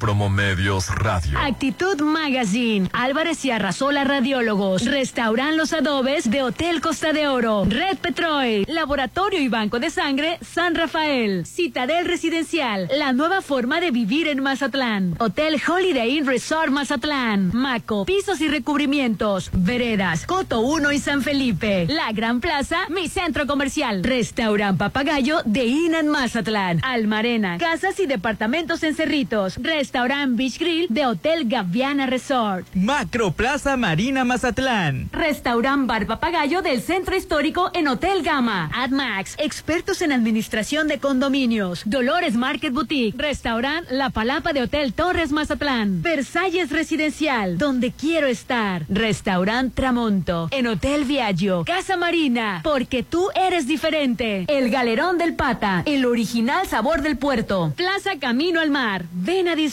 [0.00, 1.38] Promomedios Radio.
[1.38, 2.90] Actitud Magazine.
[2.92, 4.84] Álvarez y Arrasola Radiólogos.
[4.84, 7.64] Restauran Los Adobes de Hotel Costa de Oro.
[7.66, 8.64] Red Petrol.
[8.66, 11.46] Laboratorio y Banco de Sangre San Rafael.
[11.46, 12.88] Citadel Residencial.
[12.98, 15.14] La nueva forma de vivir en Mazatlán.
[15.20, 17.52] Hotel Holiday Inn Resort Mazatlán.
[17.54, 18.04] Maco.
[18.06, 19.50] Pisos y recubrimientos.
[19.52, 20.26] Veredas.
[20.26, 21.86] Coto 1 y San Felipe.
[21.88, 22.88] La Gran Plaza.
[22.88, 24.02] Mi centro comercial.
[24.02, 26.80] Restaurant Papagayo de Inan Mazatlán.
[26.82, 27.58] Almarena.
[27.58, 29.58] Casas y departamentos en Cerritos.
[29.76, 32.66] Restaurant Beach Grill de Hotel Gaviana Resort.
[32.74, 35.10] Macro Plaza Marina Mazatlán.
[35.12, 38.70] Restaurant Bar Papagayo del Centro Histórico en Hotel Gama.
[38.72, 41.82] AdMax, expertos en administración de condominios.
[41.84, 43.20] Dolores Market Boutique.
[43.20, 46.00] Restaurant La Palapa de Hotel Torres Mazatlán.
[46.00, 48.86] Versalles Residencial, donde quiero estar.
[48.88, 50.48] Restaurant Tramonto.
[50.52, 51.66] En Hotel Viaggio.
[51.66, 54.46] Casa Marina, porque tú eres diferente.
[54.48, 57.74] El Galerón del Pata, el original sabor del puerto.
[57.76, 59.04] Plaza Camino al Mar.
[59.12, 59.65] Ven a disfrutar.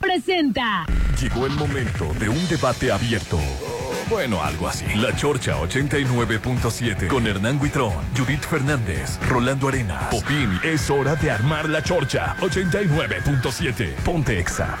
[0.00, 0.84] Presenta.
[1.20, 3.38] Llegó el momento de un debate abierto.
[4.10, 4.84] Bueno, algo así.
[4.96, 10.58] La Chorcha 89.7 con Hernán Guitrón, Judith Fernández, Rolando Arena, Popín.
[10.62, 13.94] Es hora de armar la Chorcha 89.7.
[14.04, 14.76] Ponte Exa.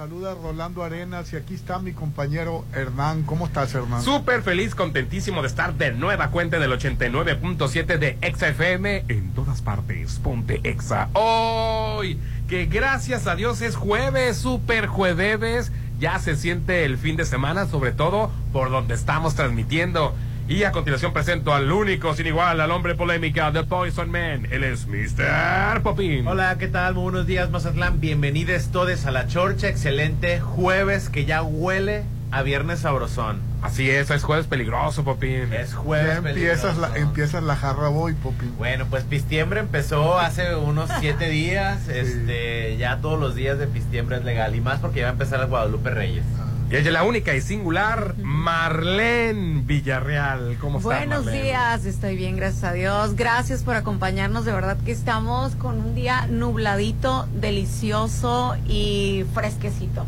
[0.00, 3.22] Saluda Rolando Arenas y aquí está mi compañero Hernán.
[3.24, 4.00] ¿Cómo estás, Hernán?
[4.00, 9.60] Súper feliz, contentísimo de estar de nueva cuenta del 89.7 de Exa FM en todas
[9.60, 10.18] partes.
[10.20, 11.10] Ponte Exa.
[11.12, 15.70] Hoy, que gracias a Dios es jueves, super jueves.
[15.98, 20.14] Ya se siente el fin de semana, sobre todo por donde estamos transmitiendo.
[20.50, 24.48] Y a continuación presento al único, sin igual, al hombre polémica, The Poison Man.
[24.50, 25.80] Él es Mr.
[25.80, 26.26] Popín.
[26.26, 26.94] Hola, ¿qué tal?
[26.94, 28.00] Muy buenos días, Mazatlán.
[28.00, 29.68] Bienvenidos todos a la chorcha.
[29.68, 32.02] Excelente jueves que ya huele
[32.32, 33.40] a viernes sabrosón.
[33.62, 35.52] Así es, es jueves peligroso, Popín.
[35.52, 38.52] Es jueves ya empiezas la, empiezas la jarra boy, Popín.
[38.58, 41.86] Bueno, pues Pistiembre empezó hace unos siete días.
[41.88, 44.56] Este, ya todos los días de Pistiembre es legal.
[44.56, 46.24] Y más porque ya va a empezar el Guadalupe Reyes.
[46.40, 46.49] Ah.
[46.70, 50.56] Y ella es la única y singular, Marlene Villarreal.
[50.60, 50.98] ¿Cómo estás?
[50.98, 53.16] Buenos días, estoy bien, gracias a Dios.
[53.16, 54.44] Gracias por acompañarnos.
[54.44, 60.06] De verdad que estamos con un día nubladito, delicioso y fresquecito.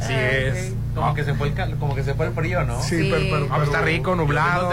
[0.00, 0.74] Así es.
[0.96, 2.82] Como que se fue el como que se fue el frío, ¿no?
[2.82, 4.68] Sí, pero, ah, está rico, nublado.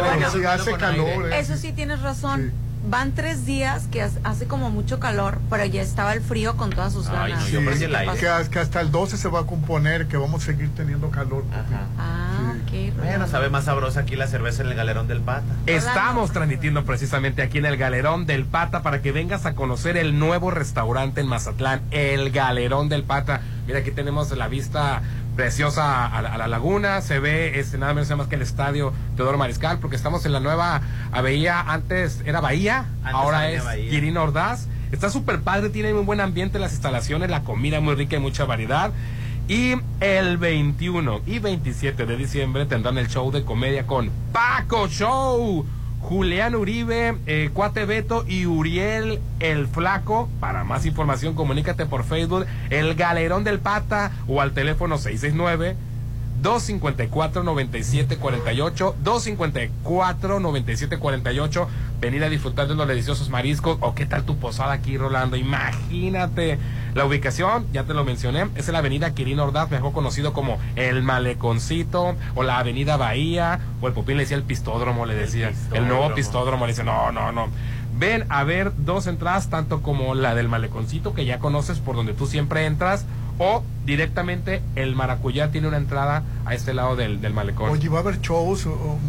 [0.49, 1.31] hace calor.
[1.31, 2.51] Eso sí tienes razón
[2.89, 6.93] van tres días que hace como mucho calor, pero ya estaba el frío con todas
[6.93, 7.43] sus ganas.
[7.43, 7.57] Sí,
[8.49, 11.43] que, hasta el 12 se va a componer, que vamos a seguir teniendo calor.
[11.97, 12.95] Ah, ok.
[12.97, 15.45] Bueno, sabe más sabrosa aquí la cerveza en el Galerón del Pata.
[15.65, 20.17] Estamos transmitiendo precisamente aquí en el Galerón del Pata para que vengas a conocer el
[20.17, 23.41] nuevo restaurante en Mazatlán, el Galerón del Pata.
[23.65, 25.01] Mira, aquí tenemos la vista
[25.37, 29.77] preciosa a la, laguna, se ve este, nada menos más que el estadio Teodoro Mariscal,
[29.77, 30.81] porque estamos en la nueva
[31.11, 34.67] bahía, antes era Bahía, ahora es Quirino Ordaz.
[34.91, 38.45] Está súper padre, tiene muy buen ambiente las instalaciones, la comida muy rica y mucha
[38.45, 38.91] variedad.
[39.47, 45.65] Y el 21 y 27 de diciembre tendrán el show de comedia con Paco Show
[46.07, 50.29] Julián Uribe, eh, Cuate Beto y Uriel el Flaco.
[50.39, 55.75] Para más información, comunícate por Facebook, El Galerón del Pata o al teléfono 669
[56.41, 61.67] 254-9748, 254-9748,
[61.99, 66.59] venir a disfrutar de los deliciosos mariscos, o qué tal tu posada aquí, Rolando, imagínate,
[66.93, 70.57] la ubicación, ya te lo mencioné, es en la avenida Quirino Ordaz, mejor conocido como
[70.75, 75.53] El Maleconcito, o la avenida Bahía, o el Popín le decía el pistódromo, le decía,
[75.73, 77.47] el, nuevo pistódromo, le dice, no, no, no.
[77.97, 82.13] Ven a ver dos entradas, tanto como la del Maleconcito, que ya conoces por donde
[82.13, 83.05] tú siempre entras,
[83.39, 87.69] o directamente el maracuyá tiene una entrada a este lado del, del malecón.
[87.69, 88.67] Oye, va a haber shows,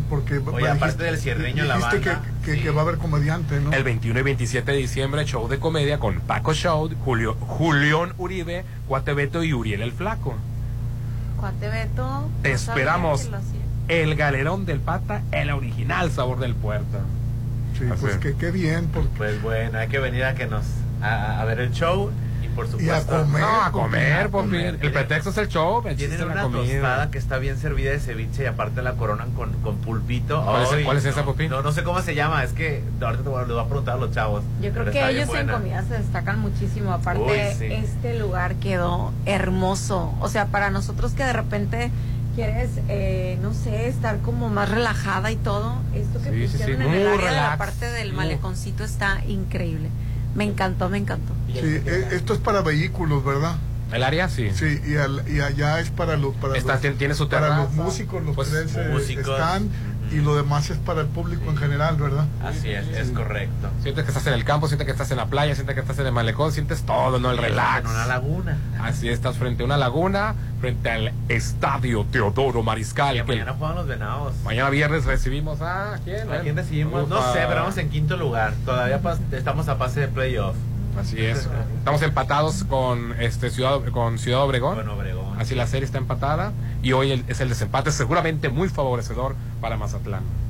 [0.08, 0.38] porque...
[0.38, 2.22] Oye, aparte del cierreño, la banda.
[2.44, 3.72] Que, que, va a haber comediante, ¿no?
[3.72, 8.64] El 21 y 27 de diciembre, show de comedia con Paco Show, Julio, Julión Uribe,
[8.86, 10.36] Cuatebeto y Uriel el Flaco.
[11.38, 12.28] Cuatebeto...
[12.42, 13.28] Te esperamos.
[13.88, 16.98] El Galerón del Pata, el original sabor del puerto.
[17.78, 18.86] Sí, pues que qué bien.
[18.92, 19.08] Porque...
[19.16, 20.64] Pues bueno, hay que venir a que nos...
[21.00, 22.10] a ver el show
[22.78, 23.40] y a comer.
[23.40, 23.72] No, a
[24.30, 25.82] comer, El pretexto es el show.
[25.96, 29.76] Tienen una tostada que está bien servida de ceviche y aparte la coronan con, con
[29.78, 30.42] pulpito.
[30.44, 31.48] ¿Cuál, es, esa, Popi?
[31.48, 32.44] No, no sé cómo se llama.
[32.44, 34.42] Es que ahorita te voy, a preguntar a los chavos.
[34.60, 36.92] Yo creo que ellos en comida se destacan muchísimo.
[36.92, 40.14] Aparte, este lugar quedó hermoso.
[40.20, 41.90] O sea, para nosotros que de repente
[42.34, 46.86] quieres, eh, no sé, estar como más relajada y todo, esto que Sí, pusieron sí,
[46.86, 49.88] en el área de la parte del maleconcito está increíble.
[50.38, 51.32] Me encantó, me encantó.
[51.52, 53.56] Sí, eh, esto es para vehículos, ¿verdad?
[53.92, 54.50] El área sí.
[54.54, 57.48] Sí, y, al- y allá es para los para Está- los, tien- tiene su para
[57.56, 57.82] los terraza.
[57.82, 59.26] músicos, los Pues, tres eh, músicos.
[59.28, 59.68] están
[60.10, 62.24] y lo demás es para el público en general, ¿verdad?
[62.44, 63.68] Así es, es correcto.
[63.82, 65.98] Sientes que estás en el campo, sientes que estás en la playa, sientes que estás
[65.98, 67.30] en el malecón, sientes todo, ¿no?
[67.30, 67.84] El relax.
[67.84, 68.56] En una laguna.
[68.82, 73.16] Así estás frente a una laguna, frente al Estadio Teodoro Mariscal.
[73.16, 74.34] Que mañana juegan los venados.
[74.44, 76.30] mañana viernes recibimos a quién?
[76.32, 77.08] ¿A quién recibimos?
[77.08, 78.54] No sé, pero vamos en quinto lugar.
[78.64, 80.56] Todavía pas- estamos a pase de playoff.
[80.98, 81.48] Así es.
[81.78, 84.74] Estamos empatados con este Ciudad con Ciudad Obregón.
[84.74, 85.38] Bueno, Obregón.
[85.40, 86.52] Así la serie está empatada
[86.82, 90.47] y hoy el- es el desempate seguramente muy favorecedor para Mazatlán.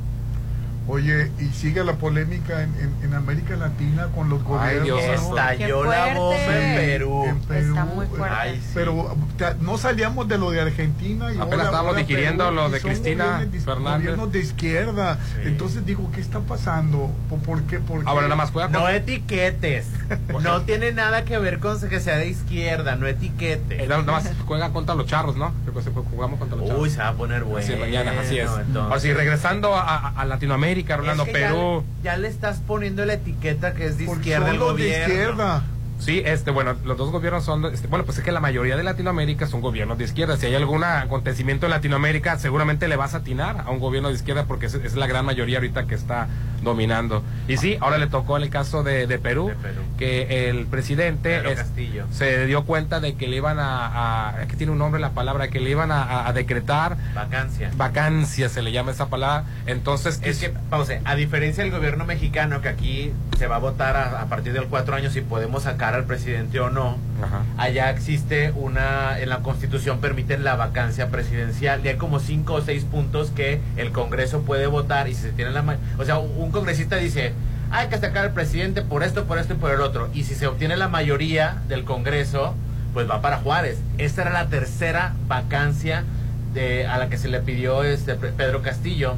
[0.88, 4.46] Oye, y sigue la polémica en, en- en América Latina con los Ay,
[4.78, 4.84] gobiernos.
[4.84, 5.00] Dios.
[5.22, 5.28] ¿no?
[5.38, 6.18] Estalló la fuerte.
[6.18, 7.24] bomba en Perú.
[7.26, 8.36] en Perú, Está muy fuerte.
[8.40, 8.70] Ay, sí.
[8.74, 12.70] Pero te- no salíamos de lo de Argentina y Apenas ahora- estábamos digiriendo Perú, lo
[12.70, 13.98] de Cristina gobiernos de- Fernández.
[14.06, 15.18] Gobiernos de izquierda.
[15.34, 15.40] Sí.
[15.44, 17.10] Entonces digo, ¿qué está pasando?
[17.44, 17.80] ¿Por, qué?
[17.80, 18.08] ¿Por qué?
[18.08, 19.86] Ahora nada más juega con- No etiquetes.
[20.42, 23.86] No tiene nada que ver con que sea de izquierda, no eh, etiquetes.
[23.88, 25.52] nada más juega contra los charros, ¿no?
[25.66, 26.82] Creo que jugamos contra los charros.
[26.82, 27.66] Uy, se va a poner bueno.
[27.66, 28.48] Así, mañana, así es.
[28.48, 28.76] entonces.
[28.76, 30.24] Ahora sí, regresando a, a- a
[30.82, 31.84] Latinoamérica, Rolando, Es que ya Perú.
[31.98, 34.82] le- Ya, le estás poniendo la etiqueta que es de izquierda son el los de
[34.84, 35.06] gobierno.
[35.14, 35.62] izquierda.
[35.98, 38.82] Sí, este, bueno, los dos gobiernos son, este, bueno, pues es que la mayoría de
[38.84, 40.36] Latinoamérica son gobiernos de izquierda.
[40.36, 44.14] Si hay algún acontecimiento en Latinoamérica, seguramente le vas a atinar a un gobierno de
[44.14, 46.28] izquierda porque es, es la gran mayoría ahorita que está
[46.62, 47.22] dominando.
[47.48, 49.80] Y sí, ahora le tocó el caso de, de Perú, De Perú.
[49.98, 52.06] que el presidente es- Castillo.
[52.12, 55.10] se dio cuenta de que le iban a, a- es que tiene un nombre la
[55.10, 57.70] palabra, que le iban a, decretar Vacancia.
[57.76, 59.44] vacancia, se le llama esa palabra.
[59.66, 63.96] Entonces, Es que, pause, a diferencia del gobierno mexicano, que aquí se va a votar
[63.96, 67.42] a, a partir del cuatro años si podemos sacar al presidente o no, Ajá.
[67.56, 72.60] allá existe una, en la constitución permiten la vacancia presidencial y hay como cinco o
[72.62, 75.64] seis puntos que el Congreso puede votar y si se tiene la...
[75.98, 77.32] O sea, un congresista dice,
[77.70, 80.08] hay que sacar al presidente por esto, por esto y por el otro.
[80.14, 82.54] Y si se obtiene la mayoría del Congreso,
[82.94, 83.78] pues va para Juárez.
[83.98, 86.04] Esta era la tercera vacancia
[86.54, 89.16] de, a la que se le pidió este Pe- Pedro Castillo.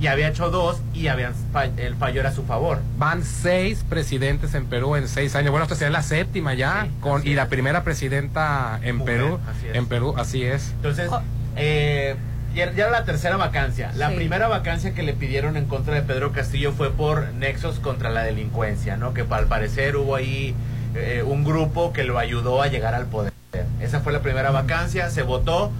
[0.00, 2.80] Y había hecho dos y habían, fa- el fallo era a su favor.
[2.98, 5.50] Van seis presidentes en Perú en seis años.
[5.50, 9.16] Bueno, esta sería la séptima ya, Sí, con así y la primera presidenta en Mujer,
[9.16, 9.40] Perú.
[9.50, 9.74] así es.
[9.74, 10.70] En Perú, así es.
[10.76, 11.20] Entonces, Oh.
[11.56, 12.14] eh,
[12.54, 13.90] ya, ya era la tercera vacancia.
[13.96, 14.16] La Sí.
[14.16, 18.22] primera vacancia que le pidieron en contra de Pedro Castillo fue por nexos contra la
[18.22, 19.14] delincuencia, ¿no?
[19.14, 20.54] Que al parecer hubo ahí
[20.94, 23.32] eh, un grupo que lo ayudó a llegar al poder.
[23.80, 25.70] Esa fue la primera vacancia, se votó,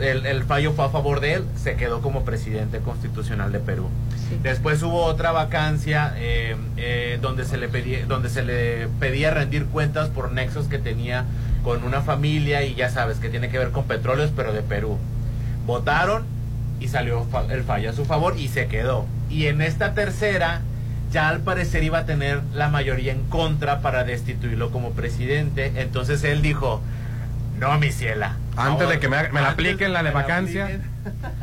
[0.00, 3.88] el, el fallo fue a favor de él, se quedó como presidente constitucional de Perú.
[4.28, 4.38] Sí.
[4.42, 9.66] Después hubo otra vacancia eh, eh, donde, se le pedía, donde se le pedía rendir
[9.66, 11.24] cuentas por nexos que tenía
[11.62, 14.98] con una familia y ya sabes que tiene que ver con petróleos, pero de Perú.
[15.66, 16.24] Votaron
[16.80, 19.06] y salió el fallo a su favor y se quedó.
[19.30, 20.62] Y en esta tercera,
[21.12, 25.72] ya al parecer iba a tener la mayoría en contra para destituirlo como presidente.
[25.76, 26.80] Entonces él dijo,
[27.60, 28.36] no, mi ciela.
[28.56, 30.64] Antes de que me la apliquen la de vacancia".
[30.64, 30.92] apliquen".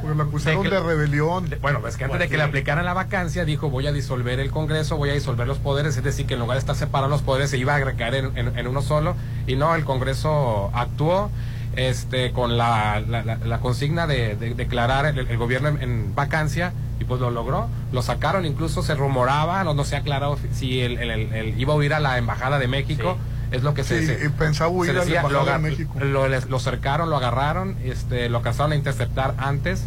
[0.01, 1.49] Porque lo acusaron De que- de rebelión.
[1.49, 2.37] De- Bueno, es que antes Pues de que sí.
[2.37, 5.97] le aplicaran la vacancia, dijo voy a disolver el Congreso, voy a disolver los poderes,
[5.97, 8.37] es decir, que en lugar de estar separados los poderes se iba a recaer en,
[8.37, 9.15] en- en uno solo.
[9.47, 11.29] Y no, el Congreso actuó
[11.75, 16.15] este con la, la- la- la consigna de, de declarar el, el gobierno en, en
[16.15, 17.67] vacancia y pues lo logró.
[17.91, 21.59] Lo sacaron, incluso se rumoraba, no, no se ha aclarado si el, el- el- el-
[21.59, 23.17] iba a huir a la Embajada de México.
[23.51, 25.99] Es lo que se, Sí, se- y pensaba huir se decía, lo, de México.
[25.99, 29.83] Lo, lo cercaron, lo agarraron, este, lo alcanzaron a interceptar antes.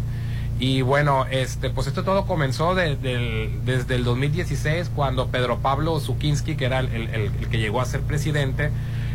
[0.59, 5.99] Y bueno, este, pues esto todo comenzó de- del- desde el 2016, cuando Pedro Pablo
[5.99, 8.69] Zukinski, que era el- el que llegó a ser presidente,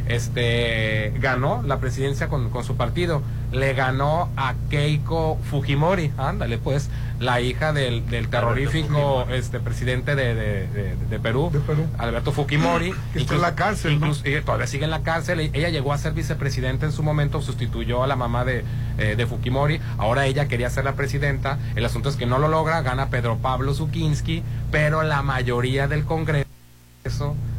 [0.08, 3.22] este, ganó la presidencia con, con su partido.
[3.52, 10.34] Le ganó a Keiko Fujimori, ándale pues, la hija del, del terrorífico este, presidente de,
[10.34, 11.50] de- de- de Perú.
[11.98, 12.92] Alberto Fujimori.
[13.12, 15.40] Que está en la cárcel, incluso- y todavía sigue en la cárcel.
[15.40, 18.64] E- Ella llegó a ser vicepresidenta en su momento, sustituyó a la mamá de,
[18.98, 19.80] eh, de Fujimori.
[19.96, 21.58] Ahora ella quería ser la presidenta.
[21.74, 26.04] El asunto es que no lo logra, gana Pedro Pablo Zukinski, pero la mayoría del
[26.04, 26.44] Congreso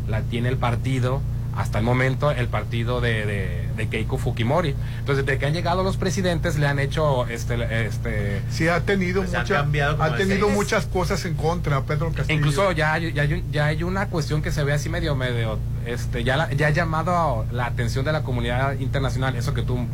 [0.08, 1.22] la tiene el partido.
[1.60, 4.76] Hasta el momento, el partido de, de- de Keiko Fujimori.
[5.00, 9.22] Entonces, desde que han llegado los presidentes, le han hecho este, este, Sí, ha tenido,
[9.24, 10.56] Pues mucha- ha tenido seis.
[10.58, 12.40] muchas cosas en contra, Pedro Castillo.
[12.40, 16.24] Incluso ya, hay- ya, ya hay una cuestión que se ve así medio, medio, este,
[16.24, 19.86] ya, la- ya ha llamado la atención de la comunidad internacional, eso que tú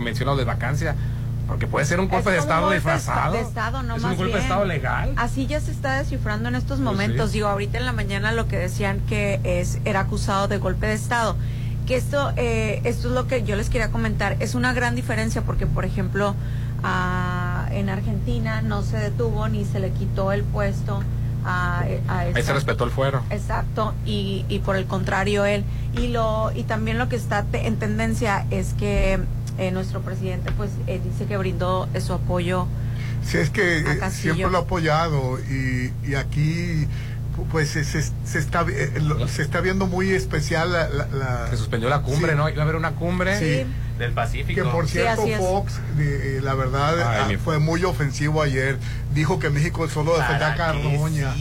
[0.00, 0.94] mencionas de vacancia,
[1.50, 3.32] porque puede ser un Es golpe de Estado golpe disfrazado.
[3.34, 4.38] de Estado, no es más un golpe bien.
[4.38, 5.12] de Estado legal.
[5.16, 7.30] Así ya se está descifrando en estos Pues momentos.
[7.30, 7.34] sí.
[7.38, 10.94] Digo, ahorita en la mañana lo que decían que es era acusado de golpe de
[10.94, 11.36] Estado.
[11.86, 14.36] Que esto, eh, esto es lo que yo les quería comentar.
[14.40, 16.34] Es una gran diferencia porque, por ejemplo,
[16.84, 21.02] a- en Argentina no se detuvo ni se le quitó el puesto
[21.44, 23.22] a, a Ahí se respetó el fuero.
[23.30, 25.64] Exacto, y, y por el contrario él.
[25.94, 29.18] Y, lo, y también lo que está te- en tendencia es que
[29.58, 32.66] eh, nuestro presidente pues eh, dice que brindó eh, su apoyo.
[33.24, 36.86] Si es que A eh, siempre lo ha apoyado y, y aquí
[37.52, 41.46] pues se, se- se está eh, lo- se está viendo muy especial la, la- la-
[41.50, 42.36] Se suspendió la cumbre, Sí.
[42.38, 42.48] ¿no?
[42.48, 43.38] Iba a haber una cumbre.
[43.38, 43.66] Sí.
[44.00, 44.62] Del Pacífico.
[44.62, 45.22] que por cierto.
[45.38, 46.94] Fox eh, eh, la verdad
[47.26, 48.78] Ay, ah, fue muy ofensivo ayer
[49.14, 51.34] dijo que México solo defendía a ¿Para qué Carroña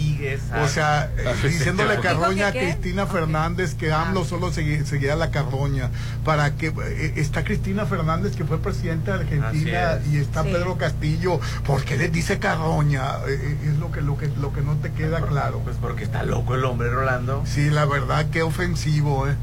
[0.63, 2.01] o sea, eh, diciéndole sí.
[2.01, 2.51] Carroña a.
[2.51, 3.05] Cristina.
[3.07, 4.01] Fernández que Ah.
[4.01, 5.89] AMLO solo segui- seguía la Carroña.
[6.25, 10.07] Para que eh, está Cristina Fernández que fue presidenta de Argentina es.
[10.13, 10.49] y está Sí.
[10.51, 11.39] Pedro Castillo.
[11.65, 13.19] ¿Por qué les dice Carroña?
[13.27, 15.61] Eh, eh, es lo que lo que lo que no te queda claro.
[15.63, 17.43] Pues porque está loco el hombre, Rolando.
[17.45, 19.35] Sí, la verdad qué ofensivo, eh.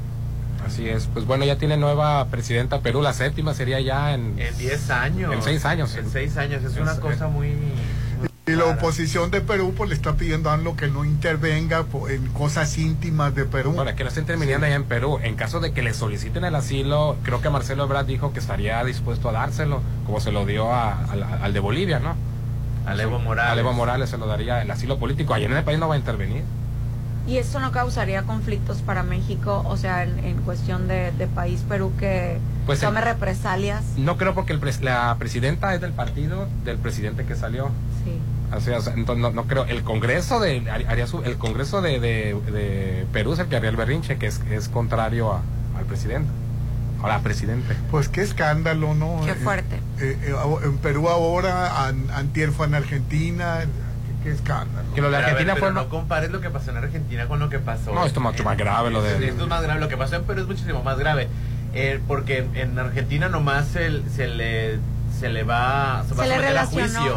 [0.67, 1.07] Así es.
[1.13, 4.39] Pues bueno, ya tiene nueva presidenta Perú, la séptima sería ya en...
[4.39, 5.33] En 10 años.
[5.33, 5.95] En seis años.
[5.97, 6.65] En 6 años.
[6.65, 7.49] Es Es- una cosa muy.
[7.49, 7.73] muy
[8.49, 12.27] Y la oposición de Perú pues le está pidiendo a AMLO que no intervenga en
[12.29, 13.73] cosas íntimas de Perú.
[13.73, 15.19] Bueno, que no estén terminando allá en Perú.
[15.23, 18.83] En caso de que le soliciten el asilo, creo que Marcelo Ebrard dijo que estaría
[18.85, 22.15] dispuesto a dárselo, como se lo dio a- al- al de Bolivia, ¿no?
[22.87, 23.57] A Evo Morales.
[23.57, 25.35] A Evo Morales se lo daría el asilo político.
[25.35, 26.43] Allá en el país no va a intervenir.
[27.27, 31.61] Y esto no causaría conflictos para México, o sea, en, en cuestión de, de país
[31.69, 33.83] Perú que Pues tome el- represalias.
[33.97, 37.71] No creo porque el pres- la presidenta es del partido del presidente que salió.
[38.05, 38.19] Sí.
[38.57, 39.65] O sea, entonces no, no creo.
[39.65, 43.71] El Congreso de haría su- el Congreso de, de- de Perú es el que haría
[43.71, 45.41] el berrinche, que es, es contrario a-
[45.77, 46.29] al presidente.
[47.03, 47.77] A la presidente.
[47.91, 49.21] Pues qué escándalo, ¿no?
[49.25, 49.77] Qué Eh, fuerte.
[49.99, 53.67] eh, eh, en Perú ahora, an- antier fue en Argentina,
[54.29, 54.95] qué, escándalo.
[54.95, 55.75] Que lo de ver, Argentina pero fue.
[55.75, 57.93] no compares lo que pasó en Argentina con lo que pasó.
[57.95, 59.81] No, esto es mucho en- más grave, lo de- Esto es más grave.
[59.81, 61.29] Lo que pasó en Perú es muchísimo más grave.
[61.75, 64.79] Eh, porque en, en Argentina nomás se, se le
[65.19, 67.17] se le va, se va Se a le someter a juicio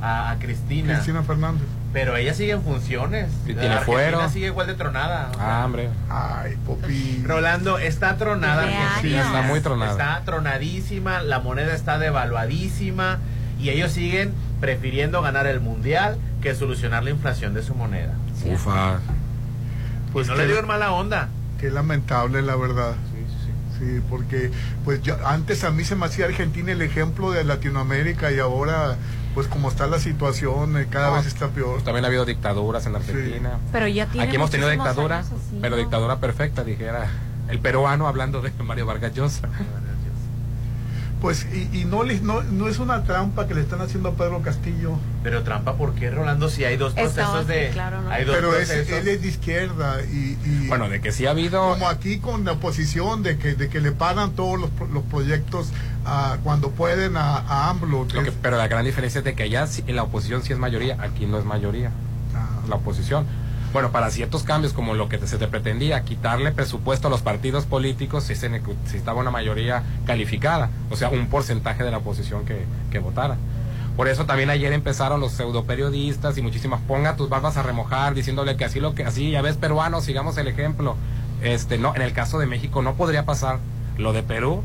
[0.00, 0.94] a, a Cristina.
[0.94, 1.62] Cristina Fernández.
[1.92, 3.28] Pero ella sigue en funciones.
[3.42, 4.28] Y tiene Argentina fuero.
[4.28, 5.32] sigue igual de tronada.
[5.36, 5.88] Ah, hombre.
[6.08, 7.24] Ay, Popi.
[7.26, 8.68] Rolando, está tronada.
[9.02, 9.90] Está muy tronada.
[9.90, 13.18] Está tronadísima, la moneda está devaluadísima
[13.58, 18.14] y ellos siguen prefiriendo ganar el mundial que solucionar la inflación de su moneda.
[18.42, 18.50] Sí.
[18.52, 18.98] Ufa.
[20.12, 21.28] Pues no qué, le digo en mala onda.
[21.60, 22.94] qué lamentable, la verdad.
[23.78, 24.50] Sí, porque
[24.84, 28.96] pues yo, antes a mí se me hacía Argentina el ejemplo de Latinoamérica y ahora,
[29.34, 31.72] pues como está la situación, eh, cada No, vez está peor.
[31.72, 33.52] Pues también ha habido dictaduras en Argentina.
[33.72, 35.30] Pero ya tiene Aquí hemos tenido dictadura, así,
[35.62, 35.80] pero ¿no?
[35.82, 37.06] dictadura perfecta, dijera
[37.48, 39.48] el peruano hablando de Mario Vargas Llosa.
[41.20, 44.12] Pues, y, y no, les, no, no es una trampa que le están haciendo a
[44.14, 44.92] Pedro Castillo.
[45.22, 46.48] Pero trampa, ¿por qué, Rolando?
[46.48, 47.68] Si hay dos procesos de...
[47.74, 48.10] claro, ¿no?
[48.10, 48.92] Hay dos Pero es, procesos.
[48.98, 51.60] él es de izquierda y, y Bueno, de que sí ha habido...
[51.72, 55.68] como aquí con la oposición de que, de que le pagan todos los, los proyectos
[56.06, 58.06] ah, cuando pueden a, a AMLO.
[58.14, 60.42] lo que- Es- pero la gran diferencia es de que allá sí- en la oposición
[60.42, 61.90] sí es mayoría, aquí no es mayoría,
[62.34, 63.26] ah, la oposición.
[63.72, 67.66] Bueno, para ciertos cambios como lo que se te pretendía, quitarle presupuesto a los partidos
[67.66, 72.64] políticos, si se necesitaba una mayoría calificada, o sea, un porcentaje de la oposición que,
[72.90, 73.36] que votara.
[73.96, 78.56] Por eso también ayer empezaron los pseudoperiodistas y muchísimas ponga tus barbas a remojar diciéndole
[78.56, 80.96] que así lo que así ya ves peruanos, sigamos el ejemplo.
[81.42, 83.60] Este, no, en el caso de México no podría pasar
[83.98, 84.62] lo de Perú,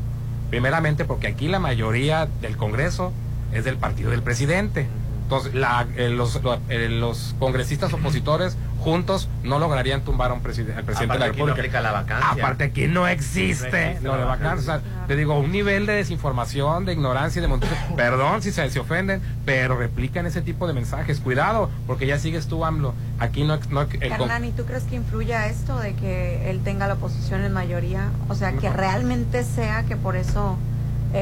[0.50, 3.12] primeramente porque aquí la mayoría del Congreso
[3.52, 4.88] es del partido del presidente.
[5.26, 10.40] Entonces, la- eh, los, lo- eh, los congresistas opositores juntos no lograrían tumbar a un
[10.40, 11.60] preside- al presidente Aparte de la aquí no República.
[11.62, 12.30] aplica la vacancia.
[12.44, 14.60] Aparte aquí no existe, No existe lo la de vacancia.
[14.76, 15.06] O sea, Claro.
[15.08, 17.68] te digo, un nivel de desinformación, de ignorancia y de montón.
[17.96, 21.18] Perdón si se, se ofenden, pero replican ese tipo de mensajes.
[21.18, 22.94] Cuidado, porque ya sigues tú, AMLO.
[23.18, 23.58] Aquí no...
[23.70, 27.42] no el Hernán, ¿y tú crees que influya esto de que él tenga la oposición
[27.44, 28.10] en mayoría?
[28.28, 28.76] O sea, que No.
[28.76, 30.56] realmente sea que por eso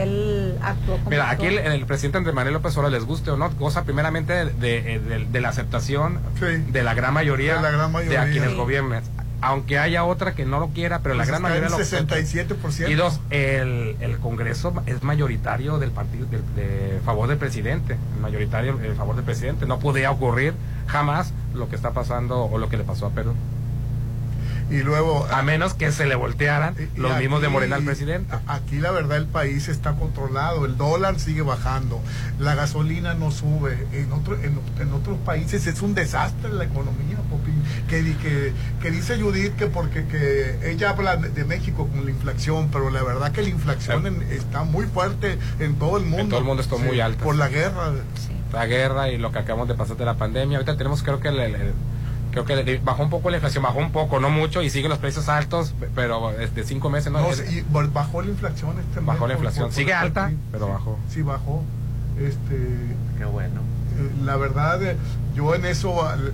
[0.03, 3.51] él actuó como Mira, aquí el, presidente Andrés Manuel López Obrador, les guste o no,
[3.51, 6.47] goza primeramente de, de- de- de la aceptación Sí.
[6.71, 8.23] de la gran mayoría De la gran mayoría.
[8.23, 8.57] a quienes Sí.
[8.57, 9.03] gobiernen.
[9.41, 12.15] Aunque haya otra que no lo quiera, pero la pues gran mayoría lo acepta.
[12.17, 12.89] 67%.
[12.91, 18.81] Y dos, el, el Congreso es mayoritario del partido del, de favor del presidente, mayoritario
[18.83, 19.67] en favor del presidente.
[19.67, 20.55] No podía ocurrir
[20.87, 23.35] jamás lo que está pasando o lo que le pasó a Perú.
[24.71, 25.27] Y luego...
[25.31, 28.35] A menos que se le voltearan Y- y los mismos de Morena al presidente.
[28.47, 32.01] Aquí la verdad el país está controlado, el dólar sigue bajando,
[32.39, 37.17] la gasolina no sube, en, otro, en, en otros países es un desastre la economía,
[37.31, 37.51] Popi.
[37.89, 42.11] que, di- que, que dice Judith que porque que ella habla de, México con la
[42.11, 46.29] inflación, pero la verdad que la inflación en- está muy fuerte en todo el mundo.
[46.31, 47.23] todo el mundo está muy alta.
[47.23, 47.93] Por la guerra.
[48.17, 48.31] Sí.
[48.53, 50.57] la guerra y lo que acabamos de pasar de la pandemia.
[50.59, 51.73] Ahorita tenemos, creo que el- el- el-
[52.35, 54.99] creo que bajó un poco la inflación, bajó un poco, no mucho, y siguen los
[54.99, 59.27] precios altos, pero de cinco meses no, No, y bajó la inflación este mes bajó
[59.27, 59.67] la inflación.
[59.67, 60.99] por- Sigue por- alta, sí, pero bajó.
[61.09, 61.63] Sí, bajó.
[62.19, 62.57] Este,
[63.19, 63.61] Qué bueno.
[63.99, 64.97] eh, la verdad, eh,
[65.35, 66.31] yo en eso eh,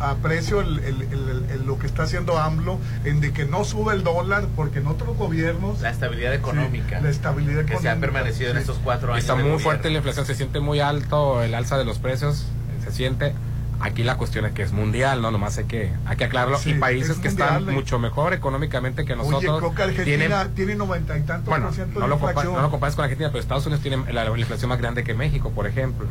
[0.00, 3.94] aprecio el- el- el- el- lo que está haciendo AMLO, en de que no sube
[3.94, 5.80] el dólar, porque en otros gobiernos...
[5.80, 6.98] La estabilidad económica.
[6.98, 9.22] Sí, la estabilidad que se ha económica, permanecido en estos cuatro años.
[9.24, 9.62] Está muy gobierno.
[9.64, 12.44] fuerte la inflación, se siente muy alto el alza de los precios,
[12.84, 13.34] se siente.
[13.80, 15.30] Aquí la cuestión es que es mundial, ¿no?
[15.30, 16.58] Nomás hay que, hay que aclararlo.
[16.58, 17.72] Sí, y países es que mundial, están eh.
[17.72, 19.62] mucho mejor económicamente que nosotros.
[19.62, 22.28] Oye, que Argentina tienen- tiene noventa y tantos bueno, por ciento no de lo, compa-
[22.30, 22.54] inflación.
[22.54, 25.14] no lo compares con Argentina, pero Estados Unidos tiene la, la inflación más grande que
[25.14, 26.06] México, por ejemplo.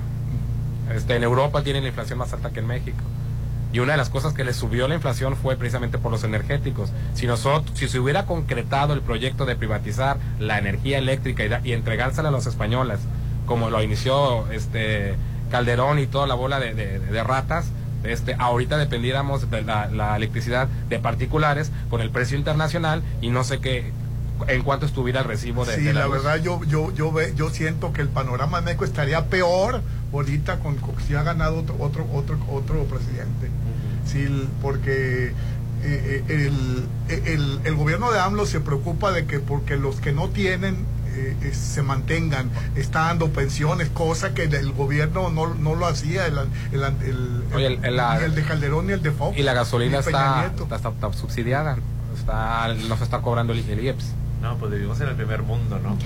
[0.93, 2.98] Este, en Europa tienen la inflación más alta que en México.
[3.72, 6.91] Y una de las cosas que le subió la inflación fue precisamente por los energéticos.
[7.15, 11.62] Si nosotros, si se hubiera concretado el proyecto de privatizar la energía eléctrica y, da-
[11.63, 13.00] y entregársela a los españoles,
[13.48, 15.15] como lo inició este
[15.57, 17.67] Calderón y toda la bola de, de- de ratas,
[18.03, 23.43] este, ahorita dependiéramos de la, la electricidad de particulares con el precio internacional y no
[23.43, 23.91] sé qué,
[24.48, 26.15] en cuánto estuviera el recibo de, Sí, de la luz.
[26.24, 29.81] verdad yo yo yo ve- yo siento que el panorama de México estaría peor
[30.12, 30.75] ahorita con,
[31.07, 33.51] si ha ganado otro otro otro otro presidente.
[34.07, 34.25] Sí,
[34.60, 35.33] porque eh,
[35.83, 36.88] eh, el,
[37.27, 40.77] el, el gobierno de AMLO se preocupa de que porque los que no tienen
[41.13, 46.25] eh, eh, se mantengan, está dando pensiones, cosa que el gobierno no, no lo hacía,
[46.27, 46.38] el,
[46.72, 49.38] el, el- Oye, el- el- la- ni el de Calderón ni el de Fox.
[49.38, 51.77] Y la gasolina está, está, está- está subsidiada.
[52.17, 54.05] Está, no se está cobrando el, el IEPS.
[54.41, 55.98] No, pues vivimos en el primer mundo, ¿no?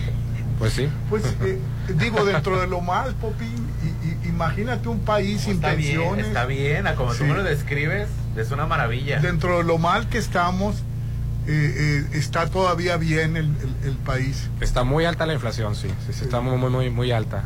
[0.59, 0.89] Pues sí.
[1.09, 1.59] Pues eh,
[1.99, 6.27] digo, dentro de lo mal, Popín, y- y- imagínate un país sin está bien, pensiones.
[6.27, 6.87] está bien.
[6.87, 7.19] A como Sí.
[7.19, 9.19] tú me lo describes, es una maravilla.
[9.19, 10.83] Dentro de lo mal que estamos,
[11.47, 14.49] eh, eh, está todavía bien el, el- el país.
[14.61, 15.87] Está muy alta la inflación, sí.
[16.05, 17.43] sí, sí, está muy, muy, muy, muy alta.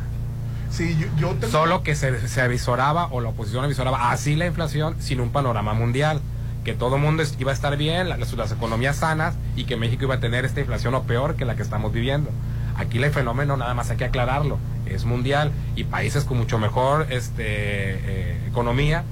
[0.72, 4.46] Sí, yo, yo tengo- Solo que se, se avisoraba, o la oposición avisoraba así la
[4.48, 6.22] inflación sin un panorama mundial.
[6.64, 9.78] Que todo el mundo iba a estar bien, la- las, las economías sanas y que
[9.78, 12.30] México iba a tener esta inflación o peor que la que estamos viviendo.
[12.78, 17.08] Aquí el fenómeno, nada más hay que aclararlo, es mundial y países con mucho mejor
[17.10, 19.04] este, eh, economía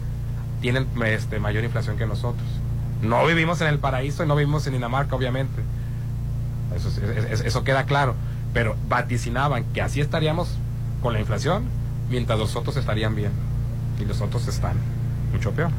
[0.62, 2.46] tienen este, mayor inflación que nosotros.
[3.01, 5.62] No vivimos en el paraíso y no vivimos en Dinamarca, obviamente.
[6.75, 8.15] Eso, es- es- eso queda claro.
[8.54, 10.58] Pero vaticinaban que así estaríamos
[11.02, 11.63] con la inflación
[12.10, 13.32] mientras los otros estarían bien.
[14.00, 14.73] Y los otros están
[15.32, 15.71] mucho peor.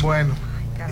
[0.00, 0.34] Bueno,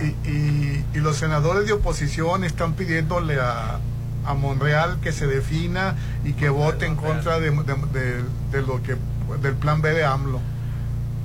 [0.01, 3.79] y, y- y los senadores de oposición están pidiéndole a,
[4.25, 8.81] a Monreal que se defina y que vote en contra de, de- de- de lo
[8.83, 8.97] que
[9.41, 10.39] del plan B de AMLO.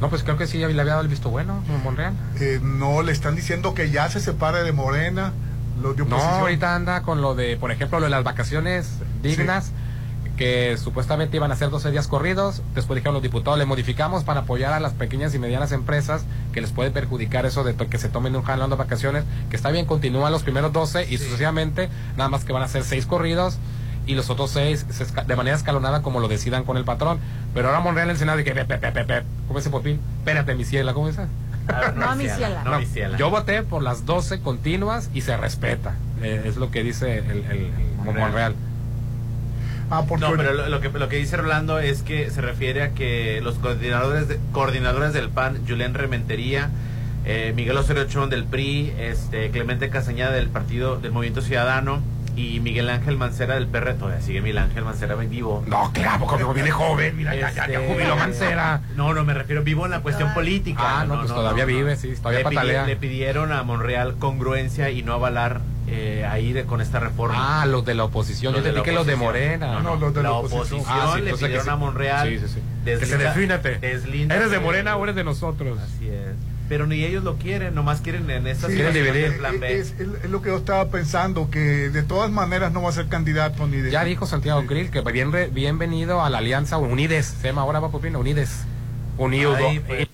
[0.05, 2.13] No, pues creo que sí, le había dado el visto bueno en Monreal.
[2.39, 5.33] Eh, no, le están diciendo que ya se separe de Morena,
[5.81, 9.73] los de No, ahorita anda con lo de, por ejemplo, lo de las vacaciones dignas,
[10.37, 12.61] que supuestamente iban a ser 12 días corridos.
[12.75, 16.61] Después dijeron los diputados, le modificamos para apoyar a las pequeñas y medianas empresas que
[16.61, 19.87] les puede perjudicar eso de que se tomen un jalón de vacaciones, que está bien,
[19.87, 21.89] continúan los primeros 12 y sucesivamente,
[22.19, 23.59] nada más que van a ser 6 corridos
[24.07, 24.87] y los otros 6
[25.27, 27.19] de manera escalonada como lo decidan con el patrón.
[27.55, 29.71] Pero ahora Monreal en el Senado, y que, pe, pe, pe, pe, pe, ¿cómo ese
[29.71, 30.01] popín?
[30.19, 31.27] Espérate, mi ciela, ¿cómo dices?
[31.69, 32.63] A ver, No, mi ciela.
[32.65, 33.17] No, mi ciela.
[33.17, 35.95] Yo voté por las 12 continuas y se respeta.
[36.23, 37.71] Eh, es lo que dice el, el, el
[38.05, 38.55] Monreal.
[39.91, 42.91] Ah, No, pero lo, lo que, lo que dice Rolando es que se refiere a
[42.91, 46.71] que los coordinadores, de- coordinadores del PAN, Julián Rementería,
[47.27, 52.01] eh, Miguel Osorio Chón del PRI, este, Clemente Casañada del Partido del Movimiento Ciudadano
[52.37, 55.63] y Miguel Ángel Mancera del PR, todavía sigue Miguel Ángel Mancera vivo.
[55.67, 58.81] No, claro, porque viene joven, mira, ya, ya, ya Este, jubiló Mancera.
[58.97, 61.01] No, no, me refiero vivo en la cuestión política.
[61.01, 62.87] Ah, no, pues todavía vive, sí, todavía le, pidi- patalea.
[62.87, 67.63] le pidieron a Monreal congruencia y no avalar eh, ahí de, con esta reforma.
[67.63, 68.53] Ah, los de la oposición.
[68.53, 69.33] Los Yo entendí la que los de oposición.
[69.61, 69.73] Morena.
[69.75, 70.83] No, no, los de la oposición.
[70.89, 71.71] Ah, sí, le que pidieron sí.
[71.71, 72.29] a Monreal.
[72.29, 72.61] Sí, sí, sí.
[72.85, 73.79] que se deslinda- defínate.
[74.35, 75.79] ¿Eres de Morena o eres de nosotros?
[75.79, 76.35] Así es.
[76.69, 79.79] Pero ni ellos lo quieren, nomás quieren en esta Sí, quieren plan B.
[79.79, 81.59] es, es- es lo que yo estaba pensando, que
[81.91, 83.91] de todas maneras no va a ser candidato ni de...
[83.91, 84.67] Ya dijo Santiago Sí.
[84.69, 87.35] Krill que bien, re- bienvenido a la alianza Unides.
[87.41, 88.63] Se llama ahora, va Popino, Unides.
[89.19, 89.55] Unido.
[89.57, 90.09] Ay, pues.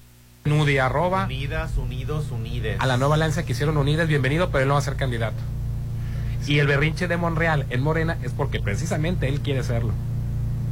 [0.45, 1.25] Nudi, arroba.
[1.27, 2.77] Unidas, unidos, unides.
[2.81, 5.37] a la nueva alianza que hicieron unidas, bienvenido, pero él no va a ser candidato.
[6.47, 9.93] Y el berrinche de Monreal en Morena es porque precisamente él quiere serlo.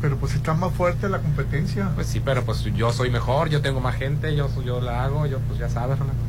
[0.01, 1.91] Pero pues está más fuerte la competencia.
[1.95, 5.27] Pues sí, pero pues yo soy mejor, yo tengo más gente, yo, yo la hago,
[5.27, 6.23] yo pues ya sabes, Rolando.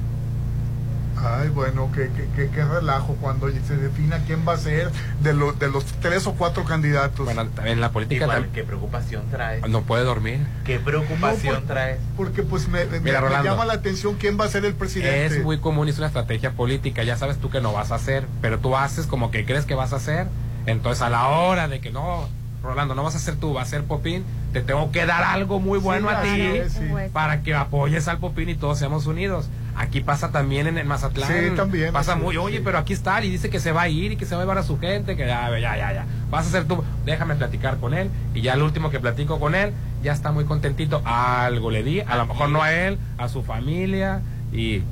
[1.21, 4.89] Ay, bueno, qué, qué, qué, qué relajo cuando se defina quién va a ser
[5.21, 7.25] de, los de los tres o cuatro candidatos.
[7.25, 9.59] Bueno, en la política Igual, qué preocupación trae.
[9.67, 10.39] no puede dormir.
[10.63, 11.99] Qué preocupación No, por- trae.
[12.15, 13.49] Porque pues me, me- Mira, me Rolando.
[13.51, 15.25] llama la atención quién va a ser el presidente.
[15.39, 17.95] Es muy común y es una estrategia política, ya sabes tú que no vas a
[17.95, 20.27] hacer, pero tú haces como que crees que vas a hacer,
[20.67, 22.29] entonces a la hora de que no,
[22.61, 25.59] Rolando, no vas a hacer tú, va a ser Popín, te tengo que dar algo
[25.59, 26.83] muy bueno Sí, a ti así es, sí.
[27.13, 29.49] para que apoyes al Popín y todos seamos unidos.
[29.77, 31.29] Aquí pasa también en el Mazatlán.
[31.29, 32.61] Sí, también, Pasa sí, muy, oye, sí.
[32.65, 34.43] pero aquí está y dice que se va a ir y que se va a
[34.43, 36.05] llevar a su gente, que ya, ya, ya, ya.
[36.29, 39.55] Vas a hacer tú, déjame platicar con él y ya el último que platico con
[39.55, 39.71] él
[40.03, 41.01] ya está muy contentito.
[41.05, 44.19] Algo le di, a lo mejor no a él, a su familia
[44.51, 44.83] y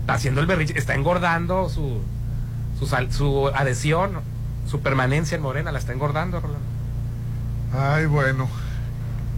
[0.00, 2.00] está haciendo el berrinche, está engordando su,
[2.80, 4.14] su, su adhesión,
[4.68, 6.73] su permanencia en Morena, la está engordando, Rolando.
[7.76, 8.48] Ay, bueno.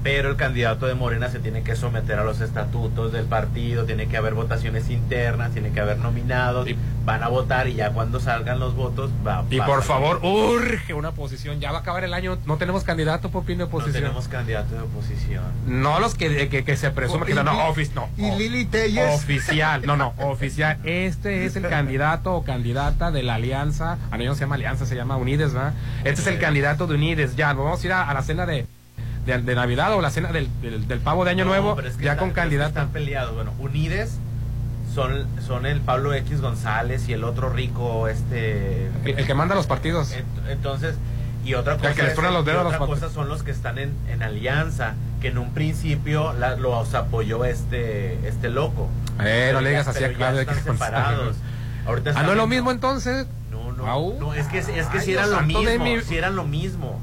[0.06, 4.06] Pero el candidato de Morena se tiene que someter a los estatutos del partido, tiene
[4.06, 8.20] que haber votaciones internas, tiene que haber nominados, Y- van a votar y ya cuando
[8.20, 9.88] salgan los votos va Y a por salir.
[9.88, 11.58] favor, urge una oposición.
[11.58, 13.94] Ya va a acabar el año, no tenemos candidato por fin de no oposición.
[14.04, 15.42] tenemos candidato de oposición.
[15.66, 18.64] No los que, que, que se presumen que no, no, Y- ofici- no, y Lili
[18.64, 19.12] Telles.
[19.16, 20.78] Oficial, no, no, oficial.
[20.84, 23.98] Este es el candidato o candidata de la alianza.
[24.12, 25.74] A no se llama alianza, se llama Unides, ¿verdad?
[26.04, 27.34] Este es el candidato de Unides.
[27.34, 28.66] Ya, vamos a ir a, a la cena de,
[29.26, 31.96] de, de Navidad o la cena del, del, del pavo de Año No, Nuevo, es
[31.96, 32.68] que ya con pero es que candidato.
[32.68, 33.34] Están peleados.
[33.34, 34.16] Bueno, Unides
[34.94, 38.86] son, son el Pablo X González y el otro rico, este.
[39.04, 40.14] El, el que manda los partidos.
[40.14, 40.94] Ent- Entonces,
[41.44, 43.00] y otra cosa, que les es- los y dedos a los otra patos.
[43.00, 47.44] cosa son los que están en, en alianza, que en un principio la- los apoyó
[47.44, 48.88] este este loco.
[49.20, 51.36] Eh, no le digas así a Claudio están X separados.
[51.86, 53.26] Ahorita Ah, ¿no es lo mismo entonces?
[53.50, 54.18] No, no, Au.
[54.18, 57.00] no, es que, es que si eran lo mismo, mi- si eran lo mismo.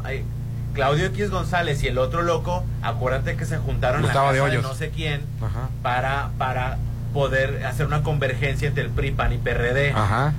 [0.74, 4.56] Claudio X González y el otro loco, acuérdate que se juntaron Gustavo en la casa
[4.56, 5.70] de, no sé quién Ajá.
[5.82, 6.78] para, para
[7.14, 9.92] poder hacer una convergencia entre el PRI, PAN y PRD.
[9.92, 10.34] Ajá.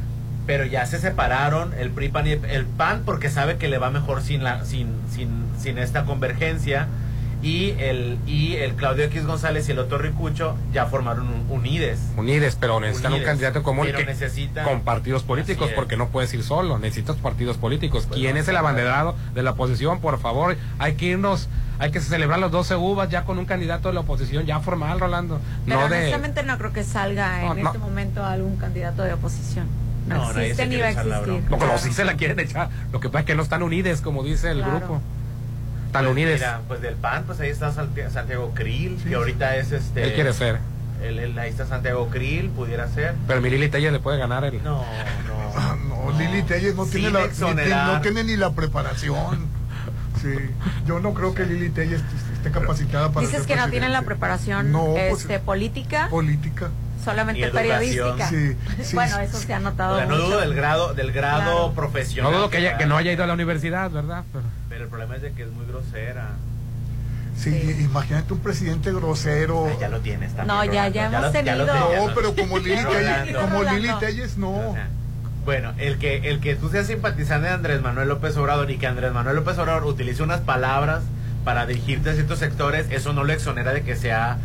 [0.46, 3.90] Pero ya se separaron el PRI, PAN y el PAN porque sabe que le va
[3.90, 6.88] mejor sin la sin sin sin esta convergencia
[7.44, 12.00] y el y el Claudio X González y el otro Ricucho ya formaron un Unides.
[12.16, 13.26] Unides, pero necesitan Unides.
[13.28, 17.16] un candidato común Pero que, necesitan- con partidos políticos, porque no puedes ir solo, necesitas
[17.16, 18.07] partidos políticos.
[18.09, 20.00] Pues ¿Quién no es el abanderado de la oposición?
[20.00, 23.88] Por favor, hay que irnos, hay que celebrar los 12 uvas ya con un candidato
[23.88, 25.38] de la oposición ya formal, Rolando.
[25.66, 25.98] Pero no de...
[25.98, 29.66] honestamente no creo que salga en No, este momento algún candidato de oposición.
[30.09, 31.42] No, No, existe se ni va a existir.
[31.48, 31.78] Claro.
[31.78, 32.68] si se la quieren echar.
[32.92, 34.78] Lo que pasa es que no están unides, como dice el Claro.
[34.78, 35.00] grupo.
[35.94, 36.40] Están Pues unides.
[36.40, 40.02] Mira, pues del PAN, pues ahí está Santi- Santiago Krill, que ahorita es este.
[40.02, 40.59] Él quiere ser.
[41.00, 43.14] él- él- ahí está Santiago Krill, pudiera ser.
[43.28, 44.61] Pero mi Lili Telles le puede ganar el...
[44.64, 44.83] No,
[45.57, 46.11] Ah, no.
[46.11, 49.46] no, Lili Telles no, tiene la, ni- no tiene ni la preparación.
[50.20, 50.35] Sí,
[50.85, 52.00] yo no creo que Lili Telles
[52.35, 56.70] esté capacitada para Dices que no tienen la preparación No, pues, este, política, política.
[57.04, 58.28] Solamente periodística.
[58.28, 59.22] Sí, sí, bueno, sí.
[59.24, 60.26] eso se ha O notado sea, no mucho.
[60.26, 61.72] dudo del grado, del grado Claro.
[61.74, 62.32] profesional.
[62.32, 64.24] No dudo que, haya- que no haya ido a la universidad, ¿verdad?
[64.32, 66.30] Pero- Pero el problema es de que es muy grosera.
[67.36, 67.84] Sí, Sí.
[67.84, 69.66] imagínate un presidente grosero.
[69.68, 70.56] Ay, ya lo tienes también.
[70.56, 71.66] No, ya- ya hemos lo- tenido.
[71.66, 72.76] No, pero como Lili.
[72.82, 73.62] Telles, como.
[73.64, 74.50] Lili Telles no.
[74.70, 74.88] O sea,
[75.44, 78.86] Bueno, el que, el que tú seas simpatizante de Andrés Manuel López Obrador y que
[78.86, 81.02] Andrés Manuel López Obrador utilice unas palabras
[81.44, 84.38] para dirigirte a ciertos sectores, eso no lo exonera de que sea,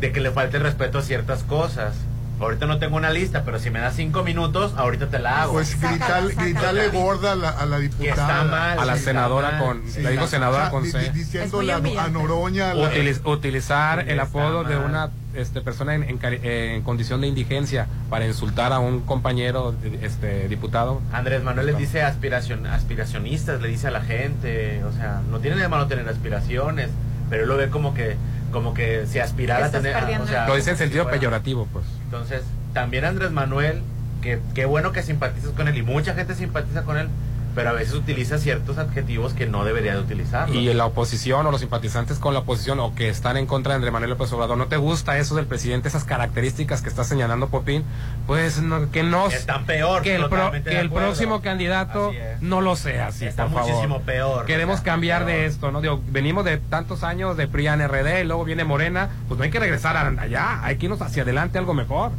[0.00, 1.94] de que le falte el respeto a ciertas cosas.
[2.38, 5.54] Ahorita no tengo una lista, pero si me das cinco minutos, ahorita te la hago.
[5.54, 6.42] Pues Sácala, gritar, sácala.
[6.44, 8.10] gritarle gorda a la, a la diputada.
[8.10, 8.78] está mal.
[8.78, 9.78] a la senadora está con...
[9.82, 9.88] mal.
[9.90, 10.98] Sí, le digo la- senadora con di- C.
[10.98, 12.08] di- Es muy Diciéndole a.
[12.08, 12.74] Noroña.
[12.74, 17.86] la- Utiliz- utilizar el apodo de una este, persona en, en eh, condición de indigencia
[18.10, 21.00] para insultar a un compañero este, diputado.
[21.14, 25.56] Andrés Manuel les dice aspiracion, aspiracionistas, le dice a la gente, o sea, no tiene
[25.56, 26.90] de malo tener aspiraciones,
[27.30, 28.16] pero él lo ve como que
[28.52, 31.84] como que si aspirara a tener, o sea, Lo dice en sentido peyorativo, pues.
[32.04, 33.82] Entonces, también Andrés Manuel,
[34.22, 37.08] que qué bueno que simpatizas con él y mucha gente simpatiza con él,
[37.56, 40.48] pero a veces utiliza ciertos adjetivos que no debería de utilizar.
[40.50, 43.76] Y la oposición o los simpatizantes con la oposición o que están en contra de
[43.76, 47.48] Andrés Manuel López Obrador, ¿no te gusta eso del presidente, esas características que está señalando
[47.48, 47.82] Popín?
[48.28, 49.26] Pues no, que no...
[49.26, 50.02] Están peor.
[50.02, 53.70] que el, pro- que el próximo candidato no lo sea así, Está por favor.
[53.70, 54.44] muchísimo peor.
[54.44, 55.38] Queremos cambiar peor.
[55.40, 55.80] de esto, ¿no?
[55.80, 59.50] Digo, venimos de tantos años de PRIAN RD y luego viene Morena, pues no hay
[59.50, 62.12] que regresar a- allá, hay que irnos hacia adelante algo mejor.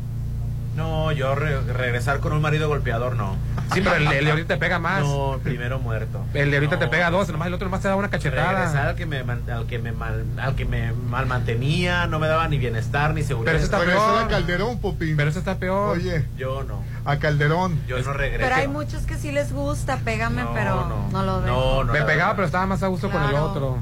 [0.77, 3.35] No, yo re- regresar con un marido golpeador no.
[3.73, 5.01] Sí, pero el, el de ahorita te pega más.
[5.01, 6.23] No, primero muerto.
[6.33, 6.79] El de ahorita No.
[6.79, 8.89] te pega dos, nomás el otro nomás te da una Regresar cachetada.
[8.89, 12.47] al que me al que me mal, al que me mal mantenía, no me daba
[12.47, 13.51] ni bienestar ni seguridad.
[13.53, 14.23] Pero eso está Regresar peor.
[14.23, 15.17] a Calderón, Popín.
[15.17, 15.97] Pero eso está peor.
[15.97, 16.81] Oye, Yo no.
[17.03, 17.81] a Calderón.
[17.87, 18.43] Yo no regreso.
[18.43, 21.23] Pero hay muchos que sí les gusta, pégame, No, pero no, no.
[21.25, 21.83] lo No, dejo.
[21.85, 21.93] no.
[21.93, 22.35] Me pegaba, verdad.
[22.35, 23.79] pero estaba más a gusto con el otro.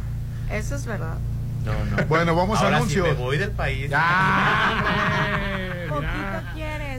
[0.49, 1.15] Eso es verdad.
[1.65, 2.05] No, no.
[2.05, 3.07] Bueno, vamos a Ahora anuncios.
[3.07, 3.89] Sí me voy del país.
[3.89, 4.83] ¡Ya!
[5.89, 6.94] Poquito quieres.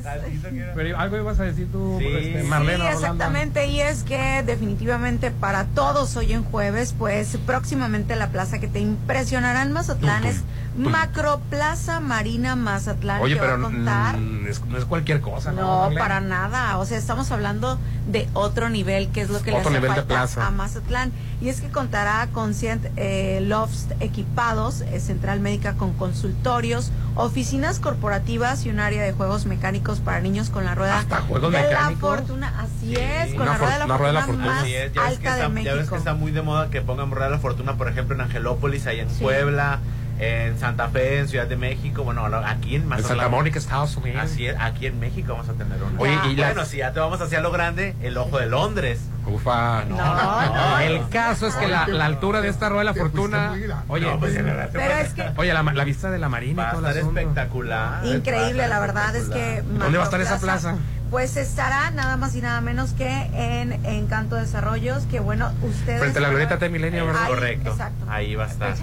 [0.75, 2.07] Pero algo ibas a decir tú, Sí.
[2.07, 2.87] este, Sí, Marlena.
[2.89, 8.59] sí, exactamente, y es que definitivamente para todos hoy en jueves, pues próximamente la plaza
[8.59, 10.43] que te impresionará en Mazatlán es
[10.77, 13.23] Macroplaza Marina Mazatlán.
[13.23, 15.53] Oye, va pero a contar- mm, es- no es cualquier cosa.
[15.53, 16.01] No, Marlene?
[16.01, 16.77] para nada.
[16.79, 20.05] O sea, estamos hablando de otro nivel, que es lo que le Otro hace falta
[20.05, 20.47] plaza.
[20.47, 21.13] a Mazatlán.
[21.41, 27.79] Y es que contará con 100 eh, lofts equipados, eh, central médica con consultorios, oficinas
[27.81, 31.59] corporativas y un área de juegos mecánicos para niños con la rueda Hasta juegos de
[31.63, 32.11] mecánicos.
[32.11, 32.55] la fortuna.
[32.61, 34.71] Así Sí, es, con una la rueda de la rueda de la fortuna, más es,
[34.71, 35.91] ya ves, que alta está, de ya ves México.
[35.95, 38.87] que está muy de moda que pongan Rueda de la Fortuna, por ejemplo, en Angelópolis,
[38.87, 39.23] ahí en Sí.
[39.23, 39.81] Puebla,
[40.19, 43.19] en Santa Fe, en Ciudad de México, bueno, aquí en En Mazatlán.
[43.19, 44.23] Santa Mónica, Estados Unidos.
[44.23, 46.01] Así es, aquí en México vamos a tener uno.
[46.01, 49.01] Oye, y bueno, las- si ya te vamos hacia lo grande, el ojo de Londres.
[49.27, 49.85] Ufa.
[49.87, 50.79] No, no.
[50.79, 53.53] El caso es que la, la altura de esta rueda de la fortuna.
[53.89, 56.71] Oye, No, pues, en Pero es que oye la, la vista de la marina Va
[56.71, 58.07] a estar espectacular.
[58.07, 59.63] Increíble, la verdad es que...
[59.63, 60.77] ¿Dónde va a estar esa plaza?
[61.11, 66.01] Pues estará nada más y nada menos que en Encanto Desarrollos, que bueno, ustedes...
[66.01, 67.23] Frente a la glorieta de Milenio, ¿verdad?
[67.25, 67.71] Ahí, Correcto.
[67.71, 68.75] exacto.Í va a estar.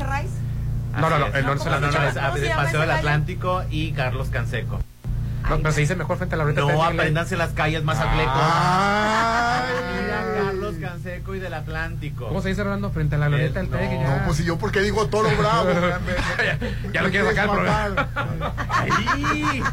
[1.01, 1.36] No, no, no, es.
[1.36, 2.08] el norte no, no, echa.
[2.10, 2.89] es ¿Cómo se el llama Paseo del?
[2.97, 4.79] Atlántico y Carlos Canseco.
[5.49, 7.01] No, pero se dice mejor frente a la No Milenio.
[7.01, 9.63] aprendanse las calles más Ay.
[10.73, 12.27] Carlos Canseco y del Atlántico.
[12.27, 12.91] ¿Cómo se dice Rolando?
[12.91, 13.91] Frente a la glorieta del No, TEC.
[14.01, 15.69] No, pues si yo porque digo toro bravo.
[16.93, 17.49] Ya lo quieres sacar.
[18.69, 19.63] Ahí.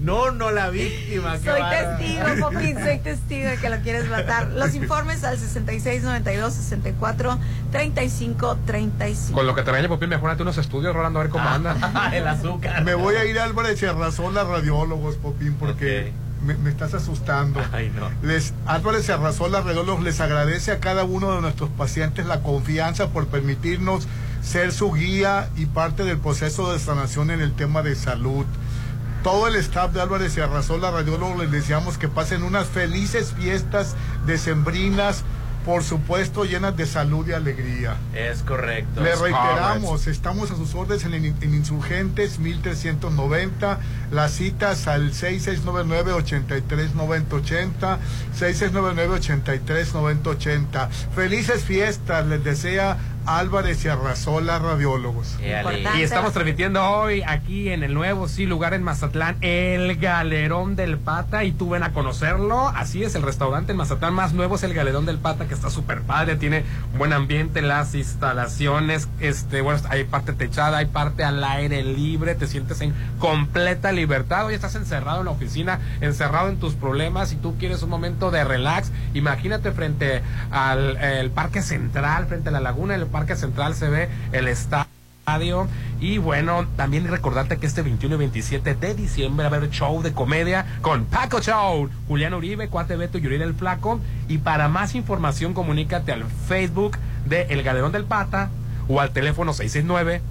[0.00, 1.38] No, no la víctima.
[1.38, 4.48] Soy testigo, Popín, soy testigo de que lo quieres matar.
[4.48, 7.38] Los informes al 66 92 64
[7.72, 9.36] 35 35.
[9.36, 12.10] Con lo que te regaña Popín, mejorate unos estudios, Rolando, a ver cómo anda.
[12.12, 12.84] el azúcar.
[12.84, 16.12] Me voy a ir a Álvarez y Arrasola Radiólogos, Popín, porque.
[16.48, 17.60] Me, me estás asustando.
[17.72, 18.10] Ay, no.
[18.26, 19.08] Les, Álvarez
[20.02, 24.08] les agradece a cada uno de nuestros pacientes la confianza por permitirnos
[24.42, 28.46] ser su guía y parte del proceso de sanación en el tema de salud.
[29.22, 33.94] Todo el staff de Álvarez y Arrasola Radiólogos les deseamos que pasen unas felices fiestas
[34.26, 35.24] decembrinas,
[35.68, 37.98] por supuesto llenas de salud y alegría.
[38.14, 39.02] Es correcto.
[39.02, 43.78] Le reiteramos, estamos a sus órdenes en, en Insurgentes 1390,
[44.10, 47.98] las citas al 6699-839080,
[48.40, 50.88] 6699-839080.
[51.14, 52.96] Felices fiestas, les desea
[53.28, 55.36] Álvarez y Arrazola Radiólogos.
[55.94, 60.96] Y estamos transmitiendo hoy aquí en el nuevo sí lugar en Mazatlán, el Galerón del
[60.96, 62.68] Pata, y tú ven a conocerlo.
[62.68, 65.68] Así es, el restaurante en Mazatlán más nuevo es el Galerón del Pata, que está
[65.68, 66.64] súper padre, tiene
[66.96, 72.46] buen ambiente, las instalaciones, este, bueno, hay parte techada, hay parte al aire libre, te
[72.46, 74.46] sientes en completa libertad.
[74.46, 78.30] Hoy estás encerrado en la oficina, encerrado en tus problemas, y tú quieres un momento
[78.30, 83.74] de relax, imagínate frente al el Parque Central, frente a la laguna del Parque Central
[83.74, 84.88] se ve el estadio.
[86.00, 90.02] Y bueno, también recordarte que este 21 y 27 de diciembre va a haber show
[90.02, 94.00] de comedia con Paco Show, Julián Uribe, Cuate Beto y el Flaco.
[94.26, 98.48] Y para más información, comunícate al Facebook de El Galerón del Pata
[98.88, 100.22] o al teléfono 669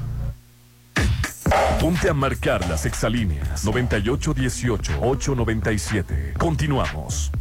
[1.80, 6.34] Ponte a marcar las exalíneas 9818-897.
[6.38, 7.32] Continuamos.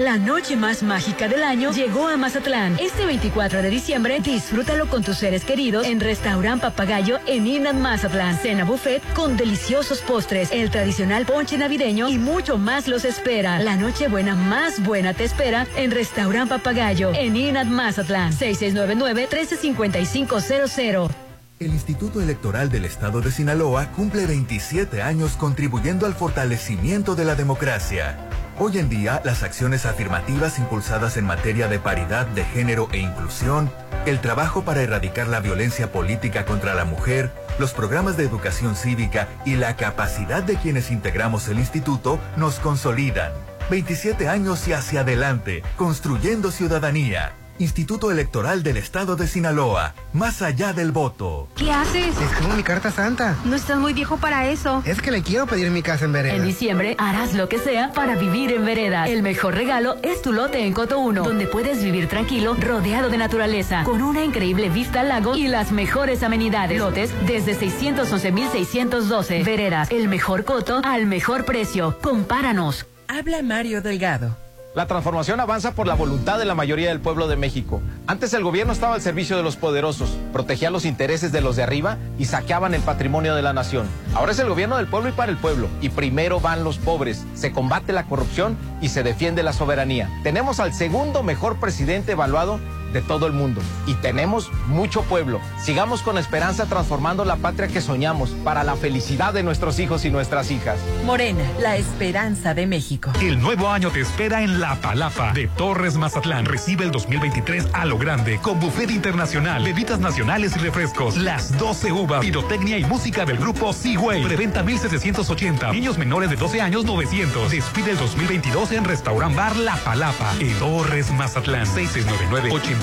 [0.00, 2.78] La noche más mágica del año llegó a Mazatlán.
[2.80, 8.38] Este 24 de diciembre, disfrútalo con tus seres queridos en Restaurant Papagayo en Inland Mazatlán.
[8.38, 13.58] Cena buffet con deliciosos postres, el tradicional ponche navideño y mucho más los espera.
[13.58, 18.32] La noche buena más buena te espera en Restaurant Papagayo en Inland Mazatlán.
[18.32, 21.10] 6699-135500.
[21.58, 27.34] El Instituto Electoral del Estado de Sinaloa cumple 27 años contribuyendo al fortalecimiento de la
[27.34, 28.16] democracia.
[28.62, 33.72] Hoy en día, las acciones afirmativas impulsadas en materia de paridad de género e inclusión,
[34.04, 39.28] el trabajo para erradicar la violencia política contra la mujer, los programas de educación cívica
[39.46, 43.32] y la capacidad de quienes integramos el instituto nos consolidan.
[43.70, 47.39] 27 años y hacia adelante, construyendo ciudadanía.
[47.60, 51.46] Instituto Electoral del Estado de Sinaloa, más allá del voto.
[51.56, 52.18] ¿Qué haces?
[52.18, 53.36] Escribo mi carta santa.
[53.44, 54.82] No estás muy viejo para eso.
[54.86, 56.34] Es que le quiero pedir mi casa en vereda.
[56.34, 59.06] En diciembre harás lo que sea para vivir en vereda.
[59.08, 63.18] El mejor regalo es tu lote en Coto 1, donde puedes vivir tranquilo, rodeado de
[63.18, 66.78] naturaleza, con una increíble vista al lago y las mejores amenidades.
[66.78, 69.44] Lotes desde 611.612.
[69.44, 71.98] Veredas, el mejor coto al mejor precio.
[72.00, 72.86] Compáranos.
[73.06, 74.49] Habla Mario Delgado.
[74.72, 77.82] La transformación avanza por la voluntad de la mayoría del pueblo de México.
[78.06, 81.64] Antes el gobierno estaba al servicio de los poderosos, protegía los intereses de los de
[81.64, 83.88] arriba y saqueaban el patrimonio de la nación.
[84.14, 85.66] Ahora es el gobierno del pueblo y para el pueblo.
[85.80, 87.24] Y primero van los pobres.
[87.34, 90.08] Se combate la corrupción y se defiende la soberanía.
[90.22, 92.60] Tenemos al segundo mejor presidente evaluado
[92.92, 93.60] de todo el mundo.
[93.86, 95.40] Y tenemos mucho pueblo.
[95.62, 100.10] Sigamos con esperanza transformando la patria que soñamos para la felicidad de nuestros hijos y
[100.10, 100.78] nuestras hijas.
[101.04, 103.12] Morena, la esperanza de México.
[103.20, 106.44] El nuevo año te espera en La Palapa de Torres Mazatlán.
[106.44, 111.92] Recibe el 2023 a lo grande con buffet internacional, bebidas nacionales y refrescos, las 12
[111.92, 114.24] uvas, pirotecnia y música del grupo Seaway.
[114.24, 115.72] Preventa 1780.
[115.72, 117.50] Niños menores de 12 años 900.
[117.50, 121.66] Despide el 2022 en Restaurant Bar La Palapa en Torres Mazatlán.
[121.66, 122.79] 6699 80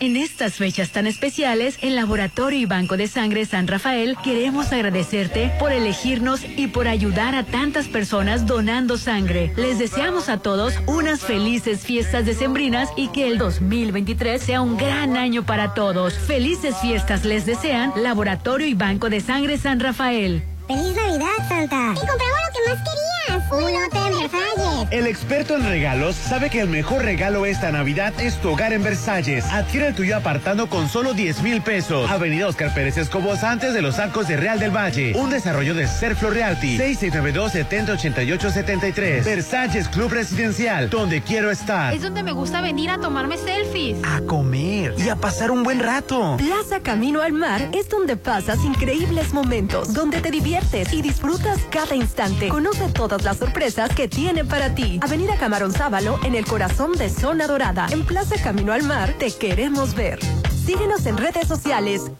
[0.00, 5.50] en estas fechas tan especiales, el Laboratorio y Banco de Sangre San Rafael queremos agradecerte
[5.58, 9.52] por elegirnos y por ayudar a tantas personas donando sangre.
[9.56, 15.16] Les deseamos a todos unas felices fiestas decembrinas y que el 2023 sea un gran
[15.16, 16.14] año para todos.
[16.14, 20.44] Felices fiestas les desean Laboratorio y Banco de Sangre San Rafael.
[20.68, 21.94] ¡Feliz Navidad, Santa!
[21.94, 23.17] ¡Te compramos lo que más querías!
[23.50, 24.88] ¡Un hotel Versalles!
[24.90, 28.82] El experto en regalos sabe que el mejor regalo esta Navidad es tu hogar en
[28.82, 29.44] Versalles.
[29.46, 32.10] Adquiere el tuyo apartando con solo 10 mil pesos.
[32.10, 35.12] Avenida Oscar Pérez Escobos antes de los arcos de Real del Valle.
[35.16, 36.78] Un desarrollo de Serflo Realty.
[36.78, 39.24] 6692-708873.
[39.24, 41.94] Versalles Club Residencial, donde quiero estar.
[41.94, 43.98] Es donde me gusta venir a tomarme selfies.
[44.04, 46.36] A comer y a pasar un buen rato.
[46.36, 51.94] Plaza Camino al Mar es donde pasas increíbles momentos, donde te diviertes y disfrutas cada
[51.94, 52.48] instante.
[52.48, 55.00] Conoce todas las sorpresas que tiene para ti.
[55.02, 57.86] Avenida Camarón Sábalo, en el corazón de Zona Dorada.
[57.90, 60.18] En Plaza Camino al Mar, te queremos ver.
[60.66, 62.10] Síguenos en redes sociales.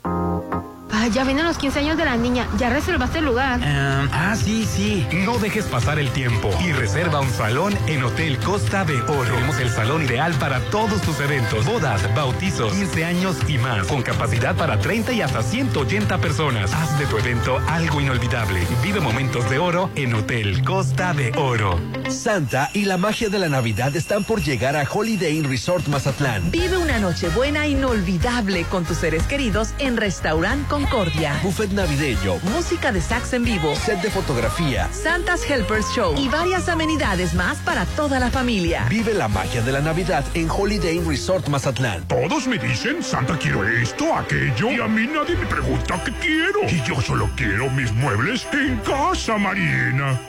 [0.90, 2.46] Ay, ya vienen los 15 años de la niña.
[2.59, 3.61] ¿Ya reservaste el lugar?
[3.62, 5.07] Em, ah, sí, sí.
[5.12, 9.35] No dejes pasar el tiempo y reserva un salón en Hotel Costa de Oro.
[9.35, 14.03] Tenemos el salón ideal para todos tus eventos, bodas, bautizos, 15 años y más, con
[14.03, 16.72] capacidad para 30 y hasta 180 personas.
[16.72, 18.66] Haz de tu evento algo inolvidable.
[18.83, 21.79] Vive momentos de oro en Hotel Costa de Oro.
[22.09, 26.51] Santa y la magia de la Navidad están por llegar a Holiday Inn Resort Mazatlán.
[26.51, 31.35] Vive una noche buena inolvidable con tus seres queridos en Restaurant Concordia.
[31.43, 32.37] Buffet navideño.
[32.55, 33.75] Música de sax en vivo.
[33.75, 34.88] Set de fotografía.
[34.93, 36.14] Santas Helpers Show.
[36.17, 38.87] Y varias amenidades más para toda la familia.
[38.88, 42.05] Vive la magia de la Navidad en Holiday Inn Resort Mazatlán.
[42.07, 44.71] Todos me dicen, Santa, quiero esto, aquello.
[44.71, 46.61] Y a mí nadie me pregunta qué quiero.
[46.71, 50.21] Y yo solo quiero mis muebles en Casa Marina.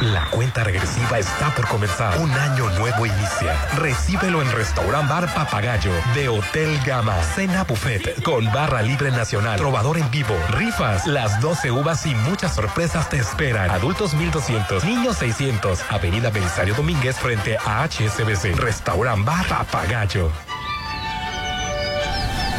[0.02, 2.20] La cuenta regresiva está por comenzar.
[2.20, 3.56] Un año nuevo inicia.
[3.78, 7.16] Recíbelo en Restaurant Bar Papagayo de Hotel Gama.
[7.24, 12.56] Cena buffet con barra libre nacional, trovador en vivo, rifas, las 12 uvas y muchas
[12.56, 13.70] sorpresas te esperan.
[13.70, 15.80] Adultos 1200, niños 600.
[15.90, 18.54] Avenida Belisario Domínguez frente a HSBC.
[18.54, 20.30] Restaurant Bar Papagayo.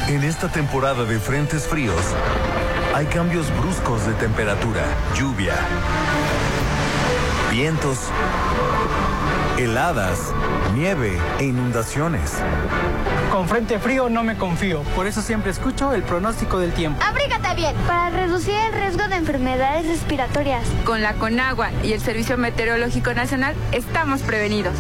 [0.08, 2.00] En esta temporada de frentes fríos,
[2.92, 4.82] hay cambios bruscos de temperatura,
[5.14, 5.54] lluvia,
[7.48, 8.10] vientos,
[9.58, 10.32] heladas,
[10.74, 12.32] nieve e inundaciones.
[13.30, 17.02] Con frente frío no me confío, por eso siempre escucho el pronóstico del tiempo.
[17.02, 20.66] Abrígate bien para reducir el riesgo de enfermedades respiratorias.
[20.84, 24.74] Con la Conagua y el Servicio Meteorológico Nacional estamos prevenidos.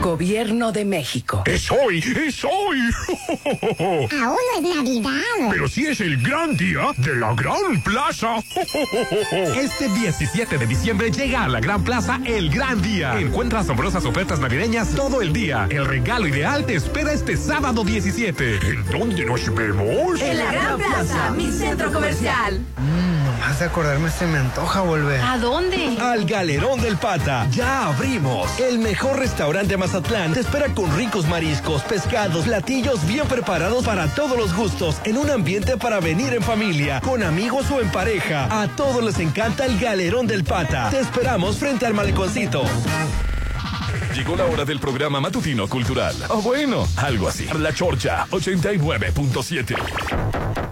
[0.00, 1.42] Gobierno de México.
[1.44, 1.98] ¡Es hoy!
[1.98, 2.78] ¡Es hoy!
[3.78, 5.50] Aún no es Navidad.
[5.50, 8.36] Pero sí es el gran día de la Gran Plaza.
[9.56, 13.20] Este 17 de diciembre llega a la Gran Plaza el gran día.
[13.20, 15.66] Encuentra asombrosas ofertas navideñas todo el día.
[15.70, 18.56] El regalo ideal te espera este sábado 17.
[18.70, 20.20] ¿En dónde nos vemos?
[20.20, 22.60] En la Gran Plaza, mi centro comercial.
[23.38, 25.20] Más de acordarme se me antoja volver.
[25.20, 25.96] ¿A dónde?
[26.00, 27.46] Al Galerón del Pata.
[27.50, 28.58] Ya abrimos.
[28.58, 34.06] El mejor restaurante de Mazatlán te espera con ricos mariscos, pescados, platillos bien preparados para
[34.08, 38.62] todos los gustos, en un ambiente para venir en familia, con amigos o en pareja.
[38.62, 40.90] A todos les encanta el Galerón del Pata.
[40.90, 42.62] Te esperamos frente al maleconcito.
[44.14, 46.14] Llegó la hora del programa matutino cultural.
[46.28, 47.46] O bueno, algo así.
[47.58, 50.69] La Chorcha 89.7.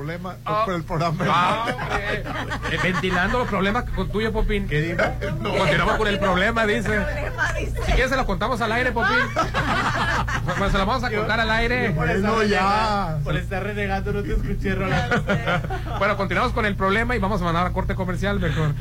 [0.00, 1.66] con el problema con el programa Ah.
[2.70, 4.62] Eh, ventilando los problemas con tuyo, Popín.
[4.68, 7.04] Continuamos con el problema, dice.
[7.84, 9.16] Si quieres se lo contamos al aire, Popín.
[10.58, 11.90] Pues se lo vamos a contar al aire.
[11.90, 15.22] Por estar renegando- Por estar renegando, no te escuché, Rolando.
[15.98, 18.74] Bueno, continuamos con el problema y vamos a mandar a corte comercial mejor.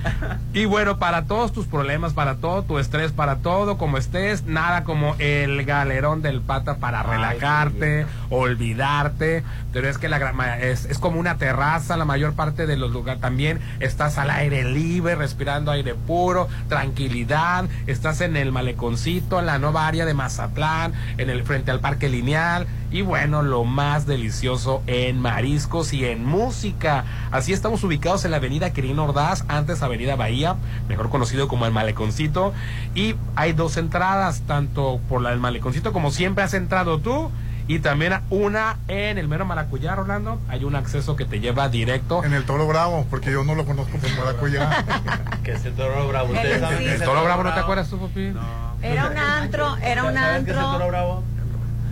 [0.53, 4.83] Y bueno, para todos tus problemas, para todo tu estrés, para todo como estés, nada
[4.83, 9.43] como el galerón del pata para relajarte, olvidarte.
[9.71, 13.21] Pero es que la es, es como una terraza, la mayor parte de los lugares
[13.21, 19.59] también estás al aire libre, respirando aire puro, tranquilidad, estás en el maleconcito, en la
[19.59, 24.83] nueva área de Mazatlán, en el frente al parque lineal y bueno, lo más delicioso
[24.85, 27.05] en mariscos y en música.
[27.31, 31.71] Así estamos ubicados en la avenida Quirino Ordaz, antes avenida Bahía, mejor conocido como el
[31.71, 32.53] Maleconcito.
[32.93, 37.31] Y hay dos entradas, tanto por la del Maleconcito como siempre has entrado tú.
[37.67, 40.39] Y también una en el mero Maracuyá, Rolando.
[40.49, 42.23] Hay un acceso que te lleva directo.
[42.23, 44.85] En el Toro Bravo, porque yo no lo conozco por Maracuyá.
[45.43, 46.29] que es el Toro Bravo.
[46.29, 48.33] ¿Ustedes ¿Ustedes saben ¿El el Toro Bravo no te acuerdas tú, Popi?
[48.81, 50.87] Era un antro, era un ¿Sabes qué es el Toro antro.
[50.87, 51.23] Bravo?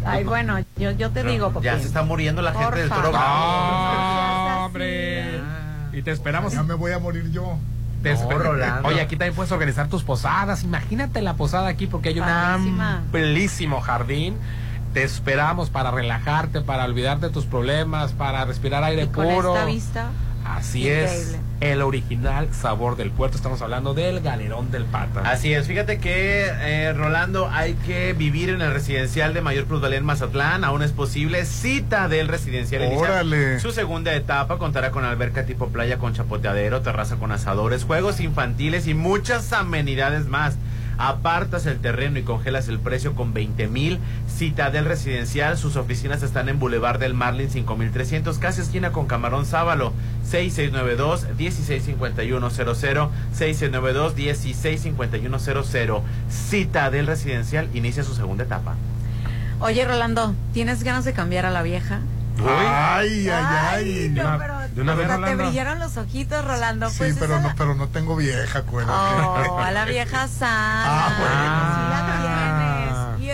[0.07, 1.71] Ay, bueno, yo, yo te digo, Ya Popín.
[1.81, 3.19] se está muriendo la gente Por del Toro favor.
[3.19, 4.49] Bravo.
[4.49, 5.41] ¡No, hombre!
[5.93, 6.53] Y te esperamos.
[6.53, 7.57] Ya me voy a morir yo.
[8.03, 8.87] Te No, esper- Rolando.
[8.87, 10.63] Oye, aquí también puedes organizar tus posadas.
[10.63, 12.97] Imagínate la posada aquí porque hay un Padrísima.
[12.97, 14.35] amplísimo jardín.
[14.93, 19.53] Te esperamos para relajarte, para olvidarte de tus problemas, para respirar aire Y con puro.
[19.55, 20.05] esta vista.
[20.55, 21.37] Así es.
[21.59, 23.35] El original sabor del puerto.
[23.35, 25.21] Estamos hablando del galerón del pata.
[25.21, 29.97] Así es, fíjate que eh, Rolando hay que vivir en el residencial de mayor plusvalía
[29.97, 33.59] en Mazatlán, aún es posible, cita del residencial inicia Órale.
[33.59, 38.87] Su segunda etapa contará con alberca tipo playa con chapoteadero, terraza con asadores, juegos infantiles
[38.87, 40.57] y muchas amenidades más.
[40.97, 43.99] Apartas el terreno y congelas el precio con 20 mil.
[44.27, 49.93] Citadel Residencial, sus oficinas están en Boulevard del Marlin 5300, casi esquina con Camarón Sábalo.
[50.29, 56.01] 6692-165100, 6692-165100.
[56.29, 58.75] Citadel Residencial inicia su segunda etapa.
[59.59, 62.01] Oye, Rolando, ¿tienes ganas de cambiar a la vieja?
[62.45, 64.11] Ay, ay, ay.
[64.13, 66.87] no, pero de una vez, te brillaron los ojitos, Rolando.
[66.91, 68.93] Sí, Pues pero esa no, pero no tengo vieja, acuérdate.
[69.49, 70.85] Oh, a la vieja sana.
[70.85, 71.73] Ah, bueno.
[71.73, 72.56] Sí la.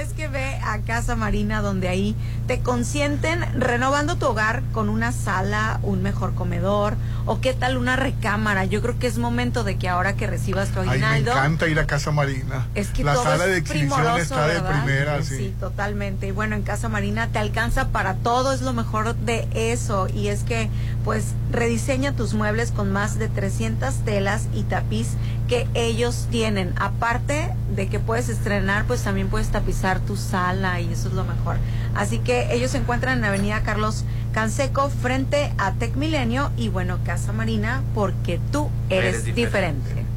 [0.03, 2.13] Es que ve, a Casa Marina, donde ahí
[2.45, 6.95] te consienten renovando tu hogar con una sala, un mejor comedor
[7.25, 8.65] o qué tal una recámara.
[8.65, 11.31] Yo creo que es momento de que ahora que recibas tu Ay, me aguinaldo.
[11.31, 12.67] encanta ir a Casa Marina.
[12.75, 15.55] Es que la todo sala es de exhibición está de primera, sí.
[15.57, 16.27] totalmente.
[16.27, 20.09] Y bueno, en Casa Marina te alcanza para todo, es lo mejor de eso.
[20.13, 20.69] Y es que,
[21.05, 25.11] pues, rediseña tus muebles con más de 300 telas y tapiz
[25.47, 26.73] que ellos tienen.
[26.77, 31.23] Aparte de que puedes estrenar, pues también puedes tapizar tu sala y eso es lo
[31.23, 31.57] mejor.
[31.95, 36.97] Así que ellos se encuentran en Avenida Carlos Canseco frente a Tec Milenio y bueno,
[37.05, 39.89] Casa Marina porque tú eres, Eres diferente.
[39.89, 40.11] diferente.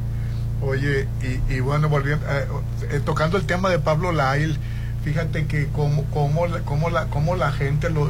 [0.61, 1.07] Oye,
[1.49, 2.47] y, y bueno, volviendo, eh,
[2.91, 4.57] eh, tocando el tema de Pablo Lail,
[5.03, 8.07] fíjate que cómo, cómo, la- cómo, la, cómo la gente lo,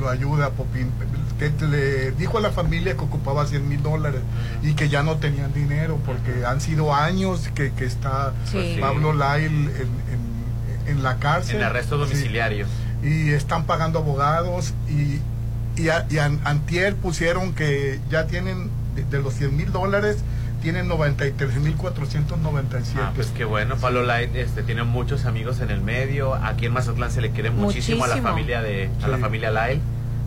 [0.00, 0.90] lo ayuda, Popín.
[1.48, 4.20] Le dijo a la familia que ocupaba 100 mil dólares
[4.62, 8.76] y que ya no tenían dinero porque han sido años que, que está Sí.
[8.80, 11.56] Pablo Lail en, en- en la cárcel.
[11.56, 12.10] En arresto Sí.
[12.10, 12.66] domiciliario.
[13.02, 15.20] y están pagando abogados y,
[15.80, 20.18] y, a- y an- antier pusieron que ya tienen de, de los 100 mil dólares
[20.60, 23.76] tienen 93 mil 497 Ah, pues qué bueno.
[23.76, 26.34] Pablo Light este, tiene muchos amigos en el medio.
[26.34, 29.80] Aquí en Mazatlán se le quiere muchísimo, a la familia de a la familia Lyle.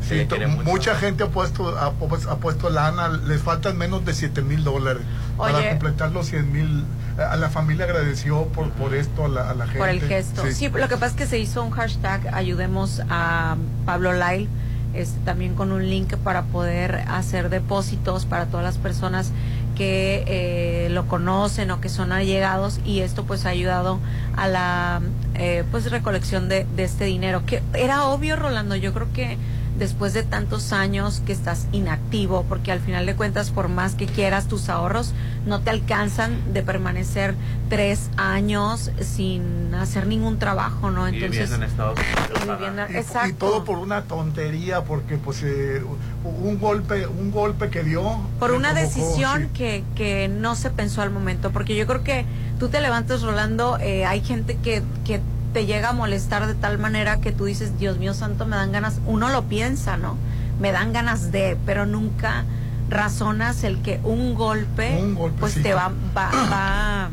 [0.08, 0.70] Sí, le to- quiere mucho.
[0.70, 4.64] mucha gente ha puesto ha, pu- ha puesto lana les faltan menos de 7 mil
[4.64, 5.04] dólares
[5.38, 6.84] para completar los 100 mil
[7.18, 10.44] a la familia agradeció por, por esto a la, a la gente Por el gesto.
[10.46, 10.54] Sí.
[10.54, 10.70] Sí.
[10.70, 14.48] lo que pasa es que se hizo un hashtag Ayudemos a Pablo Lyle,
[14.96, 19.32] este, también con un link para poder hacer depósitos para todas las personas
[19.76, 24.00] que eh, lo conocen o que son allegados y esto pues ha ayudado
[24.36, 25.02] a la
[25.34, 29.38] eh, pues recolección de, de este dinero que era obvio Rolando yo creo que
[29.78, 34.06] después de tantos años que estás inactivo, porque al final de cuentas, por más que
[34.06, 35.14] quieras, tus ahorros
[35.48, 37.36] no te alcanzan de permanecer
[37.70, 41.10] tres años sin hacer ningún trabajo, ¿no?
[41.10, 42.44] Y viviendo en Estados Unidos.
[42.46, 45.82] y viviendo- Y- y, todo por una tontería porque pues eh,
[46.24, 48.04] un golpe un golpe que dio
[48.40, 49.48] por una provocó, decisión sí.
[49.54, 52.26] que, que no se pensó al momento, porque yo creo que
[52.60, 55.20] tú te levantas Rolando, eh, hay gente que, que
[55.54, 58.72] te llega a molestar de tal manera que tú dices, Dios mío santo, me dan
[58.72, 60.18] ganas, uno lo piensa, ¿no?
[60.60, 62.46] Me dan ganas de, pero nunca
[62.90, 65.62] razonas el que un golpe, Un golpe, pues sí.
[65.64, 67.10] te va, va, va,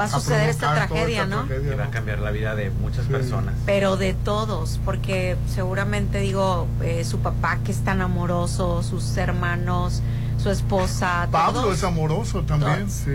[0.00, 1.44] va a suceder esta tragedia, esta ¿no?
[1.44, 3.54] tragedia, va a cambiar la vida de muchas personas.
[3.66, 10.02] pero de todos, porque seguramente digo, eh, su papá que es tan amoroso, sus hermanos,
[10.42, 11.78] su esposa, Pablo todos.
[11.78, 12.92] es amoroso también Todos.
[12.92, 13.12] sí.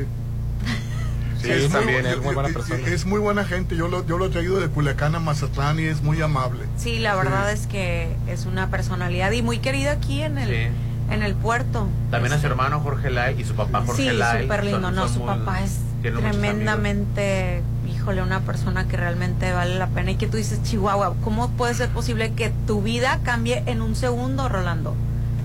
[1.41, 2.87] Sí, muy también, bu- es muy buena es- persona.
[2.87, 3.75] Es muy buena gente.
[3.75, 6.65] Yo lo, yo lo he traído de Culiacán a Mazatlán y es muy amable.
[6.77, 11.13] Sí, la verdad es que es una personalidad y muy querida aquí en el, Sí.
[11.13, 11.87] en el puerto.
[12.11, 14.41] También a su hermano Jorge Lyle y su papá Jorge Sí, Lyle.
[14.43, 14.81] súper lindo.
[14.81, 17.61] son- No, son su muy- papá es tremendamente,
[17.93, 21.73] híjole, una persona que realmente vale la pena y que tú dices, Chihuahua, ¿cómo puede
[21.73, 24.95] ser posible que tu vida cambie en un segundo, Rolando?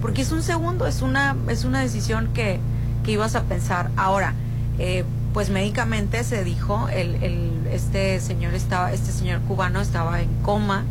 [0.01, 2.59] Porque es un segundo, es una, es una decisión que,
[3.05, 3.91] que ibas a pensar.
[3.97, 4.35] Ahora,
[4.79, 10.29] eh, pues médicamente se dijo, el, el, este señor estaba, este señor cubano estaba en
[10.43, 10.85] coma,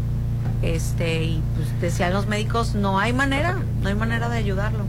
[0.62, 4.86] este, y pues decían los médicos, no hay manera, no hay manera de ayudarlo.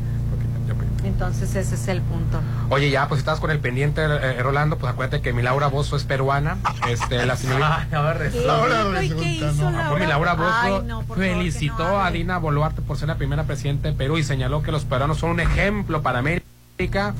[1.05, 2.41] Entonces ese es el punto.
[2.71, 5.97] Oye, ya, pues estás con el pendiente, eh, Rolando, pues acuérdate que mi Laura Bozo
[5.97, 6.59] es peruana.
[6.89, 7.87] Este, la señorita.
[7.91, 11.03] Ay, a ver, ¿Qué Laura dijo y qué hizo pues mi Laura Bozo Ay, no,
[11.03, 12.19] felicitó no a hable.
[12.19, 15.31] Dina Boluarte por ser la primera presidenta de Perú y señaló que los peruanos son
[15.31, 17.15] un ejemplo para América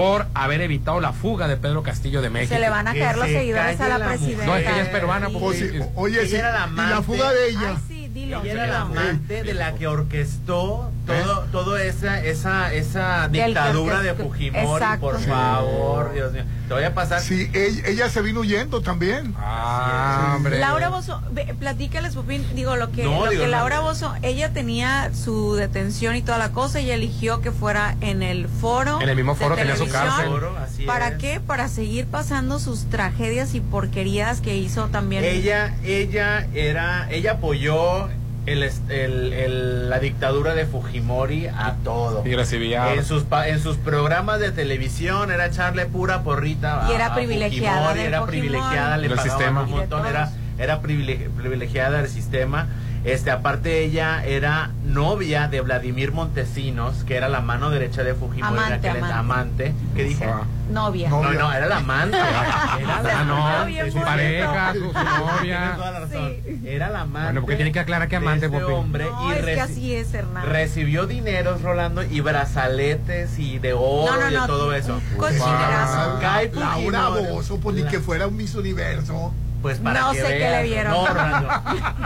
[0.00, 2.54] por haber evitado la fuga de Pedro Castillo de México.
[2.54, 4.46] Se le van a caer los seguidores a la presidenta.
[4.46, 5.28] No, es que ella es peruana.
[5.28, 5.36] Sí.
[5.38, 5.70] pues, sí.
[5.94, 7.02] Oye, Ella sí, era la y la amante.
[7.02, 7.76] fuga de ella.
[8.14, 14.14] Ella era la amante de la que orquestó todo, todo esa, esa, esa dictadura de
[14.14, 15.00] Fujimori, Exacto.
[15.00, 15.26] por Sí.
[15.26, 16.44] favor, Dios mío.
[16.70, 17.20] Te voy a pasar.
[17.20, 19.34] Sí, ella, ella se vino huyendo también.
[19.36, 23.56] Ah, Laura Bozo, ve, platícales, Pupín, digo lo que, No, lo digo, que no.
[23.56, 28.22] Laura Bozo, ella tenía su detención y toda la cosa, ella eligió que fuera en
[28.22, 29.00] el foro.
[29.02, 30.28] En el mismo foro tenía su cárcel.
[30.28, 31.14] Foro, así ¿Para es.
[31.18, 31.40] qué?
[31.40, 35.24] Para seguir pasando sus tragedias y porquerías que hizo también.
[35.24, 38.08] Ella, ella era, ella apoyó
[38.46, 42.22] el, est- el- el- la dictadura de Fujimori a todo.
[42.26, 46.86] Y recibía- en sus pa- en sus programas de televisión era echarle pura porrita.
[46.88, 48.40] Y a- era a privilegiada Fujimori, era Fujimori.
[48.48, 49.62] privilegiada, le pagaban sistema.
[49.62, 52.68] un montón, era era privilegi- privilegiada del sistema.
[53.02, 58.42] Este, aparte ella era novia de Vladimir Montesinos, que era la mano derecha de Fujimori
[58.58, 59.14] Amante, aquel- amante.
[59.14, 59.74] amante.
[59.96, 60.26] ¿Qué dije?
[60.70, 61.08] Novia.
[61.08, 62.16] No, no, era la amante.
[62.80, 65.72] Era la no, amante, su pareja, su, su novia.
[65.76, 66.32] Toda la razón.
[66.64, 67.24] Era la amante.
[67.26, 69.94] Bueno, porque tiene que aclarar que amante, de este hombre No, y es que así
[69.94, 70.46] es, Hernán.
[70.46, 75.00] recibió dineros, Rolando, y brazaletes y de oro No, no, y de no, todo eso.
[75.16, 76.18] cochinerazo.
[76.20, 77.08] Cae Laura.
[77.08, 79.32] Bozo, pues ni que fuera un Miss Universo.
[79.62, 80.92] Pues para No que sé qué le vieron.
[80.92, 81.48] No, Rolando,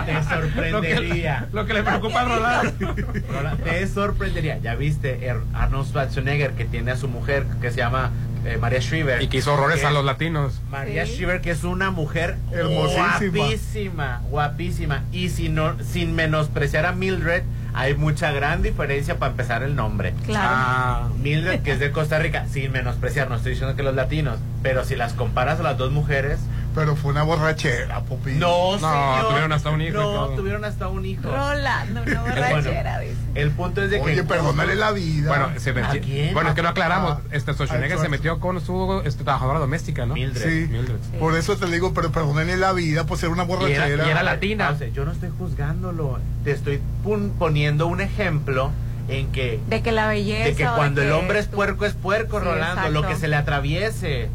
[0.07, 1.49] te sorprendería.
[1.53, 2.95] Lo que le preocupa a Rolando.
[3.33, 4.59] Rolando, Te sorprendería.
[4.59, 8.11] Ya viste er- Arnold Schwarzenegger que tiene a su mujer que se llama
[8.45, 9.23] eh, María Shriver.
[9.23, 10.61] Y que hizo horrores Que a los latinos.
[10.71, 11.13] María Sí.
[11.15, 13.19] Shriver, que es una mujer Hermosísima.
[13.31, 15.03] guapísima, guapísima.
[15.13, 20.13] Y sin, no, sin menospreciar a Mildred, hay mucha gran diferencia para empezar el nombre.
[20.27, 20.49] Claro.
[20.53, 24.39] Ah, Mildred, que es de Costa Rica, sin menospreciar, no estoy diciendo que los latinos,
[24.63, 26.39] pero si las comparas a las dos mujeres,
[26.75, 28.39] Pero fue una borrachera, Popín.
[28.41, 29.29] no, No, señor.
[29.29, 31.23] tuvieron hasta un hijo No, tuvieron hasta un hijo.
[31.31, 33.15] Rolando, una borrachera, dice.
[33.35, 34.03] El punto es de que.
[34.05, 35.29] Oye, perdónale la vida.
[35.29, 36.35] bueno, se metió- ¿A quién?
[36.35, 37.19] bueno, es que no aclaramos.
[37.19, 40.15] Ah, este Schwarzenegger se metió con su este, trabajadora doméstica, ¿no?
[40.15, 40.43] Mildred.
[40.43, 40.97] Sí, Mildred.
[41.21, 44.07] por eso te digo, pero perdónale la vida por ser una Y era, borrachera.
[44.07, 44.71] y era latina.
[44.71, 46.19] O sea, yo no estoy juzgándolo.
[46.45, 48.71] Te estoy pun- poniendo un ejemplo
[49.09, 49.61] en que.
[49.69, 50.45] De que la belleza.
[50.45, 52.67] De que cuando el que hombre es puerco, es puerco, Sí, Rolando.
[52.81, 52.91] exacto.
[52.91, 54.29] Lo que se le atraviese.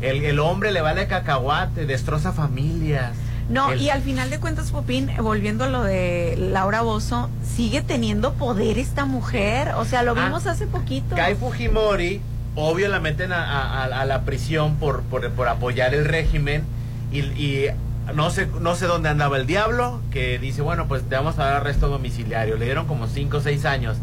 [0.00, 3.12] El, el hombre le vale cacahuate, destroza familias.
[3.48, 7.80] No, El- y al final de cuentas, Popín, volviendo a lo de Laura Bozo, sigue
[7.82, 9.70] teniendo poder esta mujer.
[9.76, 11.16] O sea, lo Ah, vimos hace poquito.
[11.16, 12.20] Kai Fujimori,
[12.54, 16.62] obvio la meten a, a- a- a la prisión por, por, por apoyar el régimen
[17.10, 17.66] y, y
[18.14, 21.44] no sé no sé dónde andaba el diablo, que dice, bueno, pues te vamos a
[21.44, 22.56] dar arresto domiciliario.
[22.56, 23.96] Le dieron como 5 o 6 años.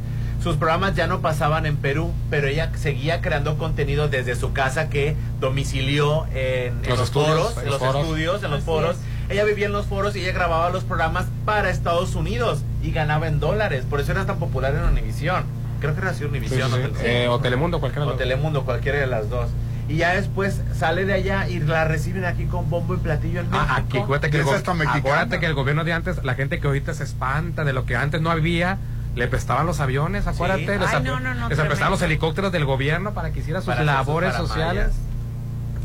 [0.45, 4.91] Sus programas ya no pasaban en Perú, pero ella seguía creando contenido desde su casa
[4.91, 8.01] que domicilió en, en Los los, estudios, foros, en los foros.
[8.03, 8.95] estudios, en los Así foros.
[8.95, 9.31] es.
[9.31, 13.27] Ella vivía en los foros y ella grababa los programas para Estados Unidos y ganaba
[13.27, 13.85] en dólares.
[13.89, 15.45] Por eso era tan popular en Univisión.
[15.79, 16.69] Creo que era así Sí, Univisión.
[16.71, 17.01] sí, o.
[17.03, 19.49] Eh, o Telemundo, cualquiera de O los- Telemundo, cualquiera de las dos.
[19.89, 23.49] Y ya después sale de allá y la reciben aquí con bombo y platillo en
[23.49, 23.65] México.
[23.67, 24.43] Ah, aquí, acuérdate que, el
[24.87, 27.95] acuérdate que el gobierno de antes, la gente que ahorita se espanta de lo que
[27.95, 28.77] antes no había,
[29.15, 30.79] le prestaban los aviones, acuérdate, Sí.
[30.79, 33.59] les, Ay, ap- no, no, no, les prestaban los helicópteros del gobierno para que hiciera
[33.61, 34.91] sus Para hacer sus labores sociales.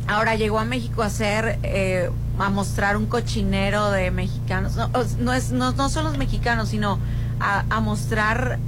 [0.09, 4.75] Ahora llegó a México a hacer, eh, a mostrar un cochinero de mexicanos.
[5.19, 6.99] No, es, no, no son los mexicanos, sino
[7.39, 8.59] a, a mostrar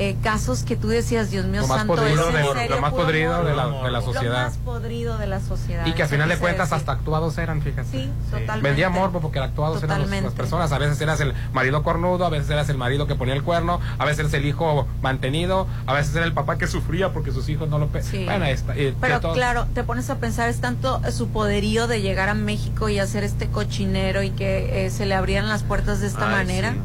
[0.00, 2.74] eh, casos que tú decías, Dios mío Lo más santo, podrido ¿es en de- serio
[2.76, 3.48] lo más puro podrido morbo?
[3.48, 4.44] de la, de la Lo sociedad.
[4.46, 5.86] más podrido de la sociedad.
[5.86, 6.78] Y que al final de cuentas decir.
[6.80, 7.88] hasta actuados eran, fíjate.
[7.90, 8.60] Sí, totalmente.
[8.68, 10.72] Vendía morbo porque actuados eran los- las personas.
[10.72, 13.80] A veces eras el marido cornudo, a veces eras el marido que ponía el cuerno,
[13.98, 17.48] a veces eras el hijo mantenido, a veces era el papá que sufría porque sus
[17.48, 17.88] hijos no lo...
[17.88, 18.24] pe- Sí.
[18.24, 22.00] Bueno, y de Pero todo- claro, te pones a pensar, es tanto su poderío de
[22.02, 26.00] llegar a México y hacer este cochinero y que eh, se le abrieran las puertas
[26.00, 26.72] de esta Ay, manera.
[26.72, 26.78] sí.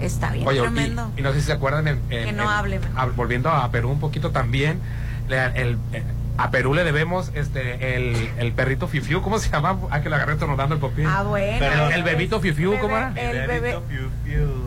[0.00, 1.10] Está bien Oye, tremendo.
[1.16, 1.86] y, y no sé si se acuerdan.
[1.88, 4.80] En, en- Que no en- a- volviendo a Perú un poquito también.
[5.28, 6.02] le- el- eh,
[6.38, 9.76] a Perú le debemos este el, el perrito Fifiu, ¿cómo se llama?
[9.90, 11.04] Ah, que lo agarré tornudando el popín.
[11.06, 11.56] Ah, bueno.
[11.58, 13.12] Pero el bebito Fifiu, ¿cómo era?
[13.14, 13.78] El bebé.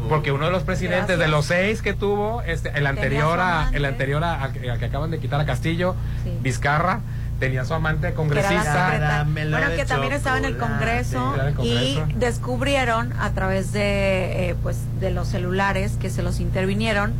[0.07, 1.19] Porque uno de los presidentes Gracias.
[1.19, 4.85] de los seis que tuvo, este, el anterior a, el anterior a, a- a que
[4.85, 6.37] acaban de quitar a Castillo, Sí.
[6.41, 6.99] Vizcarra,
[7.43, 9.25] tenía su amante que era la congresista.
[9.33, 10.57] Bueno, que también estaba en el.
[10.57, 12.19] Congreso Era del y Congreso.
[12.19, 17.11] descubrieron a través de eh, pues de los celulares que se los intervinieron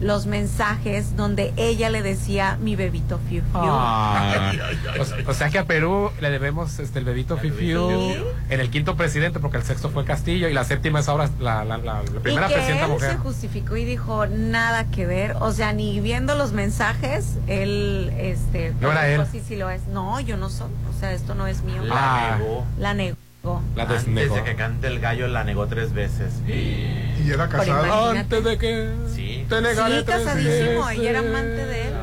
[0.00, 3.60] los mensajes donde ella le decía mi bebito fiu fiu.
[3.62, 4.52] Ah,
[4.98, 8.14] o, sea- o sea que a Perú le debemos este el bebito Fifiu Sí.
[8.48, 11.64] en el quinto presidente porque el sexto fue Castillo y la séptima es ahora la,
[11.64, 13.10] la, la- la primera y que presidenta él mujer.
[13.12, 18.74] se justificó y dijo nada que ver, o sea, ni viendo los mensajes, él este
[18.80, 19.28] No era dijo, él.
[19.30, 19.86] sí, sí lo es.
[19.88, 21.82] No, yo no soy, o sea, esto no es mío.
[21.84, 21.94] La
[22.34, 22.36] Ah.
[22.38, 22.64] negó.
[22.78, 23.16] La negó.
[23.74, 26.34] La Antes de que cante el gallo la negó tres veces.
[26.46, 28.18] Y era imagínate.
[28.18, 29.46] Antes de que Sí.
[29.48, 31.02] te negaré Sí, tres casadísimo, veces.
[31.02, 31.94] y era amante de él.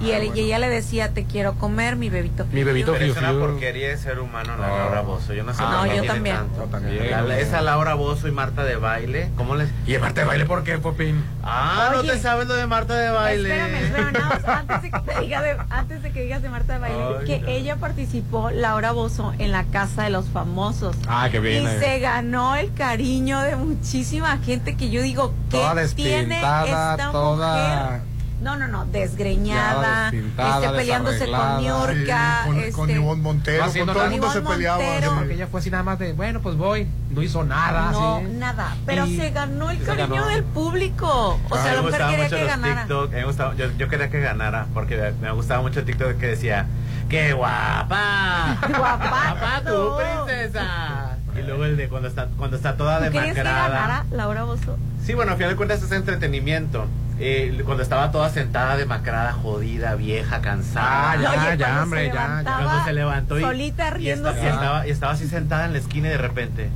[0.00, 2.46] Y, él, y ella le decía, te quiero comer, mi bebito.
[2.52, 4.76] Mi bebito Pero es Fiu una porquería de ser humano la No.
[4.76, 5.32] Laura Bozo.
[5.34, 6.36] Yo no sé Ah, no, yo también.
[6.36, 6.56] tanto.
[6.64, 7.10] Yo también.
[7.28, 9.30] La- esa Laura Bozo y Marta de baile.
[9.36, 9.68] ¿Cómo les.?
[9.86, 11.24] Y Marta de baile, ¿por qué, Popín?
[11.44, 12.10] Ah, no Oye.
[12.10, 13.48] te sabes lo de Marta de baile.
[13.50, 16.48] Espérame, espérame, nada más, antes de que te diga de, antes de que digas de
[16.48, 17.48] Marta de Baile, Ay, que no.
[17.48, 20.96] ella participó, Laura Bozo, en la Casa de los Famosos.
[21.06, 21.62] Ah, qué bien.
[21.62, 21.78] y eh.
[21.78, 27.84] se ganó el cariño de muchísima gente que yo digo, ¿qué Toda tiene esta toda-
[27.90, 28.13] mujer?
[28.44, 31.56] No, no, no, desgreñada, este, peleándose con.
[31.58, 34.76] Sí, Niorca, con, este, con Ivonne Montero, con todo el mundo se peleaba.
[34.82, 35.14] Montero.
[35.16, 36.86] Porque ella fue así nada más de, bueno, pues voy.
[37.10, 37.90] No hizo nada.
[37.92, 38.26] no, así.
[38.26, 40.26] nada, pero Y se ganó el se cariño ganó.
[40.28, 41.40] del público.
[41.48, 42.80] O sea, la mujer quería mucho que ganara.
[42.82, 45.86] TikTok, a mí me gustaba- yo, yo quería que ganara porque me gustaba mucho el
[45.86, 46.66] TikTok que decía
[47.08, 48.58] ¡Qué guapa!
[48.68, 49.92] Guapa, ¡Guapa tú,
[50.26, 51.16] princesa!
[51.38, 53.68] Y luego el de cuando está, cuando está toda ¿Tú querías que demacrada.
[53.68, 54.76] ganara Laura Bozo?
[55.04, 56.86] Sí, bueno, al final de cuentas es entretenimiento.
[57.18, 61.12] Eh, cuando estaba toda sentada, demacrada, jodida, vieja, cansada.
[61.12, 64.42] Ah, ya, Oye, ya, cuando hombre, se ya, Cuando se levantó y, solita riéndose.
[64.42, 66.70] y estaba, y estaba así sentada en la esquina y de repente,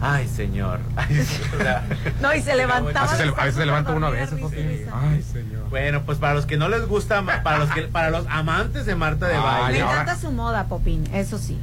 [0.00, 1.84] ay señor, ay, o sea,
[2.20, 3.00] No, y se levantaba.
[3.00, 4.62] A veces se, de a veces se estar levanta uno a dormida, veces, risa y
[4.64, 4.78] Popín.
[4.78, 4.90] risa.
[5.00, 5.68] Ay, señor.
[5.70, 8.96] bueno, pues para los que no les gusta, para los que, para los amantes de
[8.96, 11.56] Marta de Me baile, ahora- encanta su moda, Popín, eso sí.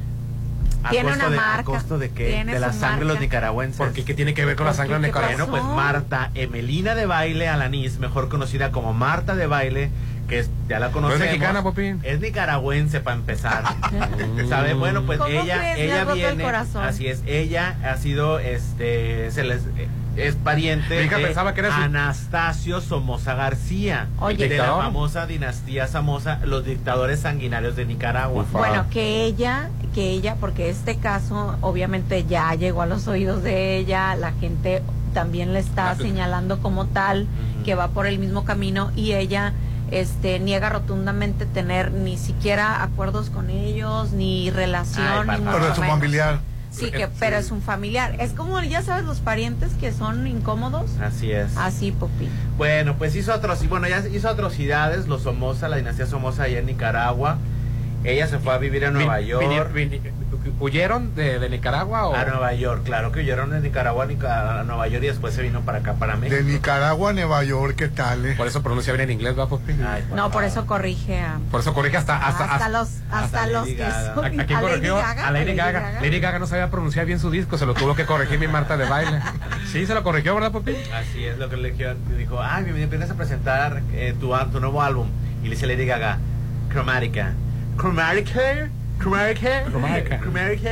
[0.84, 2.44] ¿A Tiene costo una de, ¿A marca, costo de qué?
[2.44, 3.78] De la sangre de los nicaragüenses.
[3.78, 5.44] Porque ¿qué tiene que ver con la sangre ¿Qué nicaragüense?
[5.44, 5.76] Bueno, pues?
[5.76, 9.90] Marta Emelina de Baile Alanís, mejor conocida como Marta de Baile,
[10.28, 11.26] que es- ya la conocemos.
[11.26, 12.00] mexicana, Popín?
[12.04, 13.64] Es nicaragüense para empezar.
[14.48, 14.74] ¿Sabe?
[14.74, 15.78] Bueno, pues ¿Cómo ella crees?
[15.78, 16.84] Ella el viene, corazón.
[16.84, 19.62] así es, ella ha sido este se les
[20.16, 24.36] es pariente Mi hija de pensaba que era su- Anastasio Somoza García, Oye.
[24.48, 24.82] de la ¿Dictador?
[24.84, 28.44] famosa dinastía Somoza, los dictadores sanguinarios de Nicaragua.
[28.52, 33.76] Bueno, que ella, que ella, porque este caso obviamente ya llegó a los oídos de
[33.78, 34.82] ella, la gente
[35.14, 37.26] también le está señalando como tal
[37.64, 39.52] que va por el mismo camino y ella
[39.90, 45.50] este niega rotundamente tener ni siquiera acuerdos con ellos ni relación Ay, ni papá.
[45.50, 45.96] mucho Pero es su menos.
[45.96, 46.38] familiar.
[46.76, 48.16] Sí, que pero es un familiar.
[48.20, 50.90] Es como ya sabes los parientes que son incómodos.
[51.00, 51.56] Así es.
[51.56, 52.28] Así, Popi.
[52.58, 56.66] Bueno, pues hizo atrocidades, bueno, ya hizo atrocidades, los Somoza, la dinastía Somoza allá en
[56.66, 57.38] Nicaragua.
[58.04, 59.72] Ella se fue a vivir a Nueva Vin- York.
[60.58, 62.14] ¿Huyeron de, de Nicaragua o...?
[62.16, 65.60] A Nueva York, claro que huyeron de Nicaragua a Nueva York y después se vino
[65.60, 66.34] para acá, para México.
[66.34, 68.24] De Nicaragua a Nueva York, ¿qué tal?
[68.24, 68.34] eh?
[68.38, 69.72] Por eso pronuncia bien en inglés, ¿va, Popi?
[69.86, 72.16] Ay, No, por eso corrige a Por eso corrige hasta...
[72.16, 73.76] Hasta, hasta, hasta- los hasta, hasta los que
[74.14, 74.96] son ¿A, a quién a Lady corrigió?
[74.96, 75.92] Gaga, a Lady Gaga.
[76.00, 78.76] Lady Gaga no sabía pronunciar bien su disco, se lo tuvo que corregir mi Marta
[78.78, 79.20] de baile.
[79.70, 80.74] Sí, se lo corrigió, ¿verdad, Popi?
[80.94, 81.72] Así es lo que le
[82.16, 82.40] dijo.
[82.40, 85.08] ah, me vienes a presentar eh, tu, al- tu nuevo álbum.
[85.42, 86.18] Y le dice Lady Gaga,
[86.72, 87.32] Chromatica.
[87.76, 89.64] Chromatica, Chromatica.
[90.20, 90.70] Chromatica,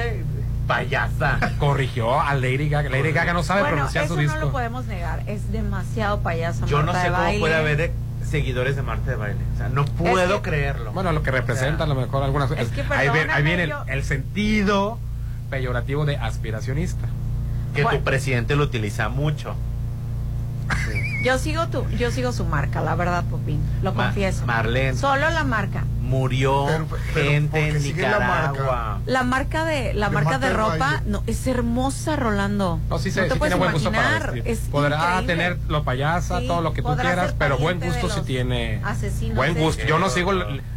[0.67, 1.39] payasa.
[1.59, 2.89] Corrigió a Lady Gaga.
[2.91, 4.53] Lady Gaga no sabe Bueno, pronunciar eso su no lo disco.
[4.53, 7.41] podemos negar, es demasiado payaso Yo no sé de cómo baile.
[7.41, 7.93] puede haber
[8.29, 9.41] seguidores de Marta de Baile.
[9.55, 10.93] O sea, no puedo que- creerlo.
[10.93, 14.05] Bueno, lo que representa a lo mejor algunas Es que ahí, viene, ahí viene el,
[14.05, 14.99] sentido
[15.51, 17.07] peyorativo de aspiracionista.
[17.75, 17.99] que Bueno.
[17.99, 19.57] tu presidente lo utiliza mucho.
[21.25, 24.47] Yo sigo tu, yo sigo su marca, la verdad, Popín, lo Ma- confieso.
[24.47, 24.97] Marlene.
[24.97, 25.85] Solo la marca.
[26.05, 29.01] Murió Pero- pero gente en la Nicaragua.
[29.07, 32.79] La marca de la marca de ropa, no, es hermosa, Rolando.
[32.91, 35.27] No, sí, se, te sí puedes tiene buen gusto para imaginar, es Podrá increíble.
[35.27, 38.81] tener lo payasa, Sí, todo lo que tú quieras, pero buen gusto sí los tiene.
[38.85, 39.83] asesinos Buen gusto.
[39.87, 40.33] Yo no sigo,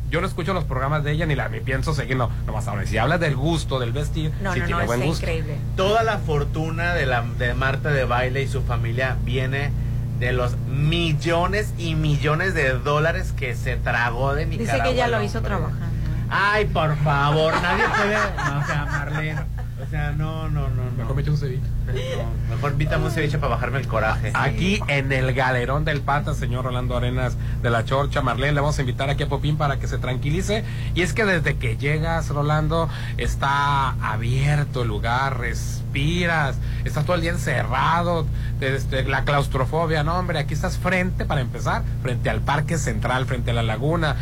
[0.09, 2.85] yo no escucho los programas de ella ni la ni pienso seguir, no, nomás ahora.
[2.85, 5.23] Si hablas del gusto, del vestir, No, sí no, tiene no, buen gusto.
[5.25, 5.57] increíble.
[5.75, 9.71] Toda la fortuna de, la, de Marta de Baile y su familia viene
[10.19, 14.73] de los millones y millones de dólares que se tragó de Nicaragua.
[14.73, 15.85] Dice que ella el lo hizo trabajando.
[16.29, 18.15] Ay, por favor, nadie puede.
[18.15, 19.41] No, o sea, Marlene.
[19.85, 20.83] O sea, no, no, no.
[20.85, 20.91] no.
[20.97, 21.76] Mejor me echo un ceviche.
[21.87, 21.93] No,
[22.55, 24.31] mejor un ceviche para bajarme el coraje.
[24.33, 28.77] Aquí en el galerón del Pata, señor Rolando Arenas de la Chorcha, Marlene, le vamos
[28.77, 30.63] a invitar aquí a Popín para que se tranquilice.
[30.95, 37.21] Y es que desde que llegas, Rolando, está abierto el lugar, respiras, estás todo el
[37.21, 38.25] día encerrado,
[38.59, 43.51] este, la claustrofobia, no, hombre, aquí estás frente, para empezar, frente al Parque Central, frente
[43.51, 44.15] a la laguna,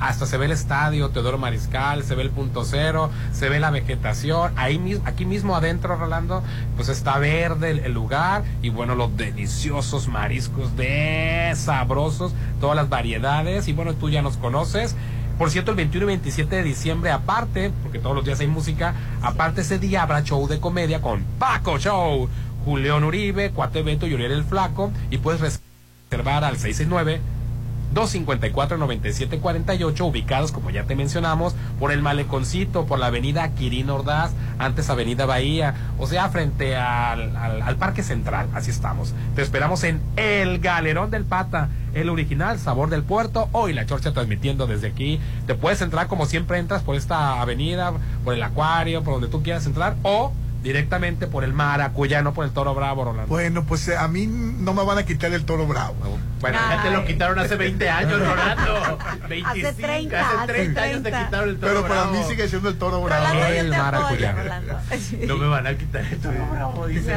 [0.00, 3.70] hasta se ve el estadio Teodoro Mariscal, se ve el punto cero, se ve la
[3.70, 6.42] vegetación, ahí mismo, aquí mismo adentro, Rolando,
[6.76, 13.68] pues está verde el, lugar y bueno, los deliciosos mariscos de sabrosos, todas las variedades
[13.68, 14.96] y bueno, tú ya nos conoces.
[15.38, 18.94] Por cierto, el 21 y 27 de diciembre, aparte, porque todos los días hay música,
[19.22, 22.28] aparte ese día habrá show de comedia con Paco Show,
[22.64, 27.20] Julián Uribe, Cuate y Uriel el Flaco, y puedes reservar al 669
[27.94, 34.90] 254-9748, ubicados, como ya te mencionamos, por el Maleconcito, por la avenida Quirino Ordaz, antes
[34.90, 39.14] avenida Bahía, o sea, frente al, al, al Parque Central, así estamos.
[39.34, 44.12] Te esperamos en El Galerón del Pata, el original Sabor del Puerto, hoy la Chorcha
[44.12, 45.20] transmitiendo desde aquí.
[45.46, 47.92] Te puedes entrar como siempre entras por esta avenida,
[48.24, 50.32] por el acuario, por donde tú quieras entrar, o
[50.62, 53.28] directamente por el Maracuyano, por el Toro Bravo, Rolando.
[53.28, 55.94] Bueno, pues eh, a mí no me van a quitar el toro bravo.
[56.40, 58.98] Bueno, Ya te lo quitaron hace 20 años, Rolando.
[59.28, 61.24] 25, Hace 30, hace hace 30 años te 30.
[61.26, 62.16] quitaron el toro Pero para bravo.
[62.16, 63.24] mí sigue siendo el toro bravo.
[63.26, 64.32] Rolando, El apoyo.
[64.32, 64.78] Rolando.
[65.26, 67.14] No me van a quitar el toro bravo, dice.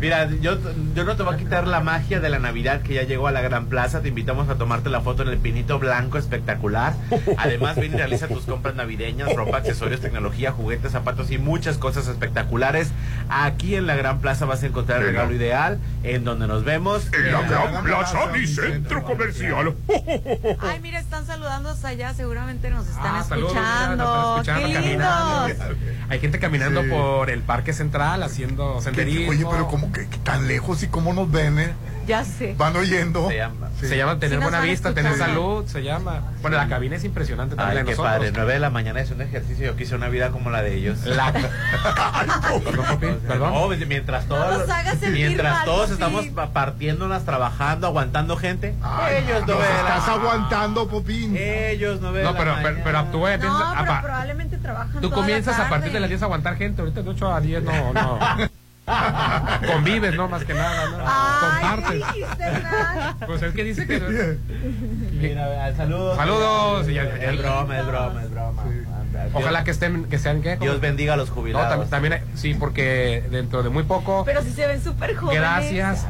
[0.00, 0.58] Mira, yo,
[0.94, 3.32] yo no te voy a quitar la magia de la Navidad que ya llegó a
[3.32, 4.00] la Gran Plaza.
[4.00, 6.94] Te invitamos a tomarte la foto en el pinito blanco espectacular.
[7.36, 12.08] Además, ven y realiza tus compras navideñas, ropa, accesorios, tecnología, juguetes, zapatos y muchas cosas
[12.08, 12.81] espectaculares.
[13.28, 17.06] Aquí en la Gran Plaza vas a encontrar el regalo ideal, en donde nos vemos.
[17.14, 19.74] En la Gran la Plaza, Plaza, mi centro centro comercial.
[20.60, 24.04] Ay, mira, están saludando hasta allá, seguramente nos están Ah, saludos, escuchando.
[24.04, 25.48] nos están escuchando, Qué caminando.
[25.48, 25.76] lindos.
[26.10, 26.88] Hay gente caminando Sí.
[26.90, 29.30] por el Parque Central haciendo senderismo.
[29.30, 31.72] Oye, pero como que, que tan lejos y cómo nos ven, eh?
[32.06, 32.54] Ya sé.
[32.58, 33.28] Van oyendo.
[33.28, 33.68] Se llama.
[33.80, 33.86] Sí.
[33.88, 35.40] Se llama tener Sí buena vista, tener escuchando.
[35.40, 36.32] salud, se llama.
[36.42, 38.12] Bueno, la cabina es impresionante también Ay, qué nosotros.
[38.14, 38.32] padre.
[38.34, 39.66] 9 de la mañana es un ejercicio.
[39.66, 41.04] Yo quise una vida como la de ellos.
[41.06, 41.32] La...
[42.64, 43.52] Perdón, papi, perdón.
[43.54, 44.66] No, mientras todos,
[45.00, 48.74] sentir mientras mal, todos estamos pa- partiéndolas, trabajando, aguantando gente,
[49.10, 51.36] ellos no ven estás la- aguantando, Popín.
[51.36, 52.84] Ellos no ven No, la pero, pero, mañana.
[52.84, 56.56] pero actúe, No, pero probablemente trabajan Tú comienzas a partir de las 10 a aguantar
[56.56, 58.18] gente, ahorita de 8 a 10 no, no.
[59.72, 60.28] Convives, ¿no?
[60.28, 60.98] Más que nada, ¿no?
[61.68, 62.02] Compartes.
[63.26, 64.36] Pues es que dice que...
[65.12, 66.16] Mira, saludos.
[66.16, 66.88] Saludos.
[66.88, 68.62] y ya- ya- Es broma, es broma, es broma.
[69.34, 70.56] Ojalá que estén, que sean ¿qué?
[70.56, 71.86] Dios bendiga a los No, jubilados.
[71.86, 75.40] tam- también, hay- sí, porque dentro de muy poco, Pero si se ven súper jóvenes.
[75.40, 76.06] gracias,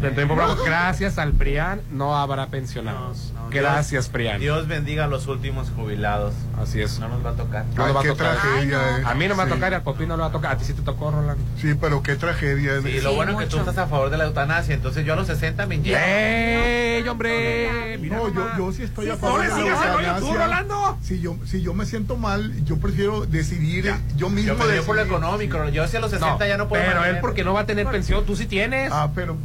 [0.00, 3.32] dentro de muy poco, gracias al PRIAN no habrá pensionados.
[3.50, 4.40] Gracias, PRIAN.
[4.40, 6.34] Dios bendiga a los últimos jubilados.
[6.60, 6.98] Así es.
[6.98, 7.64] No nos va a tocar.
[7.76, 8.36] No nos va a tocar.
[8.38, 9.02] tragedia, eh.
[9.06, 9.52] A mí no me va a Sí.
[9.54, 10.52] tocar y al Popín no le va a tocar.
[10.52, 11.42] A ti sí te tocó, Rolando.
[11.60, 12.78] Sí, pero qué tragedia.
[12.78, 15.16] Y lo bueno es que tú estás a favor de la eutanasia, entonces yo a
[15.16, 15.98] los 60 me inyecto.
[16.04, 17.98] ¡Ey, hombre!
[18.00, 20.34] Mira No, yo, yo sí estoy Sí, a favor de la rollo tú, eutanasia.
[20.44, 20.98] Rolando.
[21.02, 24.54] Si yo, si yo me siento mal, yo prefiero decidir yo mismo.
[24.54, 26.82] Yo me por lo económico, yo hacia los 60 ya no puedo.
[26.84, 28.90] Pero él porque no va a tener pensión, tú sí tienes.
[28.92, 29.36] Ah, pero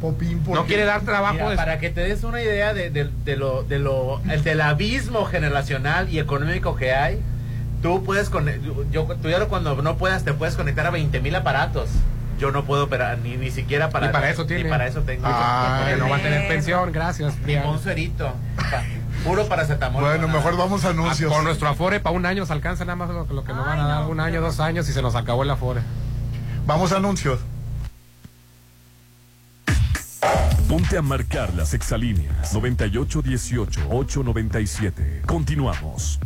[0.00, 1.34] Popín, ¿por No quiere dar trabajo.
[1.34, 4.42] Mira, de- para que te des una idea de, de- de lo, de lo, el,
[4.44, 7.20] del abismo generacional y económico que hay,
[7.82, 8.46] tú puedes con,
[8.90, 11.88] yo, tú ya cuando no puedas te puedes conectar a 20 mil aparatos.
[12.38, 14.62] Yo no puedo operar ni, ni siquiera para Ni para eso tiene.
[14.64, 15.24] Ni para eso tengo.
[15.26, 17.36] Ah, que no va a tener pensión, gracias.
[17.44, 18.32] Ni un suerito.
[19.24, 20.02] Puro paracetamol.
[20.04, 21.32] Bueno, no mejor vamos a anuncios.
[21.32, 23.80] Con nuestro afore para un año se alcanza nada más lo, lo que nos van
[23.80, 25.80] a dar, un año, dos años y se nos acabó el afore.
[26.64, 27.40] Vamos a anuncios.
[30.68, 35.22] Ponte a marcar las exalíneas 9818-897.
[35.26, 36.20] Continuamos.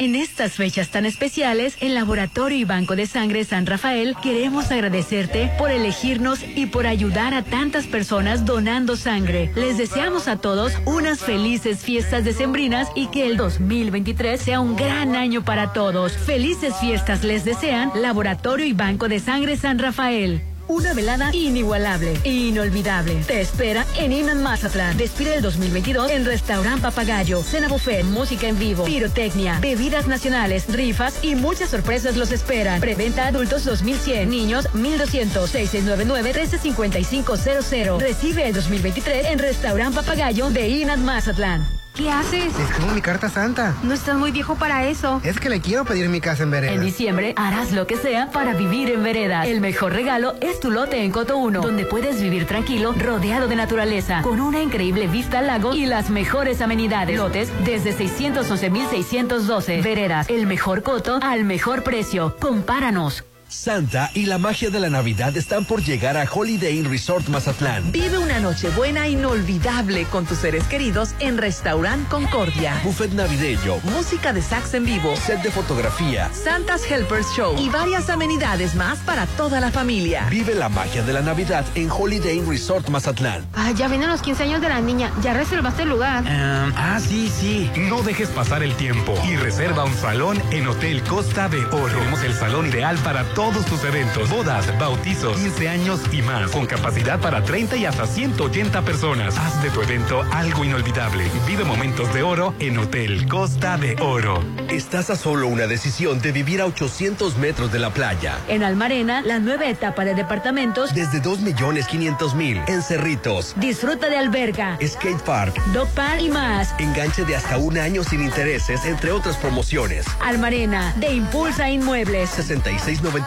[0.00, 5.50] En estas fechas tan especiales, el Laboratorio y Banco de Sangre San Rafael queremos agradecerte
[5.58, 9.50] por elegirnos y por ayudar a tantas personas donando sangre.
[9.56, 15.16] Les deseamos a todos unas felices fiestas decembrinas y que el 2023 sea un gran
[15.16, 16.12] año para todos.
[16.12, 20.44] Felices fiestas les desean Laboratorio y Banco de Sangre San Rafael.
[20.68, 23.14] Una velada inigualable e inolvidable.
[23.26, 24.98] Te espera en Iman Mazatlán.
[24.98, 27.42] Despide el 2022 en Restaurant Papagayo.
[27.42, 32.80] Cena buffet, música en vivo, pirotecnia, bebidas nacionales, rifas y muchas sorpresas los esperan.
[32.80, 37.98] Preventa adultos 2100, niños 1200, 6699-135500.
[37.98, 41.77] Recibe el 2023 en Restaurant Papagayo de Iman Mazatlán.
[41.94, 42.56] ¿Qué haces?
[42.58, 43.74] Escribo mi carta santa.
[43.82, 45.20] No estás muy viejo para eso.
[45.24, 46.72] Es que le quiero pedir mi casa en vereda.
[46.72, 49.44] En diciembre harás lo que sea para vivir en vereda.
[49.46, 53.56] El mejor regalo es tu lote en Coto 1, donde puedes vivir tranquilo, rodeado de
[53.56, 57.16] naturaleza, con una increíble vista al lago y las mejores amenidades.
[57.16, 59.82] Lotes desde 611.612.
[59.82, 62.36] Veredas, el mejor coto al mejor precio.
[62.38, 63.24] Compáranos.
[63.48, 67.90] Santa y la magia de la Navidad están por llegar a Holiday Inn Resort Mazatlán.
[67.92, 72.78] Vive una noche buena inolvidable con tus seres queridos en Restaurant Concordia.
[72.84, 76.30] Buffet navideño, Música de sax en vivo, set de fotografía.
[76.34, 80.26] Santa's Helpers Show y varias amenidades más para toda la familia.
[80.28, 83.46] Vive la magia de la Navidad en Holiday Inn Resort Mazatlán.
[83.54, 85.10] Ah, ya vienen los 15 años de la niña.
[85.22, 86.22] Ya reservaste el lugar.
[86.26, 87.70] ah, sí, sí.
[87.76, 91.98] No dejes pasar el tiempo y reserva un salón en Hotel Costa de Oro.
[91.98, 96.66] Tenemos el salón ideal para todos tus eventos, bodas, bautizos, 15 años y más, con
[96.66, 99.38] capacidad para 30 y hasta 180 personas.
[99.38, 101.24] Haz de tu evento algo inolvidable.
[101.46, 104.42] Vive momentos de oro en Hotel Costa de Oro.
[104.68, 108.36] Estás a solo una decisión de vivir a 800 metros de la playa.
[108.48, 110.92] En Almarena, la nueva etapa de departamentos.
[110.92, 113.54] Desde 2.500.000 en Cerritos.
[113.56, 115.62] Disfruta de alberga, Skate Park.
[115.72, 116.74] dog park y más.
[116.78, 120.06] Enganche de hasta un año sin intereses, entre otras promociones.
[120.20, 122.30] Almarena, de Impulsa Inmuebles.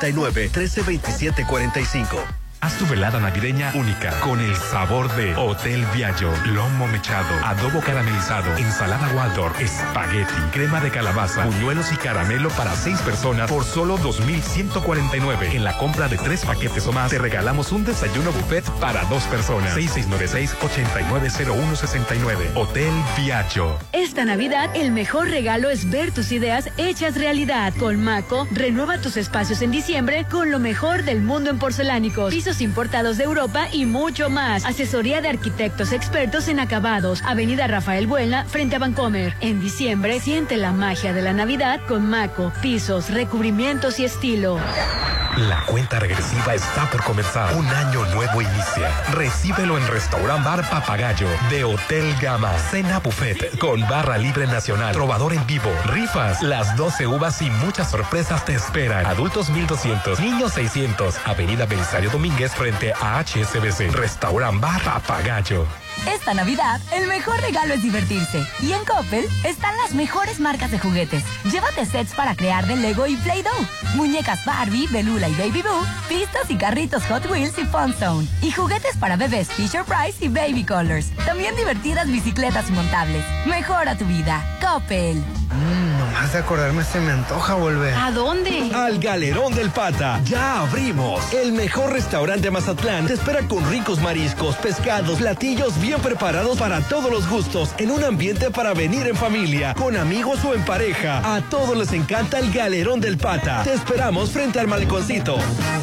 [0.02, 2.51] 6699-132745.
[2.64, 8.56] Haz tu velada navideña única con el sabor de Hotel Viallo, lomo mechado, adobo caramelizado,
[8.56, 15.56] ensalada Waldorf, espagueti, crema de calabaza, buñuelos y caramelo para seis personas por solo 2,149.
[15.56, 19.24] En la compra de tres paquetes o más, te regalamos un desayuno buffet para dos
[19.24, 19.76] personas.
[19.76, 22.52] 6696-890169.
[22.54, 23.76] Hotel Viallo.
[23.92, 27.74] Esta Navidad, el mejor regalo es ver tus ideas hechas realidad.
[27.80, 33.18] Con Maco, renueva tus espacios en diciembre con lo mejor del mundo en porcelánicos, importados
[33.18, 34.66] de Europa y mucho más.
[34.66, 37.22] Asesoría de arquitectos expertos en acabados.
[37.24, 39.36] Avenida Rafael Buelna, frente a Vancomer.
[39.40, 44.60] En diciembre, siente la magia de la Navidad con Maco, pisos, recubrimientos y estilo.
[45.38, 47.56] La cuenta regresiva está por comenzar.
[47.56, 48.92] Un año nuevo inicia.
[49.14, 52.52] Recíbelo en Restaurant Bar Papagayo de Hotel Gama.
[52.70, 54.94] Cena buffet con barra libre nacional.
[54.94, 55.72] Trovador en vivo.
[55.86, 56.42] Rifas.
[56.42, 59.06] Las 12 uvas y muchas sorpresas te esperan.
[59.06, 60.20] Adultos 1200.
[60.20, 61.16] Niños 600.
[61.24, 63.92] Avenida Belisario Domínguez frente a HSBC.
[63.94, 65.66] Restaurant Bar Papagayo.
[66.08, 68.44] Esta Navidad, el mejor regalo es divertirse.
[68.62, 71.24] Y en Coppel están las mejores marcas de juguetes.
[71.52, 73.68] Llévate sets para crear de Lego y Play-Doh.
[73.96, 75.86] Muñecas Barbie, Belula y Baby Boo.
[76.10, 78.28] Pistas y carritos Hot Wheels y Fun Zone.
[78.42, 81.12] Y juguetes para bebés Fisher Price y Baby Colors.
[81.26, 83.24] También divertidas bicicletas y montables.
[83.46, 84.44] Mejora tu vida.
[84.60, 85.18] Coppel.
[85.18, 87.94] Mmm, nomás de acordarme se me antoja volver.
[87.94, 88.72] ¿A dónde?
[88.74, 90.20] Al Galerón del Pata.
[90.26, 91.32] Ya abrimos.
[91.32, 96.82] El mejor restaurante de Mazatlán te espera con ricos mariscos, pescados, platillos bien preparados para
[96.82, 101.36] todos los gustos, en un ambiente para venir en familia, con amigos o en pareja.
[101.36, 103.62] A todos les encanta el Galerón del Pata.
[103.64, 105.38] Te esperamos frente al maleconcito.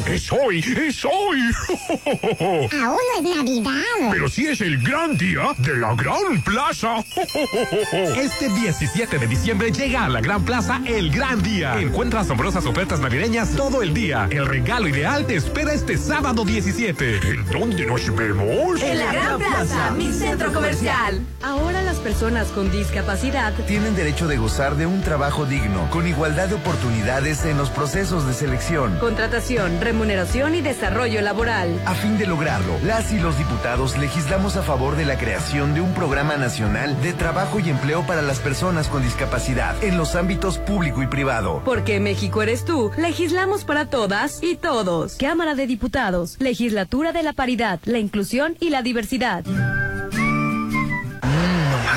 [0.05, 1.39] Es hoy, es hoy.
[2.83, 4.11] Aún no es Navidad.
[4.11, 6.95] Pero sí es el gran día de la Gran Plaza.
[8.17, 11.79] Este 17 de diciembre llega a la Gran Plaza el gran día.
[11.79, 14.27] Encuentra asombrosas ofertas navideñas todo el día.
[14.31, 17.17] El regalo ideal te espera este sábado 17.
[17.29, 18.81] ¿En dónde nos vemos?
[18.81, 21.21] En la Gran Plaza, mi centro comercial.
[21.43, 26.47] Ahora las personas con discapacidad Tienen derecho de gozar de un trabajo digno, con igualdad
[26.47, 28.97] de oportunidades en los procesos de selección.
[28.99, 31.79] Contratación, remuneración y desarrollo laboral.
[31.85, 35.81] A fin de lograrlo, las y los diputados legislamos a favor de la creación de
[35.81, 40.57] un programa nacional de trabajo y empleo para las personas con discapacidad en los ámbitos
[40.59, 41.61] público y privado.
[41.65, 45.17] Porque México eres tú, legislamos para todas y todos.
[45.17, 49.43] Cámara de Diputados, Legislatura de la Paridad, la Inclusión y la Diversidad.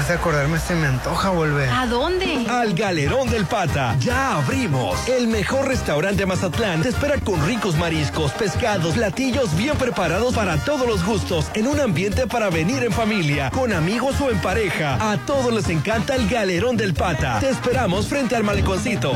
[0.02, 1.68] Nomás de acordarme se me antoja volver.
[1.68, 2.44] ¿A dónde?
[2.50, 3.94] Al Galerón del Pata.
[4.00, 5.08] Ya abrimos.
[5.08, 10.56] El mejor restaurante de Mazatlán te espera con ricos mariscos, pescados, platillos bien preparados para
[10.56, 15.12] todos los gustos, en un ambiente para venir en familia, con amigos o en pareja.
[15.12, 17.38] A todos les encanta el Galerón del Pata.
[17.38, 19.12] Te esperamos frente al maleconcito.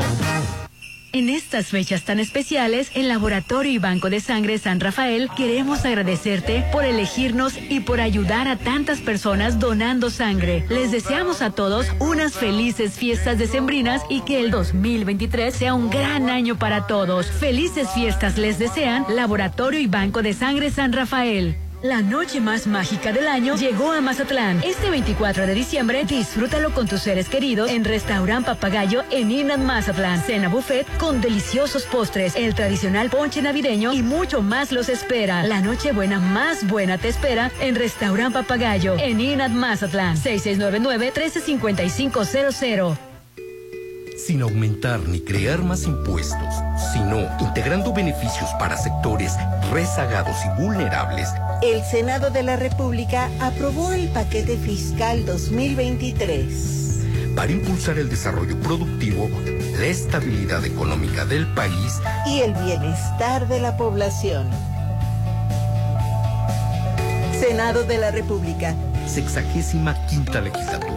[1.13, 6.65] En estas fechas tan especiales, el Laboratorio y Banco de Sangre San Rafael queremos agradecerte
[6.71, 10.65] por elegirnos y por ayudar a tantas personas donando sangre.
[10.69, 16.29] Les deseamos a todos unas felices fiestas decembrinas y que el 2023 sea un gran
[16.29, 17.27] año para todos.
[17.27, 21.57] Felices fiestas les desean Laboratorio y Banco de Sangre San Rafael.
[21.83, 24.63] La noche más mágica del año llegó a Mazatlán.
[24.63, 30.23] Este 24 de diciembre, disfrútalo con tus seres queridos en Restaurant Papagayo en Inland Mazatlán.
[30.23, 35.43] Cena buffet con deliciosos postres, el tradicional ponche navideño y mucho más los espera.
[35.43, 40.17] La noche buena más buena te espera en Restaurant Papagayo en Inland Mazatlán.
[40.17, 43.06] 6699-135500.
[44.17, 46.53] Sin aumentar ni crear más impuestos,
[46.91, 49.33] sino integrando beneficios para sectores
[49.71, 51.29] rezagados y vulnerables,
[51.61, 56.85] El Senado de la República aprobó el paquete fiscal 2023.
[57.35, 59.29] para impulsar el desarrollo productivo,
[59.79, 64.49] la estabilidad económica del país y el bienestar de la población.
[67.39, 68.73] Senado de la República.
[69.05, 70.96] sexagésima quinta legislatura.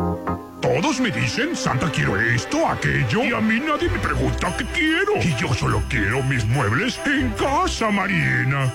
[0.73, 5.17] Todos me dicen, Santa quiero esto, aquello, y a mí nadie me pregunta qué quiero.
[5.21, 8.71] Y yo solo quiero mis muebles en Casa Marina.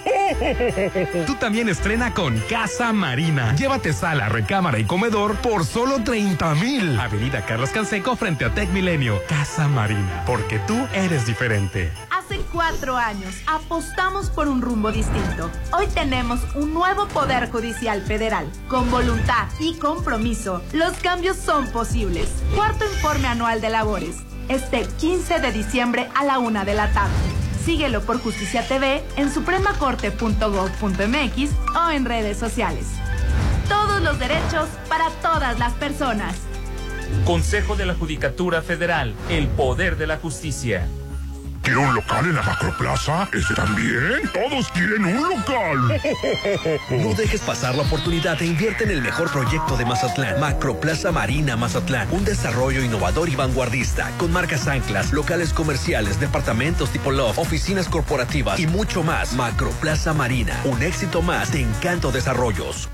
[1.26, 3.54] Tú también estrena con Casa Marina.
[3.56, 7.00] Llévate sala, recámara y comedor por solo 30 mil.
[7.00, 9.22] Avenida Carlos Canseco frente a Tech Milenio.
[9.26, 11.90] Casa Marina, porque tú eres diferente.
[12.26, 15.48] Hace cuatro años apostamos por un rumbo distinto.
[15.72, 18.50] Hoy tenemos un nuevo Poder Judicial Federal.
[18.66, 22.28] Con voluntad y compromiso, los cambios son posibles.
[22.56, 24.16] Cuarto informe anual de labores.
[24.48, 27.14] Este 15 de diciembre a la una de la tarde.
[27.64, 32.88] Síguelo por Justicia TV en supremacorte.gov.mx o en redes sociales.
[33.68, 36.34] Todos los derechos para todas las personas.
[37.24, 40.88] Consejo de la Judicatura Federal, el poder de la justicia.
[41.66, 43.28] ¿Quiero un local en la Macroplaza?
[43.32, 44.30] ¿Ese también?
[44.32, 46.00] Todos quieren un local.
[46.90, 50.38] No dejes pasar la oportunidad e invierte en el mejor proyecto de Mazatlán.
[50.38, 52.06] Macroplaza Marina Mazatlán.
[52.12, 54.12] Un desarrollo innovador y vanguardista.
[54.16, 59.32] Con marcas anclas, locales comerciales, departamentos tipo Love, oficinas corporativas y mucho más.
[59.32, 60.60] Macroplaza Marina.
[60.62, 62.88] Un éxito más de Encanto Desarrollos.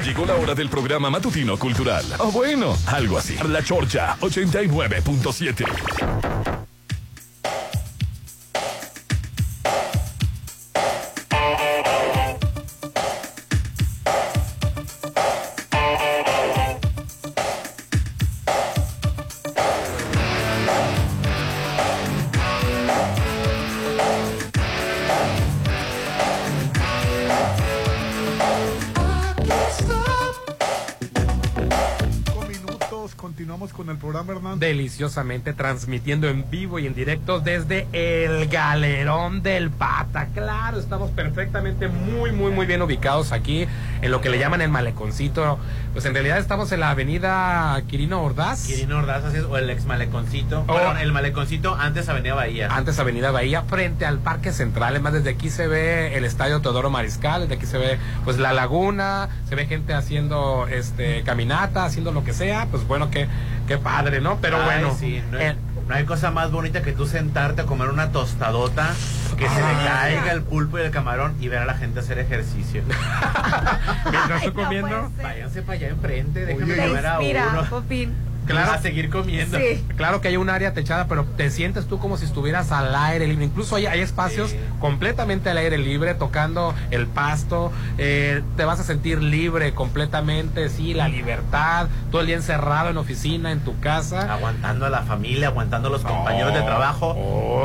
[0.04, 2.04] Llegó la hora del programa matutino cultural.
[2.18, 3.36] O bueno, algo así.
[3.48, 6.67] La Chorcha 89.7.
[34.58, 40.28] deliciosamente transmitiendo en vivo y en directo desde el Galerón del Pata.
[40.34, 43.66] Claro, estamos perfectamente muy, muy, muy bien ubicados aquí
[44.02, 45.58] en lo que le llaman el maleconcito.
[45.92, 48.66] Pues en realidad estamos en la avenida Quirino Ordaz.
[48.66, 50.64] Quirino Ordaz, así es, o el ex maleconcito.
[50.66, 50.74] Oh.
[50.74, 52.68] Perdón, el maleconcito antes Avenida Bahía.
[52.70, 54.90] Antes Avenida Bahía, frente al Parque Central.
[54.90, 58.52] Además, desde aquí se ve el Estadio Teodoro Mariscal, desde aquí se ve pues la
[58.52, 62.66] laguna, se ve gente haciendo este caminata, haciendo lo que sea.
[62.70, 63.28] Pues bueno, qué,
[63.66, 64.38] qué padre, ¿no?
[64.40, 64.96] Pero Ay, bueno.
[64.98, 65.56] sí, no, hay, eh,
[65.88, 68.94] no hay cosa más bonita que tú sentarte a comer una tostadota,
[69.36, 70.00] que se le Ah.
[70.02, 72.82] caiga el pulpo y el camarón y ver a la gente hacer ejercicio.
[74.10, 75.10] Mientras estoy comiendo.
[75.22, 77.64] Váyanse para allá enfrente, déjenme comer a uno.
[77.70, 78.27] Popín.
[78.48, 78.72] Claro.
[78.72, 79.58] A seguir comiendo.
[79.96, 83.26] Claro que hay un área techada, pero te sientes tú como si estuvieras al aire
[83.26, 83.44] libre.
[83.44, 87.72] Incluso hay, hay espacios completamente al aire libre, tocando el pasto.
[87.98, 91.88] eh, te vas a sentir libre completamente, sí, la libertad.
[92.10, 94.32] Todo el día encerrado en oficina, en tu casa.
[94.32, 97.14] Aguantando a la familia, aguantando a los compañeros de trabajo.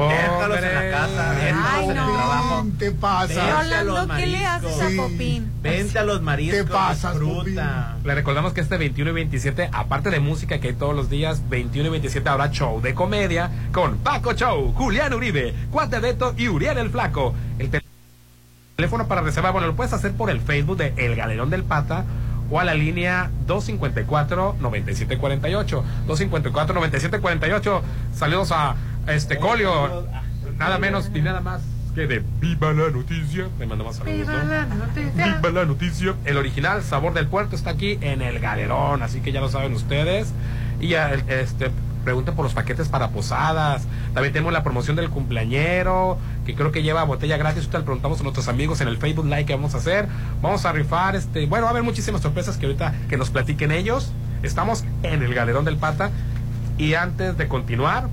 [0.10, 2.66] déjalos en la casa, déjalos en el trabajo.
[2.80, 3.62] ¿Qué pasa?
[3.62, 5.52] Rolando, ¿qué le haces a Popín?
[5.62, 6.60] Vente a los mariscos.
[6.60, 7.98] ¿Qué pasa, disfruta.
[8.04, 11.88] Le recordamos que este 21 y 27, aparte de música que todos los días, 21
[11.88, 16.78] y 27 habrá show de comedia con Paco Show, Julián Uribe, Cuate Beto y Uriel
[16.78, 17.34] el Flaco.
[17.60, 17.84] El tel-
[18.76, 22.06] teléfono para reservar, bueno, lo puedes hacer por el Facebook de El Galerón del Pata
[22.50, 25.84] o a la línea 254-9748.
[26.08, 27.82] 254-9748.
[28.14, 28.76] Saludos a
[29.08, 30.06] este Colio,
[30.58, 31.62] nada menos y nada más
[31.96, 33.48] que de Viva la Noticia.
[33.60, 34.34] Le mandamos saludos, ¿no?
[35.38, 36.16] Viva la noticia.
[36.26, 39.74] El original Sabor del Puerto está aquí en el Galerón, así que ya lo saben
[39.74, 40.34] ustedes.
[40.84, 41.72] Y ya, este,
[42.04, 43.88] pregunten por los paquetes para posadas.
[44.14, 47.60] También tenemos la promoción del cumpleañero, que creo que lleva botella gratis.
[47.60, 50.10] Ahorita le preguntamos a nuestros amigos en el Facebook Live que vamos a hacer.
[50.42, 53.72] Vamos a rifar, este, bueno, va a haber muchísimas sorpresas que ahorita que nos platiquen
[53.72, 54.12] ellos.
[54.44, 56.12] Estamos en el Galerón del Pata.
[56.78, 58.10] Y antes de continuar,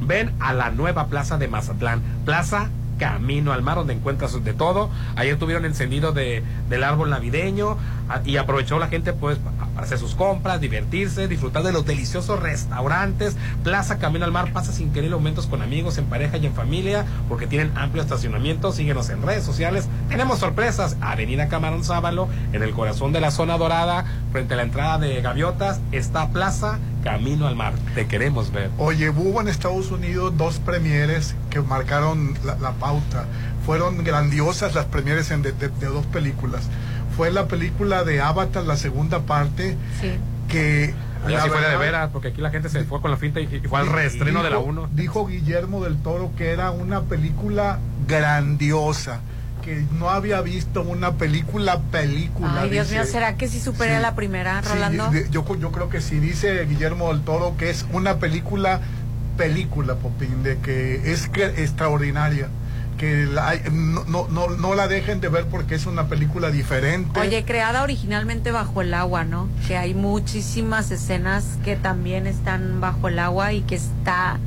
[0.00, 2.68] ven a la nueva plaza de Mazatlán, Plaza
[2.98, 4.90] Camino al Mar, donde encuentras de todo.
[5.16, 7.78] Ayer tuvieron encendido de, del árbol navideño
[8.10, 9.38] a- y aprovechó la gente, pues,
[9.84, 13.36] hacer sus compras, divertirse, disfrutar de los deliciosos restaurantes.
[13.62, 17.04] Plaza Camino al Mar pasa sin querer aumentos con amigos, en pareja y en familia,
[17.28, 18.72] porque tienen amplio estacionamiento.
[18.72, 19.88] Síguenos en redes sociales.
[20.08, 20.96] Tenemos sorpresas.
[21.00, 25.20] Avenida Camarón Sábalo, en el corazón de la zona dorada, frente a la entrada de
[25.20, 27.74] Gaviotas, está Plaza Camino al Mar.
[27.94, 28.70] Te queremos ver.
[28.78, 33.24] Oye, hubo en Estados Unidos dos premieres que marcaron la, pauta.
[33.64, 36.68] Fueron grandiosas las premieres en de dos películas.
[37.20, 39.76] Fue la película de Avatar, la segunda parte,
[40.48, 40.94] que...
[41.26, 43.40] Allá la sí fue de veras, porque aquí la gente se fue con la finta
[43.40, 44.88] y, y fue al reestreno de la dijo- 1.
[44.94, 47.78] Dijo Guillermo del Toro que era una película
[48.08, 49.20] grandiosa,
[49.62, 52.62] que no había visto una película película.
[52.62, 53.02] Ay, Dios dice.
[53.02, 54.02] mío, ¿será que sí supera Sí.
[54.02, 55.12] la primera, Sí, Rolando?
[55.30, 58.80] yo, yo creo que sí, dice Guillermo del Toro que es una película,
[59.36, 62.48] película, Popín, de que es que extraordinaria.
[63.00, 67.18] Que la- no, no, no, no la dejen de ver porque es una película diferente.
[67.18, 69.48] Oye, creada originalmente bajo el agua, ¿no?
[69.66, 74.38] Que hay muchísimas escenas que también están bajo el agua y que está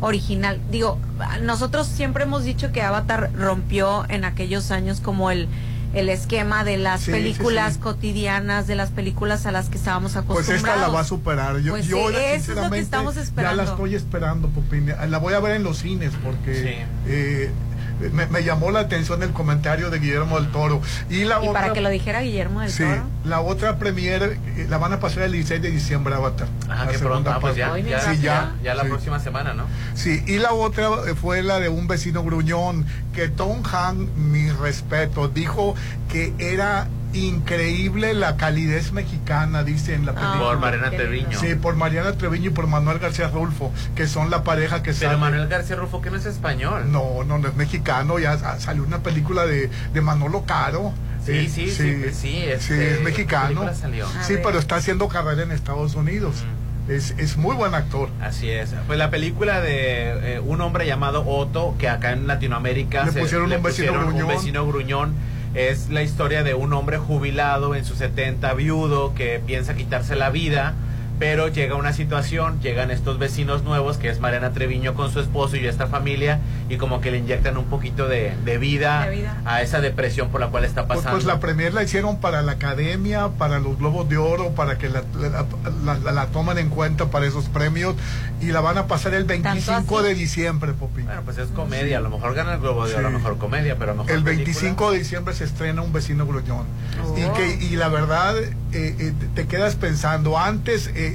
[0.00, 0.60] original.
[0.70, 0.98] Digo,
[1.42, 5.48] nosotros siempre hemos dicho que Avatar rompió en aquellos años como el
[5.94, 7.80] el esquema de las Sí, sí, películas sí.
[7.80, 10.64] cotidianas, de las películas a las que estábamos Pues acostumbrados.
[10.64, 11.58] esta la va a superar.
[11.58, 13.62] Yo, Pues yo sí, eso es lo que sinceramente, estamos Ya esperando.
[13.62, 14.90] la estoy esperando, Popín.
[15.08, 17.50] La voy a ver en los cines porque eh,
[18.10, 20.80] me, me llamó la atención el comentario de Guillermo del Toro.
[21.10, 23.02] Y la Y otra, para que lo dijera Guillermo del Sí, Toro.
[23.24, 26.48] la otra premiere eh, la van a pasar el 16 de diciembre, Avatar.
[26.68, 27.30] Ah, La segunda pronto.
[27.30, 27.88] Ah, pues ya, parte.
[27.88, 28.88] ya, Sí, ya, ya la sí.
[28.88, 29.64] próxima semana, ¿no?
[29.94, 34.50] Sí, y la otra eh, fue la de un vecino gruñón, que Tom Han, mi
[34.50, 35.74] respeto, dijo
[36.10, 40.38] que era increíble la calidez mexicana, dice en la película.
[40.40, 40.90] Por Mariana.
[40.90, 41.38] Treviño.
[41.38, 45.10] Sí, por Mariana Treviño y por Manuel García Rulfo, que son la pareja que Pero
[45.12, 45.16] sale.
[45.20, 46.90] Manuel García Rufo, que no es español.
[46.90, 50.92] No, no, no es mexicano, ya sa- salió una película de, de Manolo Caro.
[51.24, 53.70] Sí, sí, sí, sí, sí, este, es mexicano.
[54.26, 56.44] Sí, pero está haciendo carrera en Estados Unidos.
[56.88, 58.08] Es, es muy buen actor.
[58.20, 58.70] Así es.
[58.88, 63.52] Pues la película de eh, un hombre llamado Otto, que acá en Latinoamérica Le pusieron
[63.52, 65.14] un vecino pusieron un vecino gruñón.
[65.54, 70.30] Es la historia de un hombre jubilado en sus 70, viudo, que piensa quitarse la
[70.30, 70.74] vida,
[71.22, 75.54] pero llega una situación, llegan estos vecinos nuevos, que es Mariana Treviño con su esposo
[75.54, 79.40] y esta familia, y como que le inyectan un poquito de, de vida, De vida.
[79.44, 81.16] a esa depresión por la cual está Pues, pasando.
[81.18, 84.88] pues la premier la hicieron para la academia, para los Globos de Oro, para que
[84.88, 85.46] la, la,
[85.84, 87.94] la- la- la tomen en cuenta para esos premios
[88.40, 90.08] y la van a pasar el 25 así?
[90.08, 91.02] de diciembre, Popi.
[91.02, 93.38] Bueno, pues es comedia, a lo mejor gana el Globo de Oro, a lo mejor
[93.38, 94.44] comedia, pero a lo mejor El película.
[94.46, 96.66] 25 de diciembre se estrena Un vecino gruñón.
[97.06, 97.16] Oh.
[97.16, 101.11] Y, que, y la verdad, eh, eh, te quedas pensando, antes eh,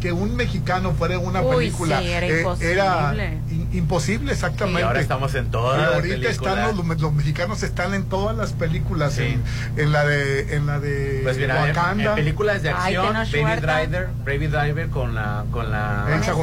[0.00, 2.72] que un mexicano fuera en una Uy, película sí, era eh, imposible.
[2.72, 3.12] era
[3.50, 4.80] in- imposible, exactamente.
[4.80, 6.32] Y ahora estamos en todas Y las ahorita películas.
[6.56, 9.24] están los, los mexicanos están en todas las películas, Sí.
[9.24, 9.42] en,
[9.76, 12.10] en la de en la de Pues mira, Wakanda.
[12.10, 13.60] en películas de Ay, acción, Baby.
[13.60, 16.36] Driver, Baby Driver con la con la Elsa Gonz-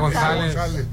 [0.00, 0.54] González.
[0.54, 0.86] González.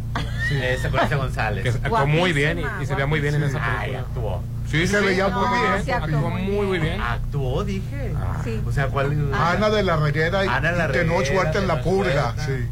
[0.61, 1.63] esa con Elsa González.
[1.63, 3.99] Que actuó muy bien y, y se veía muy bien en esa Ay, película.
[4.07, 4.43] actuó.
[4.71, 5.73] Sí, Se veía actuó muy bien.
[5.73, 7.01] actuó Actuó muy muy, muy bien.
[7.01, 8.13] Actuó, dije.
[8.43, 8.61] Sí.
[8.65, 9.31] O sea, ¿cuál?
[9.33, 11.25] Ana de la Reguera y, Ana la y Tenoch
[11.55, 12.67] en la purga, sí.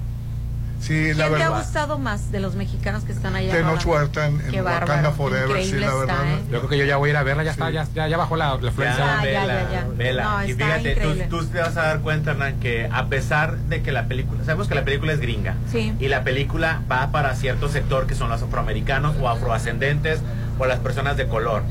[0.82, 1.58] Sí, la ¿Quién te ha verdad.
[1.62, 3.52] gustado más de los mexicanos que están allá?
[3.52, 3.86] Tenoch?
[3.86, 5.12] Huerta en, en Wakanda.
[5.12, 6.24] Forever, sí, la está, verdad.
[6.32, 6.40] ¿eh?
[6.50, 7.74] Yo creo que yo ya voy a ir a verla, ya está, Sí.
[7.74, 9.06] ya, ya, ya bajó la, la Ya, influencia.
[9.06, 9.88] ya, vela, ya, ya.
[9.98, 10.24] vela.
[10.24, 11.28] No, y está fíjate, tú, increíble.
[11.30, 14.70] tú te vas a dar cuenta, Hernán, que a pesar de que la película, sabemos
[14.70, 15.94] que la película es gringa, Sí.
[16.00, 20.22] y la película va para cierto sector que son los afroamericanos o afroascendentes
[20.60, 21.64] o las personas de color.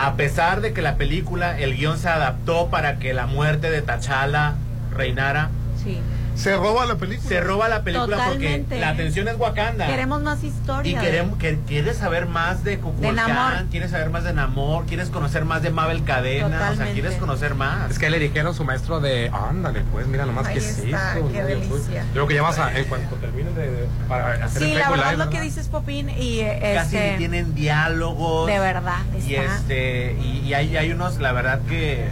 [0.00, 3.82] A pesar de que la película, el guion se adaptó para que la muerte de
[3.82, 4.54] T'Challa
[4.92, 5.50] reinara,
[5.82, 5.98] Sí.
[6.38, 7.28] Se roba la película.
[7.28, 8.60] se roba la película Totalmente.
[8.68, 9.86] porque la atención es Wakanda.
[9.88, 11.00] Queremos más y historia.
[11.00, 12.78] queremos, que, quieres saber más de
[13.12, 13.64] Namor.
[13.72, 17.56] quieres saber más de Namor, quieres conocer más de Mabel Cadena, o sea, quieres conocer
[17.56, 17.90] más.
[17.90, 21.28] Es que le dijeron su maestro de, ándale, pues mira nomás Ahí que está, hizo.
[21.32, 21.48] qué ¿no?
[21.48, 22.02] Yo, pues, delicia.
[22.06, 24.78] Yo creo que ya vas a, en cuanto terminen de, de- para hacer Sí, el
[24.78, 28.46] la verdad Live, lo que dices, Popín, y eh, Casi este, tienen diálogos.
[28.46, 29.56] de verdad, Y está.
[29.56, 32.06] este, y, y hay, hay unos, la verdad que,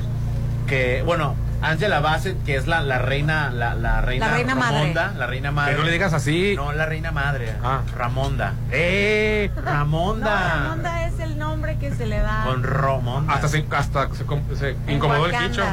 [0.67, 5.05] que, bueno, Angela Bassett, que es la, la reina, la, la reina, La reina Ramonda,
[5.07, 5.19] madre.
[5.19, 5.73] la reina madre.
[5.73, 6.55] Que no le digas así.
[6.57, 7.53] No, la reina madre.
[7.65, 7.81] Ah.
[7.97, 8.53] Ramonda.
[8.71, 9.51] ¡Eh!
[9.57, 10.55] No, Ramonda.
[10.65, 12.45] Ramonda es el nombre que se le da.
[12.47, 13.33] Con Ramonda.
[13.35, 15.65] Hasta se, hasta se, incomodó el quicho.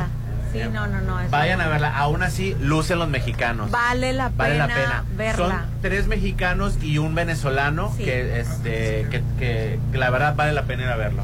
[0.52, 1.20] Sí, no, no, no.
[1.20, 1.98] es- Vayan a verla.
[1.98, 3.72] Aún así, lucen los mexicanos.
[3.72, 5.04] Vale la Vale pena, la pena.
[5.16, 5.36] verla.
[5.48, 8.06] Son tres mexicanos y un venezolano Sí.
[8.06, 11.24] que, este, que, que, que la verdad vale la pena ir a verlo.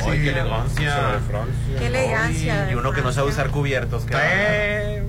[0.00, 0.10] Sí.
[0.10, 1.20] ¡Ay, qué elegancia!
[1.78, 2.64] Qué elegancia.
[2.66, 4.04] Ay, y uno que no sabe usar cubiertos.
[4.04, 5.02] qué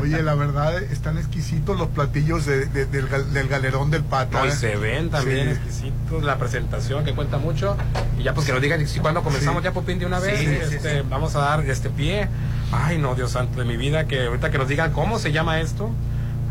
[0.00, 4.40] Oye, la verdad, están exquisitos los platillos de- de- del, gal- del galerón del pata.
[4.40, 5.50] No, y se ven también Sí.
[5.54, 7.76] exquisitos, la presentación que cuenta mucho.
[8.16, 9.64] Y ya pues que nos digan si cuando comenzamos Sí.
[9.64, 12.28] ya Popín de una vez, Sí, sí, este, vamos a dar este pie.
[12.70, 15.58] Ay no, Dios santo de mi vida, que ahorita que nos digan cómo se llama
[15.60, 15.90] esto,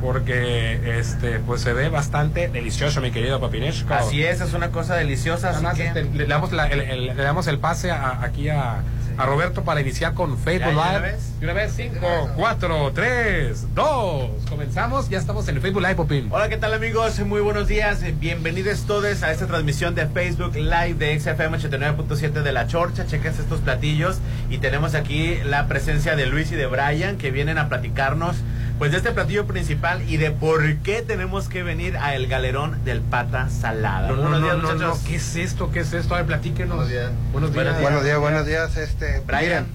[0.02, 3.94] porque este pues se ve bastante delicioso, mi querido Papinesco.
[3.94, 5.49] Así es, es una cosa deliciosa.
[5.49, 8.82] Además, que- este, le, damos la- el, el- le damos el pase a- aquí a,
[9.18, 10.90] a Roberto para iniciar con Facebook ¿Ya, de Live.
[10.90, 11.34] una vez?
[11.41, 14.30] Una vez, 5, 4, 3, 2.
[14.49, 16.28] Comenzamos, ya estamos en Facebook Live, Popín.
[16.32, 17.19] Hola, ¿qué tal amigos?
[17.22, 18.02] Muy buenos días.
[18.19, 23.06] Bienvenidos todos a esta transmisión de Facebook Live de XFM 89.7 de La Chorcha.
[23.07, 24.19] Chequen estos platillos
[24.52, 28.36] y tenemos aquí la presencia de Luis y de Brian que vienen a platicarnos
[28.78, 32.84] pues de este platillo principal y de por qué tenemos que venir a el galerón
[32.86, 34.08] del pata salada.
[34.10, 35.02] No, no, Buenos no, días, no, muchachos.
[35.04, 35.72] no, ¿Qué es esto?
[35.72, 36.14] ¿Qué es esto?
[36.14, 36.76] A ver, platíquenos.
[36.78, 37.12] Buenos días.
[37.32, 37.82] Buenos días.
[37.82, 38.78] Buenos días, buenos días.
[38.78, 39.66] Este, Brian.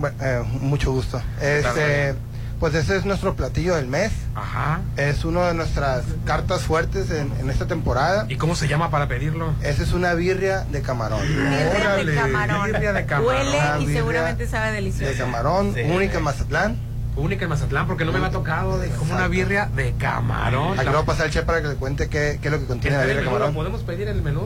[0.00, 1.20] bu- eh, mucho gusto.
[1.40, 2.14] Este,
[2.58, 4.10] pues ese es nuestro platillo del mes.
[4.34, 4.80] Ajá.
[4.96, 8.24] Es una de nuestras cartas fuertes en, en esta temporada.
[8.30, 9.52] ¿Y cómo se llama para pedirlo?
[9.62, 11.20] Esa es una birria de camarón.
[11.20, 12.66] Birria de camarón.
[12.72, 13.26] birria de camarón.
[13.28, 15.12] Huele y birria seguramente sabe delicioso.
[15.12, 15.82] De camarón, Sí.
[15.82, 16.76] única en Mazatlán.
[17.16, 20.78] Única en Mazatlán, porque no me ha tocado de, como una birria de camarón.
[20.78, 22.66] Aquí voy a pasar al chef para que le cuente qué, qué es lo que
[22.66, 23.54] contiene la ¿El birria de camarón.
[23.54, 24.42] ¿Podemos pedir el menú?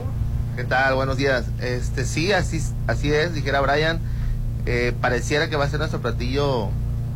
[0.55, 0.95] ¿Qué tal?
[0.95, 1.45] Buenos días.
[1.59, 3.99] Este sí, así así es, dijera Brian.
[4.65, 6.69] Eh, pareciera que va a ser nuestro platillo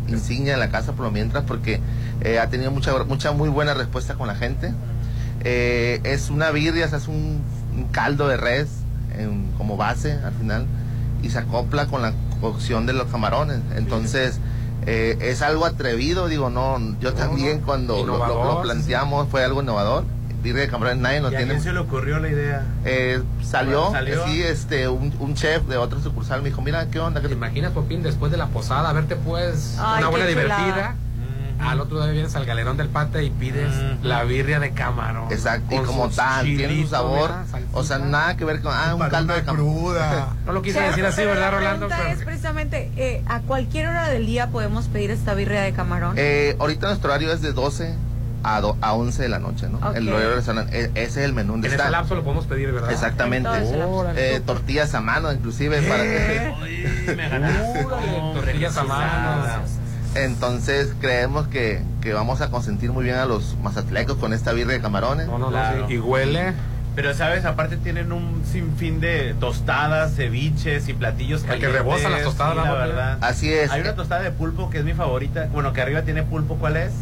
[0.07, 1.79] insignia en la casa por lo mientras porque
[2.21, 4.73] eh, ha tenido mucha mucha muy buena respuesta con la gente.
[5.43, 7.41] Eh, es una birria, o sea, es un,
[7.75, 8.67] un caldo de res
[9.17, 10.65] en- como base al final
[11.21, 13.59] y se acopla con la cocción de los camarones.
[13.75, 14.39] Entonces
[14.85, 19.43] eh, es algo atrevido, digo, no, yo también cuando lo- lo, lo Innovador, planteamos fue
[19.43, 20.03] algo innovador.
[20.43, 21.53] Birria de camarones nadie lo ¿Y a tiene.
[21.53, 22.63] quién se le ocurrió la idea?
[22.85, 24.25] Eh, salió, Bueno, salió.
[24.27, 27.19] sí, este, un, un chef de otra sucursal me dijo, mira, ¿qué onda?
[27.19, 30.95] ¿Te imaginas, Popín, después de la posada, verte pues Ay, una buena qué divertida?
[31.59, 33.71] Al otro día vienes al galerón del pata y pides
[34.03, 35.31] la birria de camarón.
[35.31, 38.93] Exacto, y como tal, tiene su sabor, mira, o sea, nada que ver con, ah,
[38.95, 39.65] un caldo de camarón.
[40.45, 41.87] No lo quise decir así, ¿verdad, la Rolando?
[41.87, 46.15] pregunta es precisamente, eh, ¿a cualquier hora del día podemos pedir esta birria de camarón?
[46.17, 47.95] Eh, ahorita nuestro horario es de 12
[48.43, 49.93] a, do- a 11 de la noche, ¿no?
[49.93, 51.53] El horario restaurante, e- ese es el menú.
[51.53, 51.85] donde En está.
[51.85, 52.91] ese lapso lo podemos pedir, ¿verdad?
[52.91, 53.49] Exactamente.
[54.17, 56.53] Eh, tortillas a mano, inclusive, para que...
[57.15, 57.87] Me ganaste.
[58.35, 59.45] tortillas a mano.
[60.15, 64.75] Entonces creemos que, que vamos a consentir muy bien a los mazatlecos con esta birria
[64.75, 65.27] de camarones.
[65.27, 65.89] No, no, Claro.
[65.89, 66.53] Y huele.
[66.95, 71.73] Pero sabes, aparte tienen un sinfín de tostadas, ceviches y platillos El que calientes.
[71.79, 73.17] rebosan las tostadas, sí, ¿no, la verdad.
[73.19, 73.69] Así es.
[73.69, 75.49] Hay una tostada de pulpo que es mi favorita.
[75.51, 76.93] Bueno, que arriba tiene pulpo, ¿cuál es?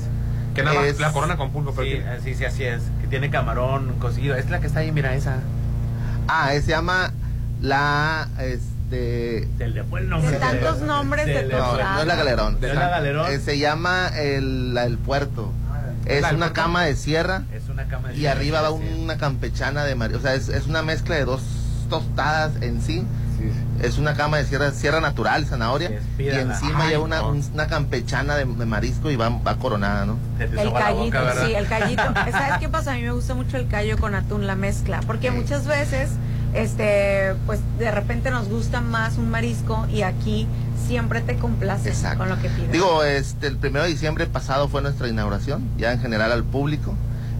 [0.55, 2.81] Que nada más Es- la corona con pulpo, pero Sí, que- sí, sí, así es.
[3.01, 4.35] Que tiene camarón cocido.
[4.35, 5.35] Es la que está ahí, mira esa.
[6.27, 7.11] Ah, se llama
[7.61, 8.29] la,
[8.93, 9.47] este...
[9.57, 10.31] Se le fue el nombre.
[10.31, 12.57] De tantos nombres de No, es la galerón.
[12.61, 13.31] ¿No es la galerón?
[13.31, 15.51] Eh, se llama el, la- el puerto.
[16.05, 19.17] Es ¿La del una cama de sierra Es una cama de y arriba va una
[19.17, 20.13] campechana de mar.
[20.13, 21.41] O sea, es, es una mezcla de dos
[21.89, 23.03] tostadas en sí.
[23.81, 25.99] Es una cama de sierra, sierra natural, zanahoria.
[26.17, 27.29] Y encima Ay, lleva una, no.
[27.29, 30.17] un- una campechana de, de marisco y va, va coronada, ¿no?
[30.39, 32.03] El callito, boca, sí, el callito.
[32.31, 32.91] ¿Sabes qué pasa?
[32.93, 36.09] A mí me gusta mucho el callo con atún, la mezcla, porque muchas veces,
[36.53, 40.47] este, pues de repente nos gusta más un marisco y aquí
[40.87, 42.19] siempre te complaces Exacto.
[42.19, 42.71] con lo que pides.
[42.71, 46.93] Digo, este, el primero de diciembre pasado fue nuestra inauguración, ya en general al público.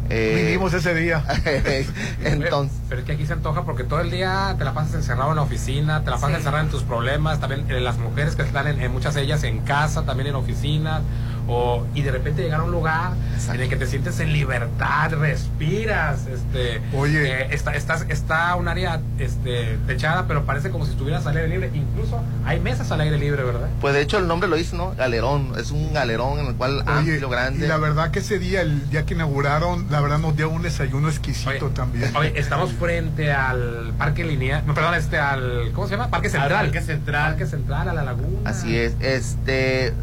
[0.10, 1.23] Eh, Vivimos ese día.
[2.23, 5.30] entonces, Pero es que aquí se antoja porque todo el día te la pasas encerrado
[5.31, 6.35] en la oficina, te la pasas Sí.
[6.38, 9.60] encerrado en tus problemas, también las mujeres que están en, en muchas de ellas en
[9.61, 11.02] casa, también en oficinas,
[11.47, 13.11] o, y de repente llegar a un lugar
[13.53, 17.41] en el que te sientes en libertad, respiras, este, Oye.
[17.43, 21.49] eh, está, estás, está un área este, techada, pero parece como si estuvieras al aire
[21.49, 23.67] libre, incluso hay mesas al aire libre, ¿verdad?
[23.81, 24.93] pues de hecho el nombre lo dice, ¿no?
[24.95, 25.53] Galerón.
[25.57, 27.65] Es un galerón en el cual Oye, amplio, grande.
[27.65, 30.61] y la verdad que ese día, el día que inauguraron, la verdad nos dio un
[30.61, 32.15] desayuno exquisito también.
[32.15, 36.09] Oye, estamos frente al parque lineal, no, perdón, este, al, ¿cómo se llama?
[36.09, 36.65] Parque Central.
[36.65, 37.29] Parque Central.
[37.31, 38.49] Parque Central, a la laguna.
[38.49, 39.93] Así es, este,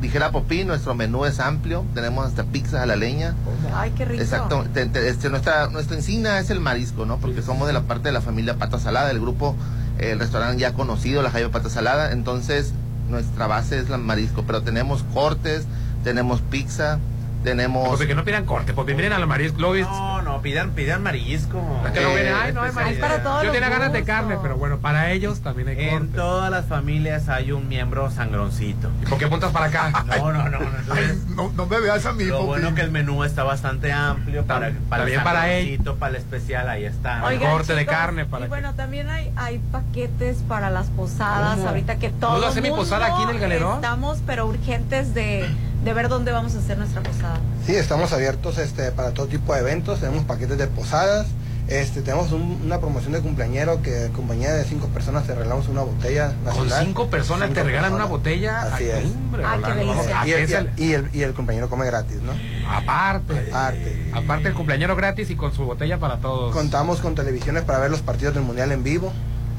[0.00, 3.34] dijera Popín, nuestro menú es amplio, tenemos hasta pizza a la leña.
[3.74, 4.22] Ay, qué rico.
[4.22, 7.18] Exacto, te- te- este, nuestra, nuestra insignia es el marisco, ¿no?
[7.18, 9.54] Porque somos de la parte de la familia Pata Salada, el grupo,
[9.98, 12.72] el restaurante ya conocido, la Jaime Pata Salada, entonces
[13.10, 15.64] nuestra base es el marisco, pero tenemos cortes,
[16.04, 16.98] tenemos pizza,
[17.42, 17.98] tenemos...
[17.98, 19.74] De que no pidan corte, porque miren al marisco, lo.
[19.74, 21.60] No, no, pidan, pidan marisco.
[21.86, 23.00] Es que no viene, ay, no hay marisco.
[23.00, 25.94] para todos Yo tenía ganas de carne, pero bueno, para ellos también hay corte.
[25.96, 28.90] En todas las familias hay un miembro sangroncito.
[29.02, 30.04] ¿Y por qué apuntas para acá?
[30.06, 30.58] No, no, no.
[30.60, 33.92] no, entonces, No, no me veas a mí, lo bueno que el menú está bastante
[33.92, 37.24] amplio para, para también el para sangroncito, para el especial, ahí está.
[37.24, 40.88] Oigan, corte de chicos, carne para y que- bueno, también hay, hay paquetes para las
[40.88, 41.68] posadas, ¿Cómo?
[41.68, 43.76] ahorita que todo ¿Puedo hacer mi mundo posada aquí en el galerón?
[43.76, 45.48] Estamos, pero urgentes de,
[45.84, 47.38] de ver dónde vamos a hacer nuestra posada.
[47.66, 50.00] Sí, estamos abiertos este, para todo tipo de eventos.
[50.00, 51.26] Tenemos paquetes de posadas.
[51.68, 55.68] Este, tenemos un- una promoción de cumpleañero que en compañía de cinco personas te regalamos
[55.68, 56.84] una botella Con nacional.
[56.86, 58.62] cinco personas te regalan una botella.
[58.62, 59.04] Así es.
[59.04, 60.20] hombre, Ah, qué Rolando, vamos, delicia.
[60.20, 62.32] ¿a Y el, y, el- el, y, el, y el compañero come gratis, ¿no?
[62.68, 63.48] Aparte.
[63.50, 64.10] Aparte.
[64.12, 66.52] Aparte el cumpleañero gratis y con su botella para todos.
[66.52, 69.12] Contamos con televisiones para ver los partidos del Mundial en vivo.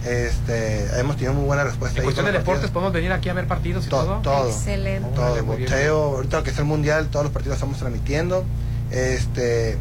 [0.06, 1.99] Este, hemos tenido muy buena respuesta.
[1.99, 2.72] En cuestión de deportes partidos.
[2.72, 4.15] podemos venir aquí a ver partidos y To- todo.
[4.22, 4.48] todo.
[4.49, 5.10] Excelente.
[5.14, 8.44] Todo, Órale, boteo, ahorita lo que es el mundial, todos los partidos estamos transmitiendo.
[8.90, 9.78] Este,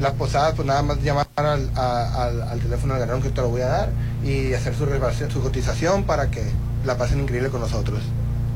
[0.00, 3.40] las posadas, pues nada más llamar al, a- al, al teléfono del ganador que te
[3.40, 3.90] lo voy a dar
[4.24, 6.44] y hacer su reservación, su cotización para que
[6.84, 8.00] la pasen increíble con nosotros.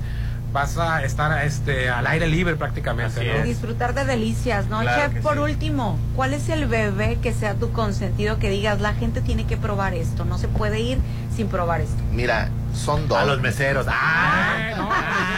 [0.54, 3.40] Vas a estar este, al aire libre prácticamente, ¿no?
[3.46, 4.82] Y disfrutar de delicias, ¿no?
[4.82, 5.40] Claro Chef, por sí.
[5.40, 9.56] último, ¿cuál es el bebé que sea tu consentido que digas, la gente tiene que
[9.56, 10.98] probar esto, no se puede ir
[11.36, 11.96] sin probar esto?
[12.12, 13.18] Mira, son dos.
[13.20, 13.86] A los meseros.
[13.90, 14.72] ¡Ah!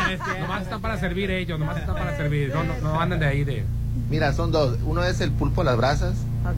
[0.10, 2.52] Eh, no, nomás están para servir ellos, nomás están para servir.
[2.54, 3.64] No, no, no anden de ahí de.
[4.10, 4.78] Mira, son dos.
[4.84, 6.16] Uno es el pulpo a las brasas.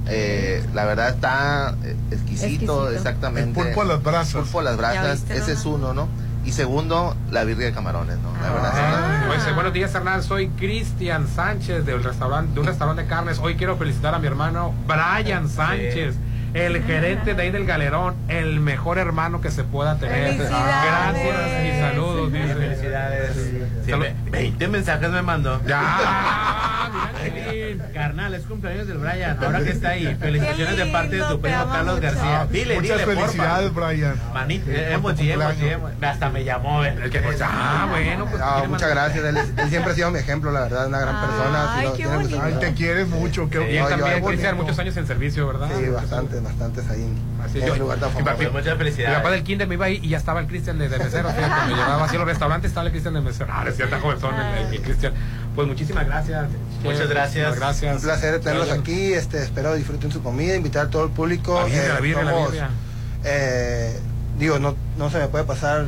[0.08, 2.92] Eh, la verdad está eh, exquisito, Exquisito.
[2.92, 3.60] exactamente.
[3.60, 4.34] El pulpo a las brasas.
[4.44, 5.60] Pulpo a las brasas, viste, ese ¿no?
[5.60, 6.08] es uno, ¿no?
[6.46, 8.32] Y segundo, la birria de camarones, ¿no?
[8.42, 10.22] La verdad, Ah, pues, buenos días, Hernán.
[10.22, 13.40] Soy Cristian Sánchez del restaurante, de un restaurante de carnes.
[13.40, 16.16] Hoy quiero felicitar a mi hermano Brian Sánchez,
[16.54, 20.38] el gerente de ahí del Galerón, el mejor hermano que se pueda tener.
[20.38, 22.54] Gracias y saludos, dice.
[22.54, 23.32] Felicidades.
[23.86, 24.04] Sí, Salud.
[24.06, 25.62] ve- 20 mensajes me mandó.
[25.66, 26.92] Ya.
[27.94, 29.38] Carnal, es cumpleaños del Brian.
[29.44, 30.16] Ahora que está ahí.
[30.20, 32.02] Felicitaciones de parte de tu primo Carlos mucho.
[32.08, 32.48] García.
[32.52, 33.88] Dile, Muchas dile, felicidades, porfa.
[33.88, 34.16] Brian.
[34.34, 35.72] Manito, Sí, eh, emoji, emoji, cumpleaños.
[35.94, 36.06] emoji.
[36.06, 36.84] Hasta me llamó.
[36.86, 36.96] eh.
[37.04, 38.42] El que, pues, ah, bueno, pues.
[38.44, 41.00] Ah, quiere muchas gracias, él, es- él siempre ha sido mi ejemplo, la verdad, una
[41.00, 41.76] gran Ay, persona.
[41.80, 42.42] sí, lo qué bonito.
[42.44, 43.50] Ay, te quieres mucho.
[43.50, 44.24] Qué, Y él No, también.
[44.26, 45.70] Cristian, muchos años en servicio, ¿verdad?
[45.78, 47.14] Sí, bastantes, bastantes ahí
[47.44, 48.26] Así en yo- lugar tan mi famoso.
[48.26, 49.18] papá- Pues muchas Mi felicidades.
[49.18, 51.30] papá del kinder me iba ahí y ya estaba el Cristian de, de mesero.
[51.32, 53.50] Me llevaba así a los restaurantes, estaba el Cristian de mesero.
[53.52, 55.14] Ah, es cierto, joven, el, el- el Cristian.
[55.56, 56.46] Pues muchísimas gracias.
[56.84, 57.54] Muchas gracias.
[57.54, 58.02] Un Gracias.
[58.02, 61.56] placer tenerlos aquí, este, espero disfruten su comida, invitar a todo el público.
[61.60, 62.70] La birria, eh, la birria, la birria.
[63.24, 64.00] eh,
[64.38, 65.86] digo, no, no se me puede pasar,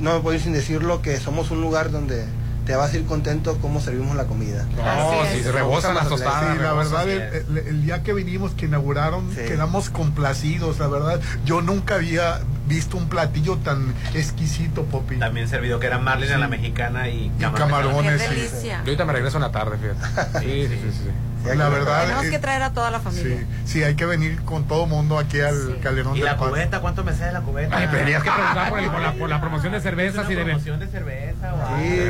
[0.00, 2.24] no me puedo ir sin decirlo que somos un lugar donde
[2.64, 4.64] te vas a ir contento cómo servimos la comida.
[4.76, 6.56] No, si se rebosan las tostadas.
[6.56, 9.40] Sí, la verdad, el, el- el día que vinimos, que inauguraron, Sí.
[9.48, 11.20] quedamos complacidos, la verdad.
[11.44, 15.16] Yo nunca había visto un platillo tan exquisito, Popi.
[15.16, 17.52] También servido que era Marlin a la mexicana y Y camarones.
[17.52, 18.50] ¡Qué camarones.
[18.60, 18.68] sí.
[18.68, 20.38] Yo ahorita me regreso en la tarde, fíjate.
[20.40, 20.90] Sí, sí, sí.
[21.04, 21.10] sí.
[21.56, 23.38] La verdad, Tenemos que traer a toda la familia.
[23.38, 25.74] sí, sí, hay que venir con todo mundo aquí al Sí.
[25.82, 26.48] Calderón ¿Y la Paz.
[26.50, 26.80] cubeta?
[26.80, 27.76] ¿Cuánto me sale la cubeta?
[27.76, 30.34] Ay, pero tenías que preguntar por, el- por la, por la promoción de cervezas y
[30.36, 30.44] de...
[30.44, 31.50] promoción de cerveza.
[31.50, 31.78] wow.
[31.80, 32.00] Sí,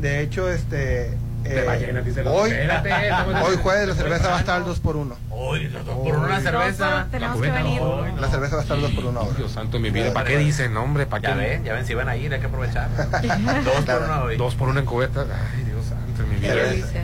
[0.00, 1.16] de hecho, este...
[1.44, 2.50] De eh, hoy,
[3.44, 6.16] hoy jueves la cerveza va a estar al 2 por 1 Uy, los dos por
[6.16, 7.06] una cerveza.
[7.34, 8.06] Cubeta, no.
[8.18, 9.34] La cerveza va a estar al 2 por 1 ahora.
[9.36, 10.12] Dios santo, mi vida.
[10.14, 11.04] ¿Para qué dicen, hombre?
[11.06, 11.28] ¿Para qué?
[11.28, 12.88] Ya ven, ya ven, si van a ir, hay que aprovechar.
[13.64, 14.36] Dos por una hoy.
[14.36, 15.26] Dos por uno en cubeta.
[15.54, 16.54] Ay, Dios santo, mi vida.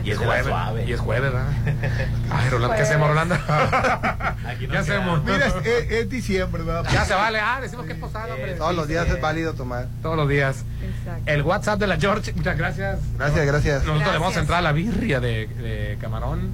[0.03, 0.45] Y es la jueves.
[0.47, 0.85] suave.
[0.85, 1.47] Y es jueves, ¿verdad?
[2.31, 3.35] Ay, Rolando, ¿qué hacemos, Rolando?
[3.35, 5.23] Aquí ¿Qué hacemos?
[5.23, 6.89] Mira, es, diciembre, ¿verdad?
[6.91, 7.39] Ya se vale.
[7.39, 8.55] Ah, decimos que es posada, hombre.
[8.55, 9.87] Todos los días es válido tomar.
[10.01, 10.65] Todos los días.
[11.03, 11.31] Exacto.
[11.31, 12.99] El WhatsApp de la George, muchas gracias.
[13.17, 13.83] Gracias, gracias.
[13.83, 14.41] Nosotros le vamos a Gracias.
[14.43, 16.49] entrar a la birria de, de camarón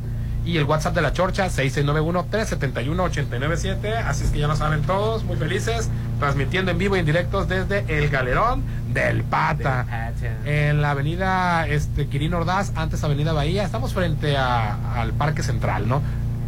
[0.45, 4.03] y el WhatsApp de la Chorcha 6691-371-897.
[4.05, 7.47] Así es que ya lo saben todos, muy felices, transmitiendo en vivo y en directos
[7.49, 8.63] desde el Galerón
[8.93, 10.11] del Pata.
[10.45, 15.87] En la avenida este, Quirino Ordaz, antes Avenida Bahía, estamos frente a- al Parque Central,
[15.87, 16.01] ¿no?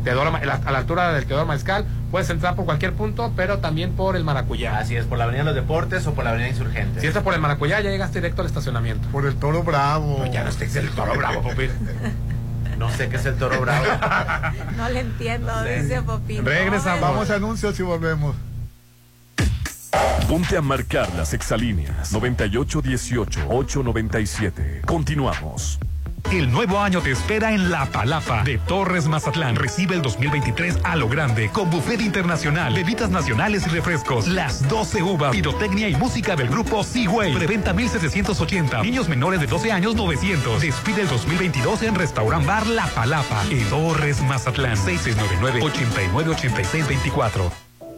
[0.06, 4.24] A la altura del Teodoro Maizcal, puedes entrar por cualquier punto, pero también por el
[4.24, 4.78] Maracuyá.
[4.78, 7.02] Así es, por la Avenida de los Deportes o por la Avenida Insurgentes.
[7.02, 9.08] Si entras por el Maracuyá, ya llegaste directo al estacionamiento.
[9.10, 10.26] Por el Toro Bravo.
[10.32, 11.72] ya no estés el Toro Bravo, Popín.
[12.80, 13.86] No sé qué es el toro bravo.
[14.78, 16.46] No le entiendo, dice Popín.
[16.46, 17.02] Regresamos.
[17.02, 18.38] Vamos a anuncios y volvemos.
[20.30, 24.86] Ponte a marcar las exalíneas 9818-897.
[24.86, 25.78] Continuamos.
[26.32, 29.56] El nuevo año te espera en La Palapa de Torres Mazatlán.
[29.56, 35.02] Recibe el 2023 a lo grande con buffet internacional, bebidas nacionales y refrescos, las 12
[35.02, 37.34] uvas, pirotecnia y música del grupo Seaway.
[37.34, 38.84] Preventa 1780.
[38.84, 40.62] Niños menores de 12 años 900.
[40.62, 44.78] Despide el 2022 en Restaurant Bar La Palapa en Torres Mazatlán.
[44.78, 47.69] 6699 898624.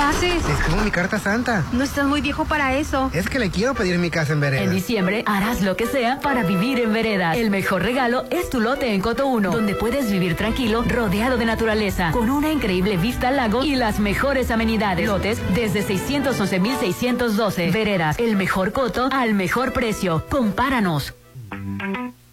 [0.00, 0.48] ¿Qué haces?
[0.48, 1.62] Escribo mi carta santa.
[1.72, 3.10] No estás muy viejo para eso.
[3.12, 4.62] Es que le quiero pedir mi casa en vereda.
[4.62, 7.36] En diciembre harás lo que sea para vivir en veredas.
[7.36, 11.44] El mejor regalo es tu lote en Coto 1, donde puedes vivir tranquilo, rodeado de
[11.44, 15.06] naturaleza, con una increíble vista al lago y las mejores amenidades.
[15.06, 17.70] Lotes desde 611.612.
[17.70, 20.24] Veredas, el mejor coto al mejor precio.
[20.30, 21.12] Compáranos.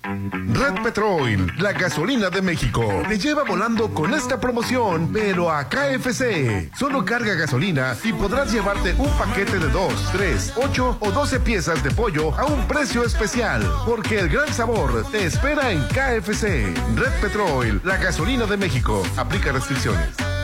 [0.07, 6.71] Red Petrol, la gasolina de México, te lleva volando con esta promoción, pero a KFC.
[6.77, 11.83] Solo carga gasolina y podrás llevarte un paquete de 2, 3, 8 o 12 piezas
[11.83, 16.73] de pollo a un precio especial, porque el gran sabor te espera en KFC.
[16.95, 19.03] Red Petrol, la gasolina de México.
[19.17, 20.36] Aplica restricciones.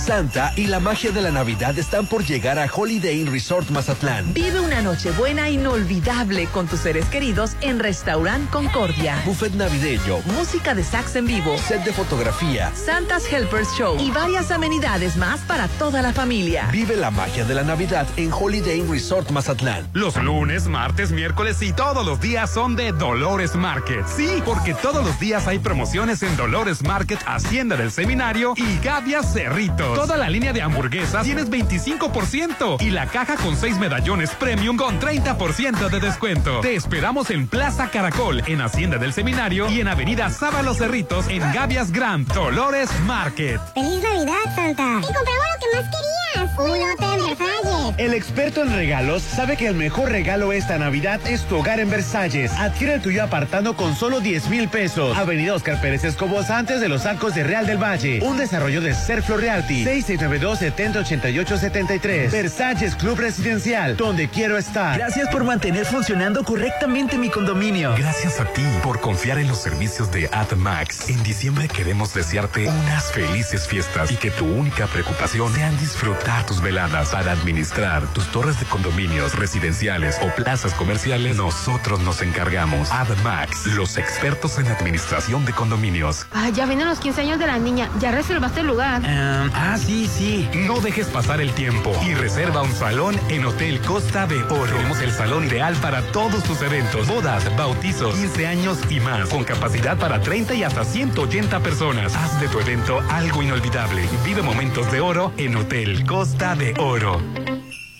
[0.00, 4.32] Santa y la magia de la Navidad están por llegar a Holiday Inn Resort Mazatlán.
[4.32, 9.20] Vive una noche buena inolvidable con tus seres queridos en Restaurant Concordia.
[9.26, 11.56] Buffet navideño, Música de sax en vivo.
[11.58, 12.72] set de fotografía.
[12.74, 16.68] Santa's Helpers Show y varias amenidades más para toda la familia.
[16.72, 19.86] Vive la magia de la Navidad en Holiday Inn Resort Mazatlán.
[19.92, 24.06] Los lunes, martes, miércoles y todos los días son de Dolores Market.
[24.06, 29.22] Sí, porque todos los días hay promociones en Dolores Market, Hacienda del Seminario y Gavia
[29.22, 29.89] Cerritos.
[29.94, 35.00] Toda la línea de hamburguesas tienes 25% y la caja con 6 medallones premium con
[35.00, 36.60] 30% de descuento.
[36.60, 41.40] Te esperamos en Plaza Caracol, en Hacienda del Seminario y en Avenida Sábalo Cerritos en
[41.52, 43.60] Gavias Grand, Dolores Market.
[43.74, 45.00] ¡Feliz Navidad, Santa!
[45.00, 46.39] Y compramos lo que más querías.
[46.60, 47.50] Un lote en Versalles.
[47.96, 51.90] El experto en regalos sabe que el mejor regalo esta Navidad es tu hogar en
[51.90, 52.52] Versalles.
[52.52, 55.14] Adquiere el tuyo apartando con solo 10 mil pesos.
[55.16, 58.20] Avenida Oscar Pérez Escobos antes de los arcos de Real del Valle.
[58.22, 59.84] Un desarrollo de Serflo Realty.
[59.84, 62.30] 6692-7088-73.
[62.30, 64.98] Versalles Club Residencial, donde quiero estar.
[64.98, 67.94] Gracias por mantener funcionando correctamente mi condominio.
[67.96, 71.10] Gracias a ti por confiar en los servicios de AdMax.
[71.10, 76.60] En diciembre queremos desearte unas felices fiestas y que tu única preocupación sean disfrutar tus
[76.60, 81.36] veladas para administrar tus torres de condominios residenciales o plazas comerciales.
[81.36, 82.90] Nosotros nos encargamos.
[82.90, 86.26] AdMax, los expertos en administración de condominios.
[86.32, 87.88] Ah, ya vienen los 15 años de la niña.
[88.00, 89.00] ¿Ya reservaste el lugar?
[89.06, 90.48] ah, sí, sí.
[90.66, 94.74] No dejes pasar el tiempo y reserva un salón en Hotel Costa de Oro.
[94.74, 99.44] Tenemos el salón ideal para todos tus eventos, bodas, bautizos, 15 años y más, con
[99.44, 102.16] capacidad para 30 y hasta 180 personas.
[102.16, 104.02] Haz de tu evento algo inolvidable.
[104.24, 107.20] Vive momentos de oro en Hotel Costa de Oro.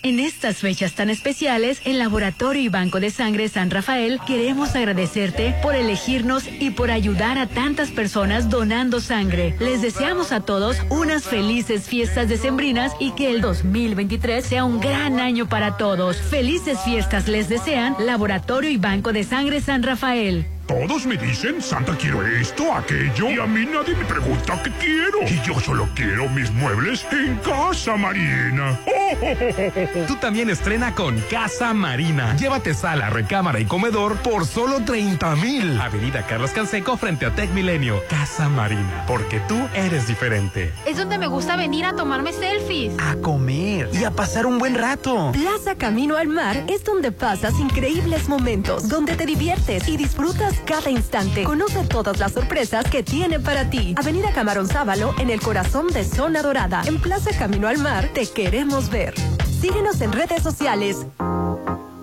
[0.01, 5.53] En estas fechas tan especiales, en Laboratorio y Banco de Sangre San Rafael queremos agradecerte
[5.61, 9.55] por elegirnos y por ayudar a tantas personas donando sangre.
[9.59, 15.19] Les deseamos a todos unas felices fiestas decembrinas y que el 2023 sea un gran
[15.19, 16.17] año para todos.
[16.17, 20.47] Felices fiestas les desean Laboratorio y Banco de Sangre San Rafael.
[20.67, 25.21] Todos me dicen, Santa, quiero esto, aquello, y a mí nadie me pregunta qué quiero.
[25.27, 28.79] Y yo solo quiero mis muebles en Casa Marina.
[30.07, 32.35] Tú también estrena con Casa Marina.
[32.37, 35.79] Llévate sala, recámara y comedor por solo 30 mil.
[35.81, 38.01] Avenida Carlos Canseco frente a Tech Milenio.
[38.09, 40.71] Casa Marina, porque tú eres diferente.
[40.85, 42.93] Es donde me gusta venir a tomarme selfies.
[42.99, 45.31] A comer y a pasar un buen rato.
[45.33, 50.89] Plaza Camino al Mar es donde pasas increíbles momentos, donde te diviertes y disfrutas cada
[50.89, 51.43] instante.
[51.43, 53.95] Conoce todas las sorpresas que tiene para ti.
[53.97, 56.83] Avenida Camarón Sábalo, en el corazón de Zona Dorada.
[56.85, 59.13] En Plaza Camino al Mar, te queremos ver.
[59.61, 61.05] Síguenos en redes sociales.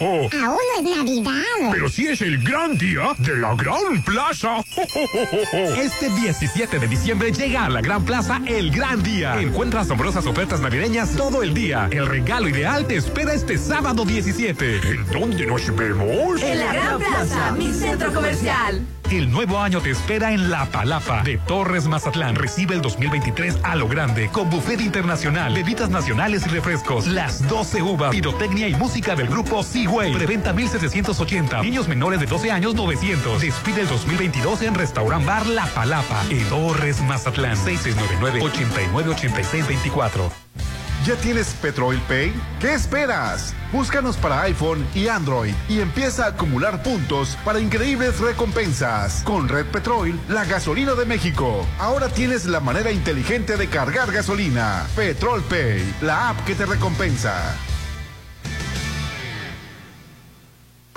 [0.00, 1.70] Aún no es Navidad.
[1.70, 4.64] Pero sí es el gran día de la Gran Plaza.
[5.78, 9.40] Este 17 de diciembre llega a la Gran Plaza el gran día.
[9.40, 11.88] Encuentra asombrosas ofertas navideñas todo el día.
[11.90, 14.76] El regalo ideal te espera este sábado 17.
[14.90, 16.42] ¿En dónde nos vemos?
[16.42, 18.84] En la Gran Plaza, mi centro comercial.
[19.10, 22.34] El nuevo año te espera en La Palapa de Torres Mazatlán.
[22.34, 27.80] Recibe el 2023 a lo grande con buffet internacional, bebidas nacionales y refrescos, las 12
[27.80, 30.12] uvas, pirotecnia y música del grupo Seaway.
[30.12, 31.62] Preventa 1780.
[31.62, 33.40] Niños menores de 12 años 900.
[33.40, 37.56] Despide el 2022 en Restaurant Bar La Palapa en Torres Mazatlán.
[37.56, 40.30] 6699 898624.
[41.08, 42.34] ¿Ya tienes Petrol Pay?
[42.60, 43.54] ¿Qué esperas?
[43.72, 49.22] Búscanos para iPhone y Android y empieza a acumular puntos para increíbles recompensas.
[49.22, 51.66] Con Red Petrol, la gasolina de México.
[51.78, 54.86] Ahora tienes la manera inteligente de cargar gasolina.
[54.94, 57.56] Petrol Pay, la app que te recompensa.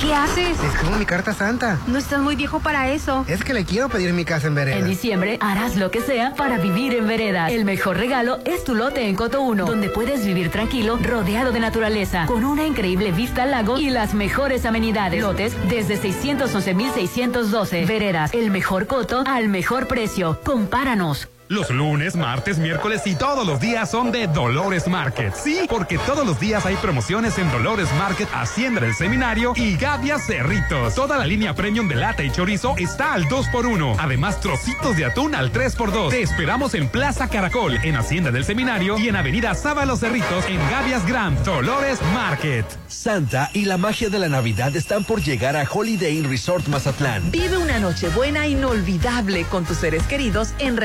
[0.01, 0.59] ¿Qué haces?
[0.59, 1.79] Escribo mi carta santa.
[1.85, 3.23] No estás muy viejo para eso.
[3.27, 4.77] Es que le quiero pedir mi casa en vereda.
[4.77, 7.51] En diciembre harás lo que sea para vivir en vereda.
[7.51, 11.59] El mejor regalo es tu lote en Coto 1, donde puedes vivir tranquilo, rodeado de
[11.59, 15.21] naturaleza, con una increíble vista al lago y las mejores amenidades.
[15.21, 17.85] Lotes desde 611.612.
[17.85, 20.39] Veredas, el mejor coto al mejor precio.
[20.43, 21.27] Compáranos.
[21.51, 25.35] Los lunes, martes, miércoles y todos los días son de Dolores Market.
[25.35, 30.17] Sí, porque todos los días hay promociones en Dolores Market, Hacienda del Seminario y Gavia
[30.17, 30.95] Cerritos.
[30.95, 33.97] Toda la línea premium de lata y chorizo está al 2x1.
[33.99, 36.11] Además, trocitos de atún al 3x2.
[36.11, 40.57] Te esperamos en Plaza Caracol, en Hacienda del Seminario y en Avenida Sábalo Cerritos, en
[40.69, 42.65] Gavias Grand, Dolores Market.
[42.87, 47.29] Santa y la magia de la Navidad están por llegar a Holiday Inn Resort Mazatlán.
[47.29, 50.77] Vive una noche buena inolvidable con tus seres queridos en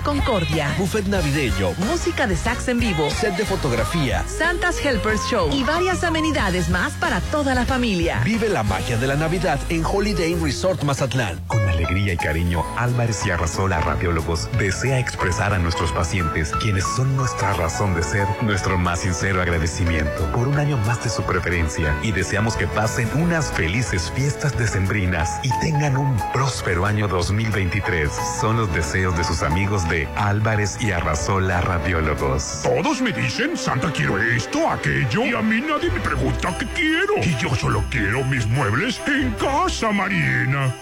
[0.00, 0.74] Concordia.
[0.78, 3.08] Buffet navideño, Música de sax en vivo.
[3.10, 4.24] set de fotografía.
[4.26, 8.20] Santas Helpers Show y varias amenidades más para toda la familia.
[8.24, 11.38] Vive la magia de la Navidad en Holiday Inn Resort Mazatlán.
[11.46, 17.14] Con alegría y cariño, Álvarez y Arrasola Radiólogos desea expresar a nuestros pacientes, quienes son
[17.16, 21.96] nuestra razón de ser, nuestro más sincero agradecimiento por un año más de su preferencia
[22.02, 28.10] y deseamos que pasen unas felices fiestas decembrinas y tengan un próspero año 2023.
[28.40, 32.62] Son los deseos de sus amigos de Álvarez y Arrasola Radiólogos.
[32.64, 37.14] Todos me dicen, Santa, quiero esto, aquello, y a mí nadie me pregunta qué quiero.
[37.22, 40.74] Y yo solo quiero mis muebles en Casa Marina.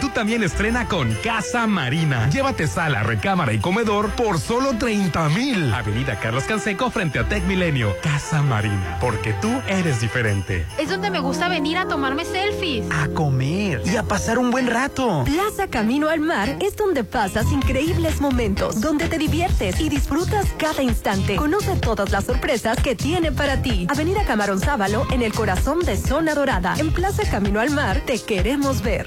[0.00, 2.28] Tú también estrena con Casa Marina.
[2.30, 5.72] Llévate sala, recámara y comedor por solo 30 mil.
[5.74, 7.94] Avenida Carlos Canseco frente a Tech Milenio.
[8.02, 10.66] Casa Marina, porque tú eres diferente.
[10.78, 12.86] Es donde me gusta venir a tomarme selfies.
[12.90, 15.24] A comer y a pasar un buen rato.
[15.24, 20.82] Plaza Camino al Mar es donde pasas increíbles momentos, donde te diviertes y disfrutas cada
[20.82, 21.36] instante.
[21.36, 23.86] Conoce todas las sorpresas que tiene para ti.
[23.90, 26.74] Avenida Camarón Sábalo, en el corazón de Zona Dorada.
[26.78, 29.06] En Plaza Camino al Mar, te queremos ver.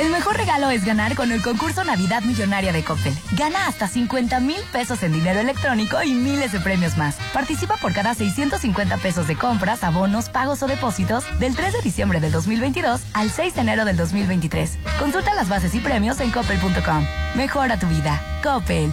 [0.00, 3.14] El mejor regalo es ganar con el concurso Navidad Millonaria de Coppel.
[3.32, 7.16] Gana hasta 50 mil pesos en dinero electrónico y miles de premios más.
[7.34, 12.18] Participa por cada 650 pesos de compras, abonos, pagos o depósitos del 3 de diciembre
[12.18, 14.78] del 2022 al 6 de enero del 2023.
[14.98, 17.06] Consulta las bases y premios en coppel.com.
[17.34, 18.22] Mejora tu vida.
[18.42, 18.90] Coppel.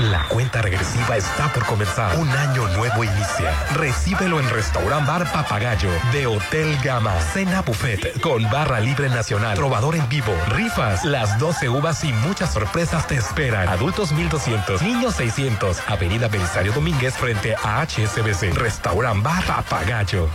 [0.00, 2.18] La cuenta regresiva está por comenzar.
[2.18, 3.52] Un año nuevo inicia.
[3.74, 7.14] Recíbelo en Restaurant Bar Papagayo de Hotel Gama.
[7.32, 9.53] Cena buffet con barra libre nacional.
[9.54, 10.32] Trovador en vivo.
[10.48, 11.04] Rifas.
[11.04, 13.68] Las 12 uvas y muchas sorpresas te esperan.
[13.68, 14.82] Adultos 1200.
[14.82, 15.80] Niños 600.
[15.88, 18.54] Avenida Belisario Domínguez frente a HSBC.
[18.54, 20.28] Restaurant Bar Papagayo.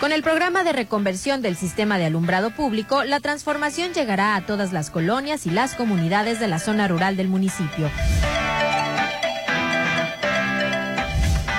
[0.00, 4.72] Con el programa de reconversión del sistema de alumbrado público, la transformación llegará a todas
[4.72, 7.90] las colonias y las comunidades de la zona rural del municipio.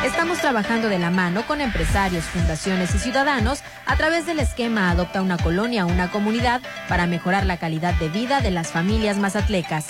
[0.08, 5.22] Estamos trabajando de la mano con empresarios, fundaciones y ciudadanos a través del esquema Adopta
[5.22, 9.86] una colonia, una comunidad para mejorar la calidad de vida de las familias mazatlecas.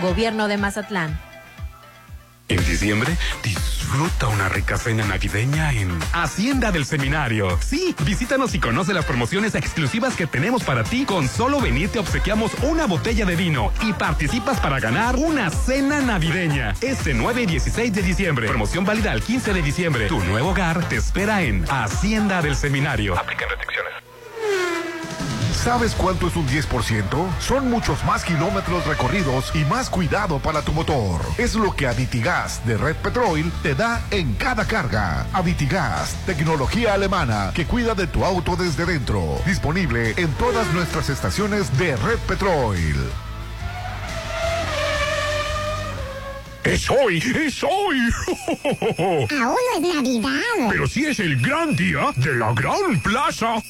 [0.00, 1.18] Gobierno de Mazatlán.
[2.48, 3.16] En diciembre,
[3.86, 7.56] disfruta una rica cena navideña en Hacienda del Seminario.
[7.62, 11.04] Sí, visítanos y conoce las promociones exclusivas que tenemos para ti.
[11.04, 16.00] Con solo venir te obsequiamos una botella de vino y participas para ganar una cena
[16.00, 16.74] navideña.
[16.80, 18.48] Este 9 y 16 de diciembre.
[18.48, 20.08] Promoción válida al 15 de diciembre.
[20.08, 23.16] Tu nuevo hogar te espera en Hacienda del Seminario.
[23.16, 24.05] Aplican restricciones.
[25.56, 27.40] ¿Sabes cuánto es un 10%?
[27.40, 31.20] Son muchos más kilómetros recorridos y más cuidado para tu motor.
[31.38, 35.26] Es lo que Aditigas de Red Petrol te da en cada carga.
[35.32, 39.40] Aditigas, tecnología alemana que cuida de tu auto desde dentro.
[39.46, 42.76] Disponible en todas nuestras estaciones de Red Petrol.
[46.66, 47.96] Es hoy, es hoy.
[49.40, 50.68] Aún no es Navidad.
[50.68, 53.54] Pero sí es el gran día de la Gran Plaza.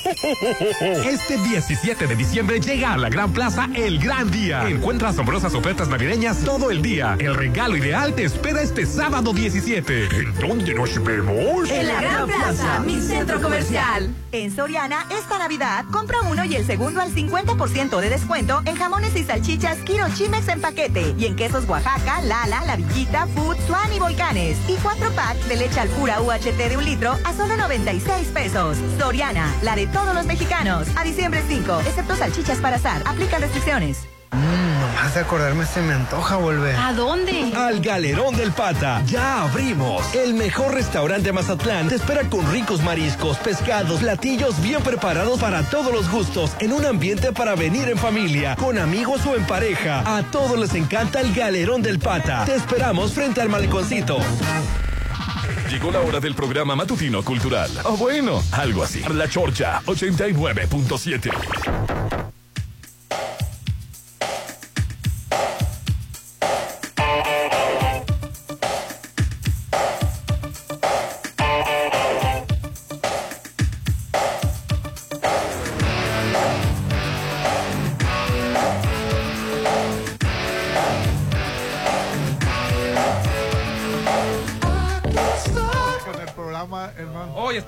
[0.80, 4.66] Este 17 de diciembre llega a la Gran Plaza el gran día.
[4.66, 7.16] Encuentra asombrosas ofertas navideñas todo el día.
[7.18, 10.06] El regalo ideal te espera este sábado 17.
[10.16, 11.68] ¿En dónde nos vemos?
[11.68, 14.10] En la Gran Plaza, mi centro comercial.
[14.32, 19.14] En Soriana, esta Navidad, compra uno y el segundo al 50% de descuento en jamones
[19.16, 21.14] y salchichas Kiro Chimex en paquete.
[21.18, 24.58] Y en quesos Oaxaca, Lala, La Villita, Food, Swan y Volcanes.
[24.68, 28.78] Y cuatro packs de leche al pura UHT de un litro a solo 96 pesos.
[28.98, 30.88] Soriana, la de todos los mexicanos.
[30.96, 33.02] A diciembre 5, excepto salchichas para azar.
[33.06, 34.15] Aplican restricciones.
[34.96, 36.74] Nomás de acordarme se me antoja volver.
[36.74, 37.52] ¿A dónde?
[37.54, 39.02] Al Galerón del Pata.
[39.04, 40.14] Ya abrimos.
[40.14, 45.62] El mejor restaurante de Mazatlán te espera con ricos mariscos, pescados, platillos bien preparados para
[45.64, 50.16] todos los gustos, en un ambiente para venir en familia, con amigos o en pareja.
[50.16, 52.46] A todos les encanta el Galerón del Pata.
[52.46, 54.16] Te esperamos frente al maleconcito.
[55.70, 57.70] Llegó la hora del programa matutino cultural.
[57.84, 59.02] O bueno, algo así.
[59.10, 62.35] La Chorcha 89.7.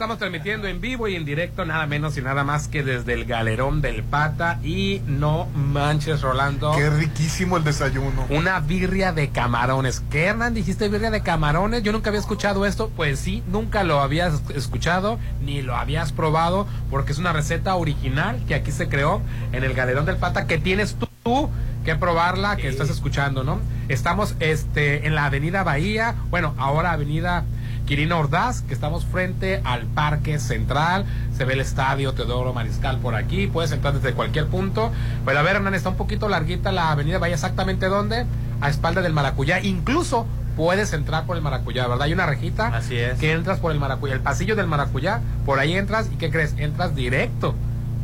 [0.08, 3.26] estamos transmitiendo en vivo y en directo nada menos y nada más que desde el
[3.26, 6.72] galerón del Pata y no manches Rolando.
[6.74, 8.24] Qué riquísimo el desayuno.
[8.30, 10.02] Una birria de camarones.
[10.10, 11.82] ¿Qué Hernán dijiste birria de camarones?
[11.82, 12.90] Yo nunca había escuchado esto.
[12.96, 18.42] Pues sí, nunca lo habías escuchado ni lo habías probado porque es una receta original
[18.48, 19.20] que aquí se creó
[19.52, 21.50] en el galerón del Pata que tienes tú, tú
[21.84, 23.60] que probarla, que estás escuchando, ¿no?
[23.88, 27.44] Estamos este en la Avenida Bahía, bueno, ahora Avenida
[27.88, 31.06] Quirino Ordaz, que estamos frente al Parque Central.
[31.34, 33.46] Se ve el estadio Teodoro Mariscal por aquí.
[33.46, 34.92] Puedes entrar desde cualquier punto.
[35.24, 38.26] Pero a ver, Hernán, está un poquito larguita la avenida Bahía, exactamente dónde?
[38.60, 39.60] A espalda del Maracuyá.
[39.60, 42.02] Incluso puedes entrar por el Maracuyá, ¿verdad?
[42.02, 43.18] Hay una rejita Así es.
[43.18, 44.12] que entras por el Maracuyá.
[44.12, 46.54] El pasillo del Maracuyá, por ahí entras y ¿qué crees?
[46.58, 47.54] Entras directo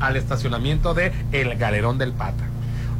[0.01, 2.45] al estacionamiento de El Galerón del Pata.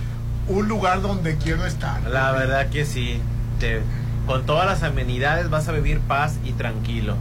[0.49, 2.03] un lugar donde quiero estar.
[2.03, 3.21] La verdad que sí.
[3.61, 3.81] Te-
[4.27, 7.17] con todas las amenidades vas a vivir paz y tranquilo.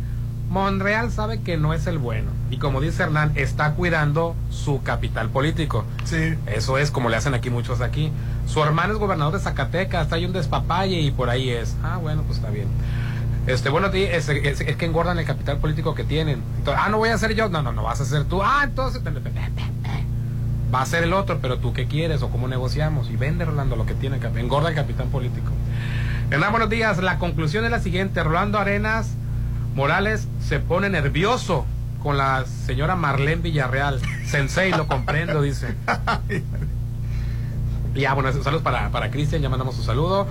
[0.48, 5.28] Monreal sabe que no es el bueno y como dice Hernán, está cuidando su capital
[5.30, 5.84] político.
[6.04, 6.34] Sí.
[6.46, 8.12] Eso es como le hacen aquí muchos aquí.
[8.46, 11.74] Su hermano es gobernador de Zacatecas, hay un despapalle y por ahí es.
[11.82, 12.68] Ah, bueno, pues está bien.
[13.48, 16.40] Este, bueno, es, es- es que engordan el capital político que tienen.
[16.58, 17.48] Entonces, ah, no voy a ser yo.
[17.48, 18.42] No, no, no vas a ser tú.
[18.42, 19.02] Ah, entonces.
[20.72, 23.10] Va a ser el otro, pero tú qué quieres o cómo negociamos.
[23.10, 24.18] Y vende, Rolando, lo que tiene.
[24.36, 25.50] Engorda el capital político.
[26.30, 26.98] Hernán, buenos días.
[27.02, 28.22] La conclusión es la siguiente.
[28.22, 29.14] Rolando Arenas
[29.74, 31.66] Morales se pone nervioso
[32.00, 34.00] con la señora Marlene Villarreal.
[34.24, 35.74] Sensei, lo comprendo, dice.
[37.94, 40.26] Ya, bueno, saludos para, para Cristian, ya mandamos un saludo.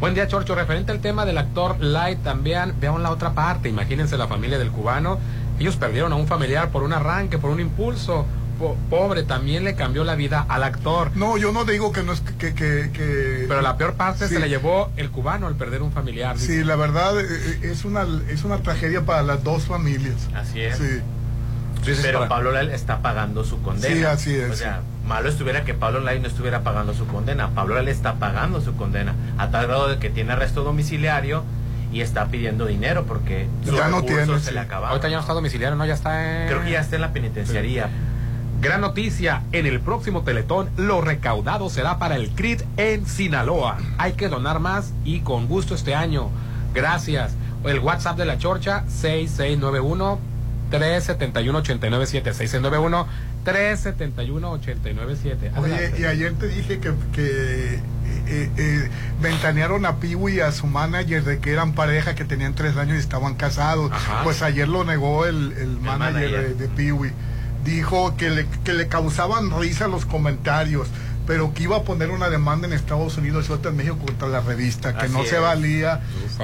[0.00, 0.54] Buen día, Chorcho.
[0.54, 3.68] Referente al tema del actor Light también, vean la otra parte.
[3.68, 5.18] Imagínense la familia del cubano.
[5.58, 8.26] Ellos perdieron a un familiar por un arranque, por un impulso.
[8.58, 11.10] Po- pobre, también le cambió la vida al actor.
[11.16, 12.54] No, yo no digo que no es que...
[12.54, 14.34] que, que- Pero la peor parte Sí.
[14.34, 16.36] se le llevó el cubano al perder un familiar.
[16.36, 16.58] dice.
[16.58, 20.28] Sí, la verdad eh, eh, es una, es una tragedia para las dos familias.
[20.34, 20.76] Así es.
[20.78, 21.00] Sí.
[22.02, 23.94] Pero para- Pablo Lai está pagando su condena.
[23.94, 24.50] Sí, así es.
[24.50, 27.50] O sea, malo estuviera que Pablo Lai no estuviera pagando su condena.
[27.50, 31.44] Pablo Lai está pagando su condena a tal grado de que tiene arresto domiciliario
[31.92, 34.54] y está pidiendo dinero porque Ya no tiene, se sí.
[34.54, 34.90] le acabaron.
[34.92, 35.84] Ahorita ya no está domiciliario, ¿no?
[35.84, 36.48] Ya está en...
[36.48, 37.90] Creo que ya está en la penitenciaría.
[38.64, 43.76] Gran noticia, en el próximo Teletón lo recaudado será para el CRIT en Sinaloa.
[43.98, 46.30] Hay que donar más y con gusto este año.
[46.72, 47.34] Gracias.
[47.62, 50.18] El WhatsApp de la Chorcha 6691
[50.70, 53.06] 371 897 6691
[53.44, 55.52] 371 897.
[55.58, 60.66] Oye, y ayer te dije que, que eh, eh, ventanearon a Piwi y a su
[60.66, 63.92] manager de que eran pareja, que tenían tres años y estaban casados.
[64.22, 66.48] Pues ayer lo negó el, el manager, manager.
[66.48, 67.12] de, de Piwi.
[67.64, 70.88] Dijo que le, que le causaban risa los comentarios,
[71.26, 74.28] pero que iba a poner una demanda en Estados Unidos y otra en México contra
[74.28, 76.00] la revista, que Así no se valía,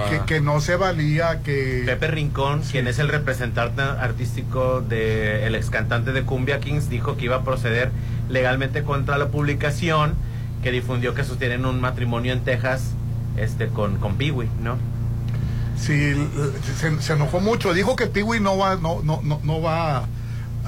[0.08, 1.82] que, que no se valía, que...
[1.84, 7.26] Pepe Rincón, quien es el representante artístico del ex cantante de Cumbia Kings, dijo que
[7.26, 7.90] iba a proceder
[8.28, 10.14] legalmente contra la publicación
[10.62, 12.92] que difundió que sostienen un matrimonio en Texas
[13.36, 14.76] este con, con Peewee, ¿no?
[15.78, 16.14] Sí,
[16.78, 17.72] se, se enojó mucho.
[17.72, 20.04] Dijo que Piwi no va, no, no, no, no va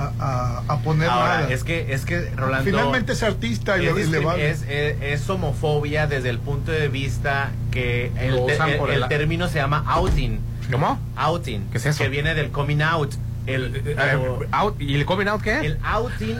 [0.02, 1.50] a, a- a poner Ahora, nada.
[1.52, 2.64] es que, es que Rolando.
[2.70, 4.50] Finalmente es artista y, es, le, vale.
[4.50, 10.40] es- es- es homofobia desde el punto de vista que el, término se llama outing.
[10.70, 10.98] ¿Cómo?
[11.16, 11.68] Outing.
[11.70, 12.02] ¿Qué es eso?
[12.02, 13.12] Que viene del coming out.
[13.44, 15.58] El, Eh, o- out- ¿Y el coming out qué?
[15.66, 16.38] el outing,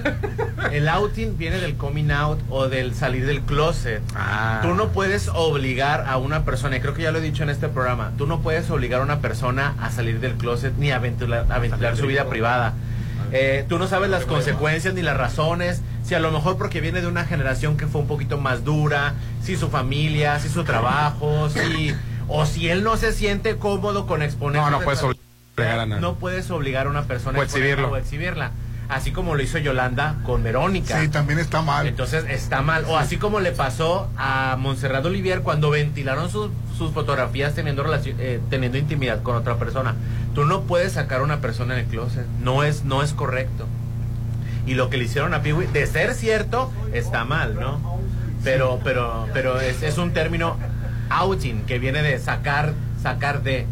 [0.71, 4.01] el outing viene del coming out o del salir del closet.
[4.15, 4.61] Ah.
[4.63, 7.51] Tú no puedes obligar a una persona, y creo que ya lo he dicho en
[7.51, 11.01] este programa, tú no puedes obligar a una persona a salir del closet ni a
[11.01, 12.75] ventilar, a ventilar su vida privada.
[13.33, 17.01] Eh, tú no sabes las consecuencias ni las razones, si a lo mejor porque viene
[17.01, 21.49] de una generación que fue un poquito más dura, si su familia, si su trabajo,
[21.49, 21.95] si
[22.29, 26.01] o si él no se siente cómodo con exponer No, no puedes obligar a nadie.
[26.01, 27.93] no puedes obligar a una persona O a exponerla exhibirlo.
[27.93, 28.51] o exhibirla.
[28.89, 31.01] Así como lo hizo Yolanda con Verónica.
[31.01, 31.87] Sí, también está mal.
[31.87, 32.85] Entonces está mal.
[32.87, 38.17] O así como le pasó a Montserrat Olivier cuando ventilaron sus, sus fotografías teniendo, relación,
[38.19, 39.95] eh, teniendo intimidad con otra persona.
[40.35, 42.27] Tú no puedes sacar a una persona en el closet.
[42.41, 43.67] No es, no es correcto.
[44.67, 48.01] Y lo que le hicieron a Piwi, de ser cierto, está mal, ¿no?
[48.45, 50.57] Pero, pero, pero es, es un término
[51.11, 52.73] outing que viene de sacar,
[53.03, 53.67] sacar de.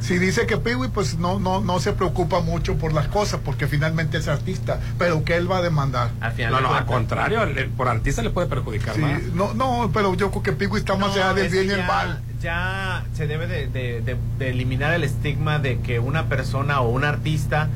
[0.00, 3.68] Si dice que Piwi pues no, no, no se preocupa mucho por las cosas porque
[3.68, 6.10] finalmente es artista, pero que él va a demandar.
[6.20, 7.40] Al final No, no, al contrario,
[7.76, 9.22] por artista le puede perjudicar Sí, más.
[9.34, 12.20] no, no, pero yo creo que Piwi está más allá del bien y el mal.
[12.42, 16.88] Ya se debe de, de- de- de eliminar el estigma de que una persona o
[16.90, 17.68] un artista,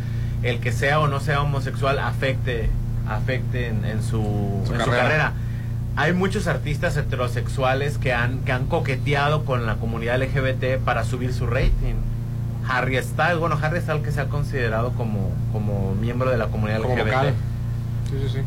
[0.42, 2.68] el que sea o no sea homosexual, afecte,
[3.08, 5.32] afecte en, en su, Su en su carrera.
[5.94, 11.32] Hay muchos artistas heterosexuales que han, que han coqueteado con la comunidad LGBT para subir
[11.32, 11.94] su rating.
[12.68, 16.80] Harry Styles, bueno, Harry Styles que se ha considerado como, como miembro de la comunidad
[16.82, 17.06] Como LGBT.
[17.06, 17.34] vocal.
[18.10, 18.38] Sí, sí, sí.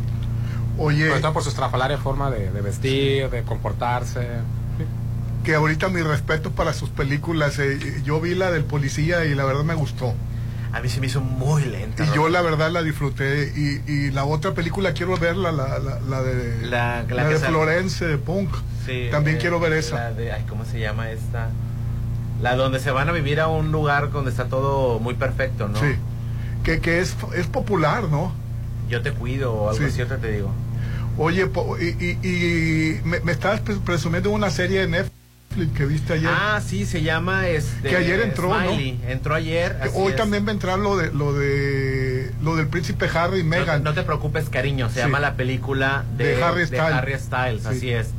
[0.78, 4.28] Oye, Sobre todo por su estrafalaria forma de, de vestir, de comportarse.
[5.44, 7.58] Que ahorita mi respeto para sus películas.
[7.60, 10.14] eh, yo vi la del policía y la verdad me gustó.
[10.72, 12.06] A mí se me hizo muy lenta.
[12.06, 13.52] Y yo la verdad la disfruté.
[13.56, 18.06] Y, y la otra película quiero verla, la, la, la de, La- de sale- Florence
[18.06, 18.50] de Punk.
[18.86, 19.96] Sí, También eh, quiero ver esa.
[19.96, 21.50] La de, ay, ¿cómo se llama esta?
[22.42, 25.80] La donde se van a vivir a un lugar donde está todo muy perfecto, ¿no?
[25.80, 25.96] Sí.
[26.64, 28.32] Que, que es, es popular, ¿no?
[28.90, 30.02] Yo te cuido o algo Sí.
[30.02, 30.52] ahorita te digo.
[31.18, 35.16] Oye, po- y, y, y me, me estabas pres- presumiendo una serie de Netflix
[35.76, 36.30] que viste ayer.
[36.32, 38.72] Ah, sí, se llama este Que ayer entró, ¿no?
[38.72, 39.78] Entró ayer.
[39.82, 40.16] Así Hoy es.
[40.16, 43.84] también va a entrar lo de lo de lo del príncipe Harry y Meghan.
[43.84, 44.88] no te preocupes, cariño.
[44.90, 45.00] Se Sí.
[45.02, 46.94] llama la película de, De Harry de Styles.
[46.94, 47.68] Harry Styles, Sí.
[47.68, 48.10] así es.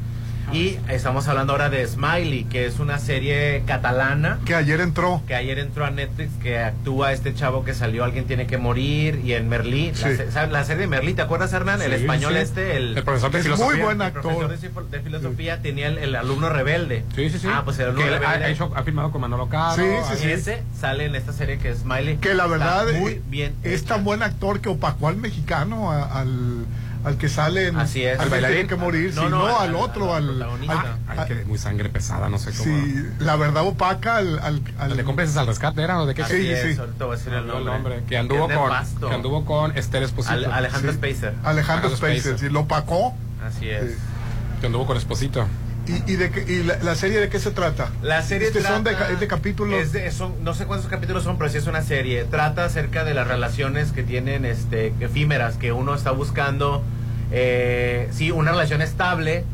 [0.52, 4.38] Y estamos hablando ahora de Smiley, que es una serie catalana.
[4.44, 5.22] Que ayer entró.
[5.26, 9.20] que ayer entró a Netflix, que actúa este chavo que salió Alguien tiene que morir,
[9.24, 10.50] y en Merlí, la, Sí.
[10.50, 11.80] la serie de Merlí, ¿te acuerdas, Hernán?
[11.82, 12.38] el español sí.
[12.40, 13.72] este, el, El profesor de Es filosofía.
[13.76, 14.88] muy buen el profesor actor.
[14.90, 17.04] de, filosofía tenía el, el alumno rebelde.
[17.14, 17.46] Sí, sí, sí.
[17.50, 18.44] Ah, pues el alumno que rebelde.
[18.44, 19.76] ha hecho- ha filmado con Manolo Caro.
[19.76, 20.30] Sí, sí.
[20.30, 22.16] Ese sale en esta serie que es Smiley.
[22.16, 23.54] Que la Está verdad muy eh, bien.
[23.62, 26.64] es tan buen actor que opacó al mexicano, a- al,
[27.04, 28.18] al que sale en Así es.
[28.18, 30.50] al ¿Al bailarín que morir, No, no, al- al, otro, al al.
[31.08, 32.64] Ay, que muy sangre pesada, no sé cómo.
[32.64, 36.14] sí, la verdad opaca al, al, al- ¿El de cómplices al rescate era o de
[36.14, 36.22] qué?
[36.22, 36.80] Así Sí, es, sí.
[36.80, 37.94] ahorita voy a decir el No, el nombre.
[37.96, 40.34] nombre, que anduvo con que anduvo con Esther Esposito.
[40.34, 40.98] Al- Alejandro Sí.
[40.98, 41.34] Spacer.
[41.42, 42.38] Alejandro Alejandro Spacer, Spacer.
[42.38, 43.14] sí, lo opacó.
[43.44, 43.92] Así es.
[43.92, 43.96] Sí.
[44.60, 45.46] que anduvo con Esposito.
[45.86, 47.90] ¿Y, y, de qué- y la, la serie de qué se trata?
[48.02, 49.80] La serie Este son de, es de capítulos.
[49.80, 52.24] es de- son- no sé cuántos capítulos son, pero sí es una serie.
[52.24, 56.82] Trata acerca de las relaciones que tienen este, efímeras, que uno está buscando,
[57.32, 59.44] eh, sí, una relación estable,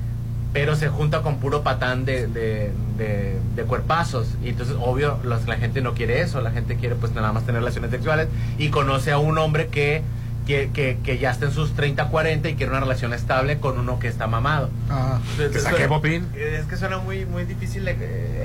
[0.53, 4.29] pero se junta con puro patán de, de, de- de cuerpazos.
[4.43, 6.41] Y entonces, obvio, los- la gente no quiere eso.
[6.41, 8.29] La gente quiere, pues, nada más tener relaciones sexuales.
[8.59, 10.03] Y conoce a un hombre que
[10.47, 13.79] que, que, que ya está en sus 30, 40 y quiere una relación estable con
[13.79, 14.71] uno que está mamado.
[14.89, 15.19] Ah.
[15.37, 16.27] ¿Que saqué, Popín?
[16.37, 17.87] Es que suena muy, muy difícil.
[17.89, 17.97] eh,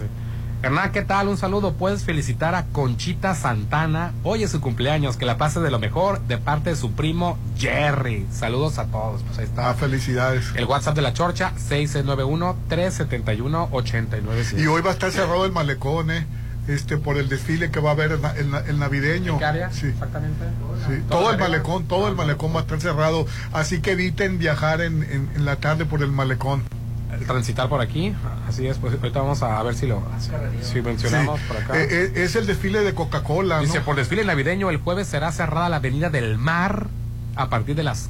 [0.63, 1.27] Hernán, ¿qué tal?
[1.27, 1.73] Un saludo.
[1.73, 4.13] Puedes felicitar a Conchita Santana.
[4.23, 5.17] Hoy es su cumpleaños.
[5.17, 8.29] Que la pase de lo mejor de parte de su primo Jerry.
[8.31, 9.23] Saludos a todos.
[9.25, 9.71] Pues ahí está.
[9.71, 10.45] Ah, felicidades.
[10.55, 14.61] El WhatsApp de la Chorcha, 691-371-897.
[14.63, 16.27] Y hoy va a estar cerrado el malecón, ¿eh?
[16.69, 19.37] Este, por el desfile que va a haber el, el na- el navideño.
[19.39, 19.73] ¿Qué área?
[19.73, 19.89] Sí.
[19.89, 20.45] Exactamente.
[20.87, 24.81] Sí, todo el malecón, todo el malecón va a estar cerrado, así que eviten viajar
[24.81, 26.63] en, en- en la tarde por el malecón.
[27.27, 28.15] Transitar por aquí.
[28.49, 28.79] Así es.
[28.79, 30.03] Pues ahorita vamos a ver si lo
[30.63, 31.47] si mencionamos Sí.
[31.49, 31.79] por acá.
[31.79, 33.85] Eh, eh, es el desfile de Coca-Cola, Dice, ¿no?
[33.85, 36.87] por desfile navideño, el jueves será cerrada la Avenida del Mar
[37.37, 38.09] a partir de las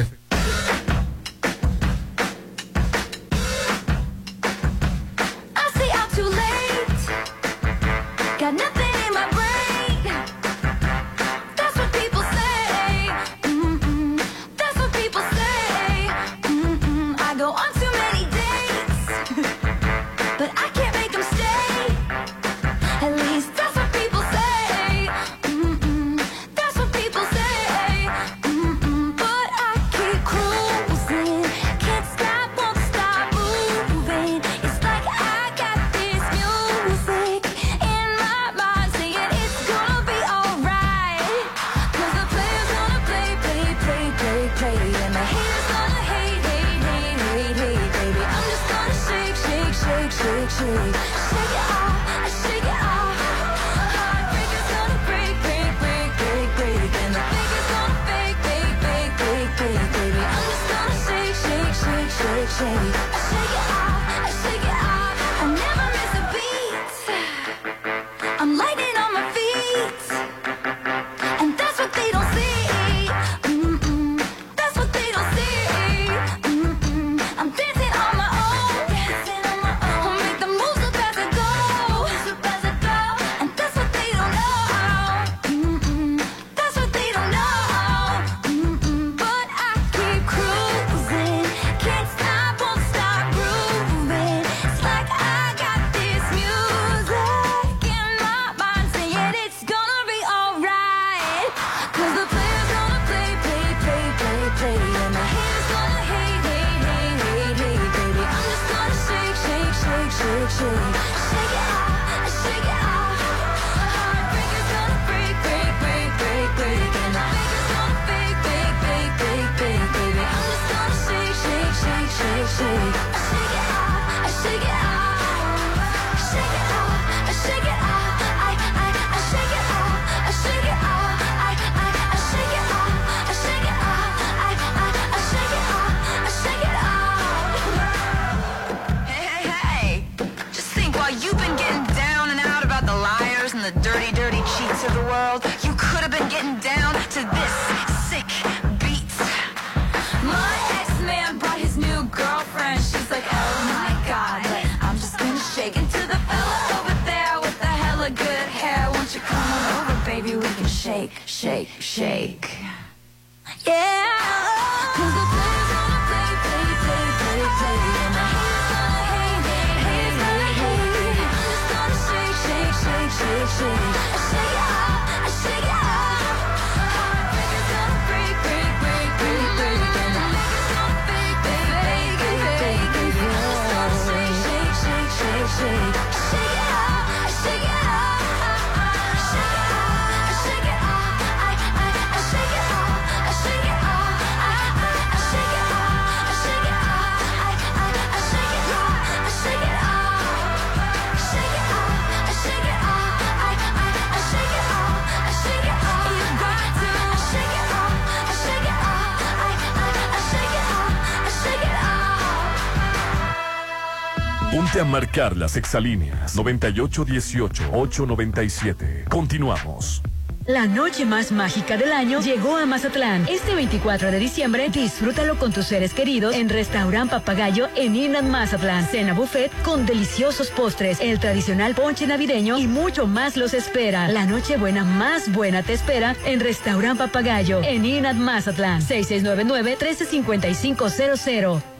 [214.88, 219.10] marcar las exalíneas 9818-897.
[219.10, 220.02] Continuamos.
[220.48, 223.28] La noche más mágica del año llegó a Mazatlán.
[223.30, 228.88] Este 24 de diciembre, disfrútalo con tus seres queridos en Restaurant Papagayo en Inat Mazatlán.
[228.88, 234.08] Cena buffet con deliciosos postres, el tradicional ponche navideño y mucho más los espera.
[234.08, 238.82] La noche buena más buena te espera en Restaurant Papagayo en Inat Mazatlán.
[238.84, 241.58] 6699-135500.
[241.60, 241.77] Red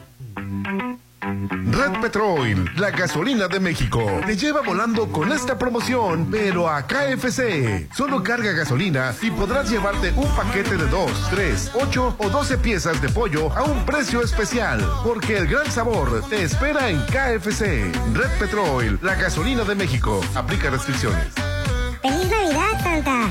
[2.08, 7.86] Petrol, la gasolina de México, te lleva volando con esta promoción, pero a KFC.
[7.94, 13.02] Solo carga gasolina y podrás llevarte un paquete de 2, 3, 8 o 12 piezas
[13.02, 17.92] de pollo a un precio especial, porque el gran sabor te espera en KFC.
[18.14, 20.22] Red Petrol, la gasolina de México.
[20.34, 21.26] Aplica restricciones.
[22.00, 23.28] ¡Feliz Navidad, Santa!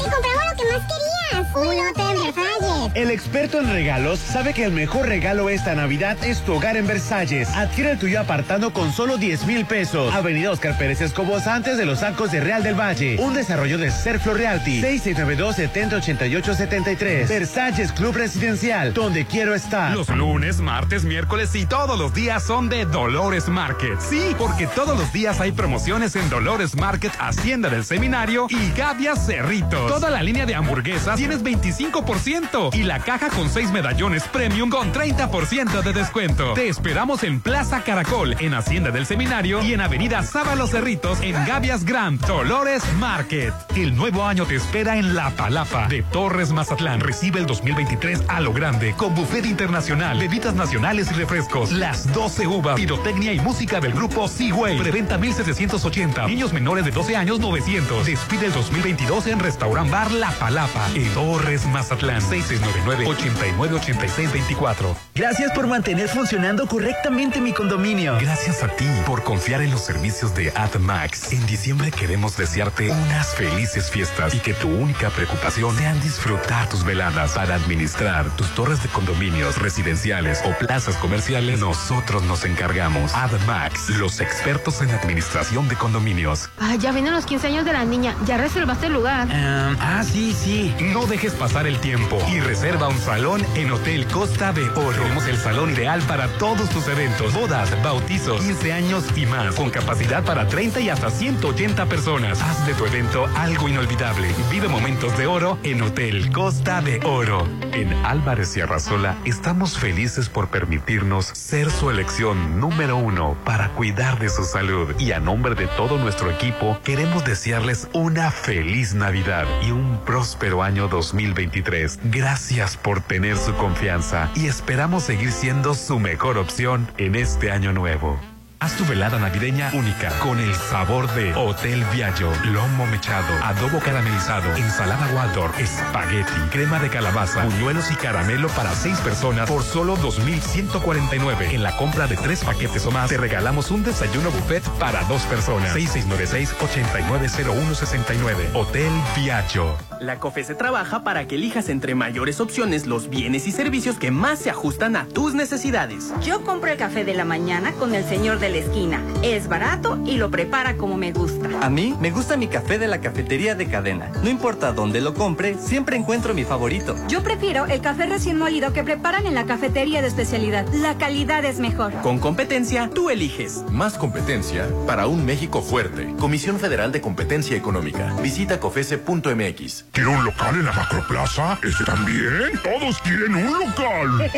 [1.63, 1.67] Y compramos lo que más querías.
[1.67, 2.91] Un hotel en Versalles.
[2.95, 6.87] El experto en regalos sabe que el mejor regalo esta Navidad es tu hogar en
[6.87, 7.49] Versalles.
[7.49, 10.13] Adquiere el tuyo apartando con solo 10 mil pesos.
[10.13, 13.17] Avenida Oscar Pérez Escobos antes de los arcos de Real del Valle.
[13.19, 14.81] Un desarrollo de Serflo Realty.
[14.81, 17.27] 6692-708873.
[17.27, 19.95] Versalles Club Residencial, donde quiero estar.
[19.95, 23.99] Los lunes, martes, miércoles y todos los días son de Dolores Market.
[23.99, 29.15] Sí, porque todos los días hay promociones en Dolores Market, Hacienda del Seminario y Gavia
[29.15, 29.91] Cerritos.
[29.91, 34.91] Toda la línea de hamburguesas tienes 25% y la caja con 6 medallones premium con
[34.91, 36.53] 30% de descuento.
[36.53, 41.33] Te esperamos en Plaza Caracol, en Hacienda del Seminario y en Avenida Sábalo Cerritos en
[41.45, 43.53] Gavias Grand, Dolores Market.
[43.75, 46.99] El nuevo año te espera en La Palapa de Torres Mazatlán.
[46.99, 51.71] Recibe el 2023 a lo grande con buffet internacional, bebidas nacionales y refrescos.
[51.71, 54.77] Las 12 uvas, pirotecnia y música del grupo Seaway.
[54.79, 56.27] Preventa 1780.
[56.27, 58.05] Niños menores de 12 años 900.
[58.05, 62.19] Despide el 2022 en Restaurant Bar La Palapa en Torres Mazatlán.
[62.23, 64.95] 6699-898624.
[65.13, 68.17] Gracias por mantener funcionando correctamente mi condominio.
[68.19, 71.33] Gracias a ti por confiar en los servicios de AdMax.
[71.33, 76.83] En diciembre queremos desearte unas felices fiestas y que tu única preocupación sean disfrutar tus
[76.83, 81.59] veladas para administrar tus torres de condominios residenciales o plazas comerciales.
[81.59, 83.13] Nosotros nos encargamos.
[83.13, 86.49] AdMax, los expertos en administración de condominios.
[86.59, 88.15] Ah, ya vienen los 15 años de la niña.
[88.25, 89.27] ¿Ya reservaste el lugar?
[89.31, 90.73] ah, sí, sí.
[90.79, 95.01] No dejes pasar el tiempo y reserva un salón en Hotel Costa de Oro.
[95.01, 99.71] Tenemos el salón ideal para todos tus eventos, bodas, bautizos, 15 años y más, con
[99.71, 102.39] capacidad para 30 y hasta 180 personas.
[102.39, 104.29] Haz de tu evento algo inolvidable.
[104.51, 107.47] Vive momentos de oro en Hotel Costa de Oro.
[107.73, 114.19] En Álvarez y Arrasola estamos felices por permitirnos ser su elección número uno para cuidar
[114.19, 114.93] de su salud.
[114.99, 120.61] Y a nombre de todo nuestro equipo, queremos desearles una feliz Navidad y un próspero
[120.61, 121.99] año 2023.
[122.11, 127.73] Gracias por tener su confianza y esperamos seguir siendo su mejor opción en este año
[127.73, 128.19] nuevo.
[128.59, 134.51] Haz tu velada navideña única con el sabor de Hotel Viaggio, lomo mechado, adobo caramelizado,
[134.55, 141.53] ensalada Waldorf, espagueti, crema de calabaza, buñuelos y caramelo para seis personas por solo 2,149.
[141.53, 145.21] En la compra de tres paquetes o más, te regalamos un desayuno buffet para dos
[145.23, 145.75] personas.
[145.75, 148.55] 6696-890169.
[148.55, 149.75] Hotel Viaggio.
[149.99, 154.39] La COFESE trabaja para que elijas entre mayores opciones los bienes y servicios que más
[154.39, 156.13] se ajustan a tus necesidades.
[156.23, 159.01] Yo compro el café de la mañana con el señor de de la esquina.
[159.23, 161.49] Es barato y lo prepara como me gusta.
[161.61, 164.11] A mí me gusta mi café de la cafetería de cadena.
[164.23, 166.95] No importa dónde lo compre, siempre encuentro mi favorito.
[167.07, 170.65] Yo prefiero el café recién molido que preparan en la cafetería de especialidad.
[170.73, 171.91] La calidad es mejor.
[172.01, 173.63] Con competencia, tú eliges.
[173.69, 176.07] Más competencia para un México fuerte.
[176.17, 178.13] Comisión Federal de Competencia Económica.
[178.21, 179.85] Visita cofese.mx.
[179.91, 181.59] ¿Quiere un local en la Macroplaza?
[181.63, 182.51] ¿Ese también?
[182.63, 184.31] Todos quieren un local.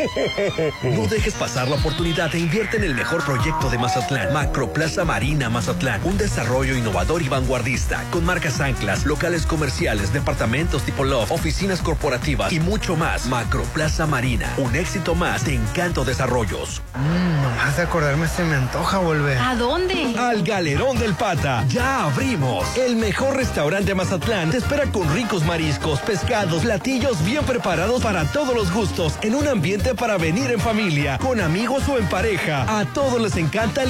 [0.82, 3.99] No dejes pasar la oportunidad e invierte en el mejor proyecto de Mazatlán.
[4.32, 6.00] Macroplaza Marina Mazatlán.
[6.04, 8.02] Un desarrollo innovador y vanguardista.
[8.10, 13.26] Con marcas anclas, locales comerciales, departamentos tipo loft, oficinas corporativas y mucho más.
[13.26, 14.52] Macroplaza Marina.
[14.56, 16.82] Un éxito más de Encanto Desarrollos.
[16.94, 19.38] Mmm, nomás de acordarme se me antoja volver.
[19.38, 20.14] ¿A dónde?
[20.18, 21.64] Al Galerón del Pata.
[21.68, 22.76] Ya abrimos.
[22.76, 28.24] El mejor restaurante de Mazatlán te espera con ricos mariscos, pescados, platillos bien preparados para
[28.24, 32.78] todos los gustos, en un ambiente para venir en familia, con amigos o en pareja.
[32.78, 33.89] A todos les encanta el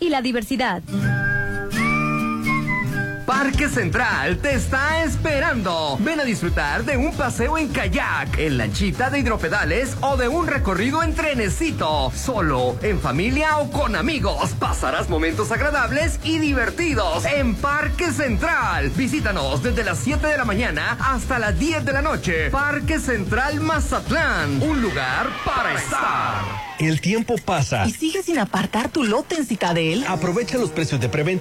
[0.00, 0.82] Y la Diversidad.
[3.26, 5.96] Parque Central te está esperando.
[6.00, 10.46] Ven a disfrutar de un paseo en kayak, en lanchita de hidropedales o de un
[10.46, 12.12] recorrido en trenecito.
[12.14, 14.52] Solo, en familia o con amigos.
[14.58, 18.90] Pasarás momentos agradables y divertidos en Parque Central.
[18.90, 22.50] Visítanos desde las 7 de la mañana hasta las 10 de la noche.
[22.50, 24.62] Parque Central Mazatlán.
[24.62, 26.72] Un lugar para estar.
[26.78, 27.86] El tiempo pasa.
[27.86, 30.04] ¿Y sigues sin apartar tu lote en Citadel?
[30.08, 31.32] Aprovecha los precios de preventa